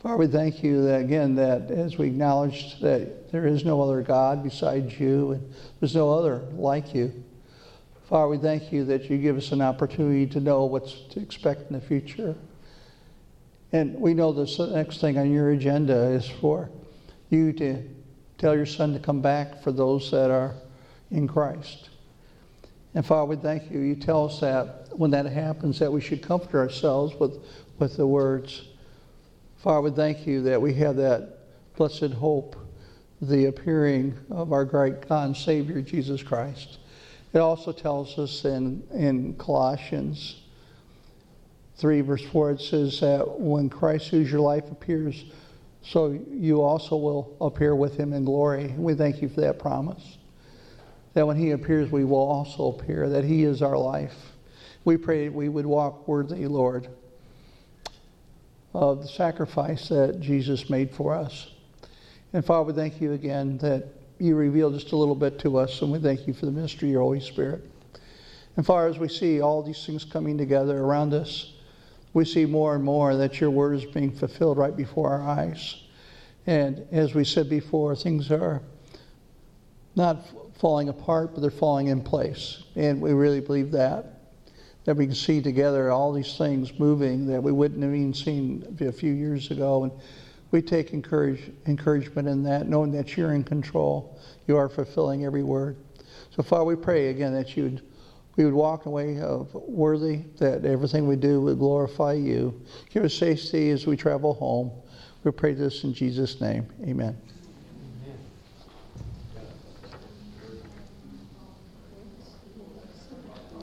Father, 0.00 0.16
we 0.16 0.28
thank 0.28 0.62
you 0.62 0.82
that 0.82 1.00
again 1.00 1.34
that 1.34 1.72
as 1.72 1.98
we 1.98 2.06
acknowledge 2.06 2.78
that 2.78 3.32
there 3.32 3.48
is 3.48 3.64
no 3.64 3.82
other 3.82 4.00
God 4.00 4.44
besides 4.44 5.00
you 5.00 5.32
and 5.32 5.54
there's 5.80 5.96
no 5.96 6.08
other 6.08 6.38
like 6.52 6.94
you. 6.94 7.24
Father, 8.08 8.28
we 8.28 8.38
thank 8.38 8.70
you 8.72 8.84
that 8.84 9.10
you 9.10 9.18
give 9.18 9.36
us 9.36 9.50
an 9.50 9.60
opportunity 9.60 10.24
to 10.28 10.38
know 10.38 10.66
what's 10.66 11.00
to 11.10 11.20
expect 11.20 11.68
in 11.68 11.72
the 11.72 11.84
future. 11.84 12.36
And 13.72 13.96
we 14.00 14.14
know 14.14 14.32
the 14.32 14.70
next 14.72 15.00
thing 15.00 15.18
on 15.18 15.32
your 15.32 15.50
agenda 15.50 16.10
is 16.10 16.28
for 16.28 16.70
you 17.28 17.52
to 17.54 17.82
tell 18.38 18.54
your 18.54 18.66
son 18.66 18.92
to 18.92 19.00
come 19.00 19.20
back 19.20 19.64
for 19.64 19.72
those 19.72 20.12
that 20.12 20.30
are 20.30 20.54
in 21.10 21.26
Christ. 21.26 21.89
And 22.94 23.06
Father, 23.06 23.26
we 23.26 23.36
thank 23.36 23.70
you. 23.70 23.80
You 23.80 23.94
tell 23.94 24.26
us 24.26 24.40
that 24.40 24.88
when 24.96 25.12
that 25.12 25.26
happens, 25.26 25.78
that 25.78 25.92
we 25.92 26.00
should 26.00 26.22
comfort 26.22 26.58
ourselves 26.58 27.14
with, 27.14 27.38
with 27.78 27.96
the 27.96 28.06
words. 28.06 28.62
Father, 29.58 29.82
we 29.82 29.90
thank 29.90 30.26
you 30.26 30.42
that 30.42 30.60
we 30.60 30.74
have 30.74 30.96
that 30.96 31.38
blessed 31.76 32.12
hope, 32.12 32.56
the 33.22 33.46
appearing 33.46 34.18
of 34.30 34.52
our 34.52 34.64
great 34.64 35.08
God 35.08 35.26
and 35.26 35.36
Savior, 35.36 35.80
Jesus 35.82 36.22
Christ. 36.22 36.78
It 37.32 37.38
also 37.38 37.70
tells 37.70 38.18
us 38.18 38.44
in, 38.44 38.82
in 38.92 39.34
Colossians 39.34 40.40
3, 41.76 42.00
verse 42.00 42.24
4, 42.24 42.50
it 42.52 42.60
says 42.60 43.00
that 43.00 43.38
when 43.38 43.70
Christ, 43.70 44.08
who's 44.08 44.30
your 44.30 44.40
life, 44.40 44.70
appears, 44.70 45.24
so 45.82 46.18
you 46.28 46.60
also 46.60 46.96
will 46.96 47.36
appear 47.40 47.74
with 47.76 47.96
him 47.96 48.12
in 48.12 48.24
glory. 48.24 48.74
We 48.76 48.94
thank 48.94 49.22
you 49.22 49.28
for 49.28 49.40
that 49.42 49.58
promise. 49.58 50.18
That 51.14 51.26
when 51.26 51.36
he 51.36 51.50
appears, 51.50 51.90
we 51.90 52.04
will 52.04 52.18
also 52.18 52.68
appear, 52.68 53.08
that 53.08 53.24
he 53.24 53.44
is 53.44 53.62
our 53.62 53.76
life. 53.76 54.14
We 54.84 54.96
pray 54.96 55.28
we 55.28 55.48
would 55.48 55.66
walk 55.66 56.06
worthy, 56.06 56.46
Lord, 56.46 56.88
of 58.72 59.02
the 59.02 59.08
sacrifice 59.08 59.88
that 59.88 60.20
Jesus 60.20 60.70
made 60.70 60.92
for 60.92 61.14
us. 61.14 61.50
And 62.32 62.44
Father, 62.44 62.72
we 62.72 62.72
thank 62.74 63.00
you 63.00 63.12
again 63.12 63.58
that 63.58 63.88
you 64.18 64.36
revealed 64.36 64.74
just 64.74 64.92
a 64.92 64.96
little 64.96 65.16
bit 65.16 65.38
to 65.40 65.58
us, 65.58 65.82
and 65.82 65.90
we 65.90 65.98
thank 65.98 66.26
you 66.28 66.32
for 66.32 66.46
the 66.46 66.52
mystery 66.52 66.90
of 66.90 66.92
your 66.92 67.02
Holy 67.02 67.20
Spirit. 67.20 67.68
And 68.56 68.64
far 68.64 68.86
as 68.86 68.98
we 68.98 69.08
see 69.08 69.40
all 69.40 69.62
these 69.62 69.84
things 69.84 70.04
coming 70.04 70.38
together 70.38 70.78
around 70.78 71.14
us, 71.14 71.54
we 72.12 72.24
see 72.24 72.44
more 72.44 72.74
and 72.74 72.84
more 72.84 73.16
that 73.16 73.40
your 73.40 73.50
word 73.50 73.74
is 73.74 73.84
being 73.84 74.12
fulfilled 74.12 74.58
right 74.58 74.76
before 74.76 75.10
our 75.10 75.22
eyes. 75.22 75.82
And 76.46 76.86
as 76.92 77.14
we 77.14 77.24
said 77.24 77.48
before, 77.48 77.94
things 77.96 78.30
are 78.30 78.62
not 79.96 80.24
falling 80.60 80.88
apart, 80.88 81.32
but 81.32 81.40
they're 81.40 81.50
falling 81.50 81.88
in 81.88 82.02
place. 82.02 82.62
And 82.76 83.00
we 83.00 83.12
really 83.12 83.40
believe 83.40 83.70
that. 83.72 84.06
That 84.84 84.96
we 84.96 85.06
can 85.06 85.14
see 85.14 85.40
together 85.42 85.90
all 85.90 86.12
these 86.12 86.36
things 86.36 86.78
moving 86.78 87.26
that 87.26 87.42
we 87.42 87.52
wouldn't 87.52 87.82
have 87.82 87.94
even 87.94 88.14
seen 88.14 88.76
a 88.80 88.92
few 88.92 89.12
years 89.12 89.50
ago. 89.50 89.84
And 89.84 89.92
we 90.50 90.62
take 90.62 90.92
encourage, 90.92 91.50
encouragement 91.66 92.28
in 92.28 92.42
that, 92.44 92.68
knowing 92.68 92.92
that 92.92 93.16
you're 93.16 93.32
in 93.32 93.44
control. 93.44 94.18
You 94.46 94.56
are 94.56 94.68
fulfilling 94.68 95.24
every 95.24 95.42
word. 95.42 95.76
So, 96.34 96.42
Father, 96.42 96.64
we 96.64 96.76
pray 96.76 97.08
again 97.08 97.32
that 97.34 97.56
you'd 97.56 97.82
we 98.36 98.44
would 98.44 98.54
walk 98.54 98.86
away 98.86 99.20
of 99.20 99.52
worthy, 99.54 100.22
that 100.38 100.64
everything 100.64 101.06
we 101.06 101.16
do 101.16 101.40
would 101.42 101.58
glorify 101.58 102.14
you. 102.14 102.58
Give 102.88 103.04
us 103.04 103.12
safety 103.12 103.70
as 103.70 103.86
we 103.86 103.96
travel 103.96 104.34
home. 104.34 104.70
We 105.24 105.30
pray 105.30 105.52
this 105.52 105.84
in 105.84 105.92
Jesus' 105.92 106.40
name. 106.40 106.66
Amen. 106.84 107.18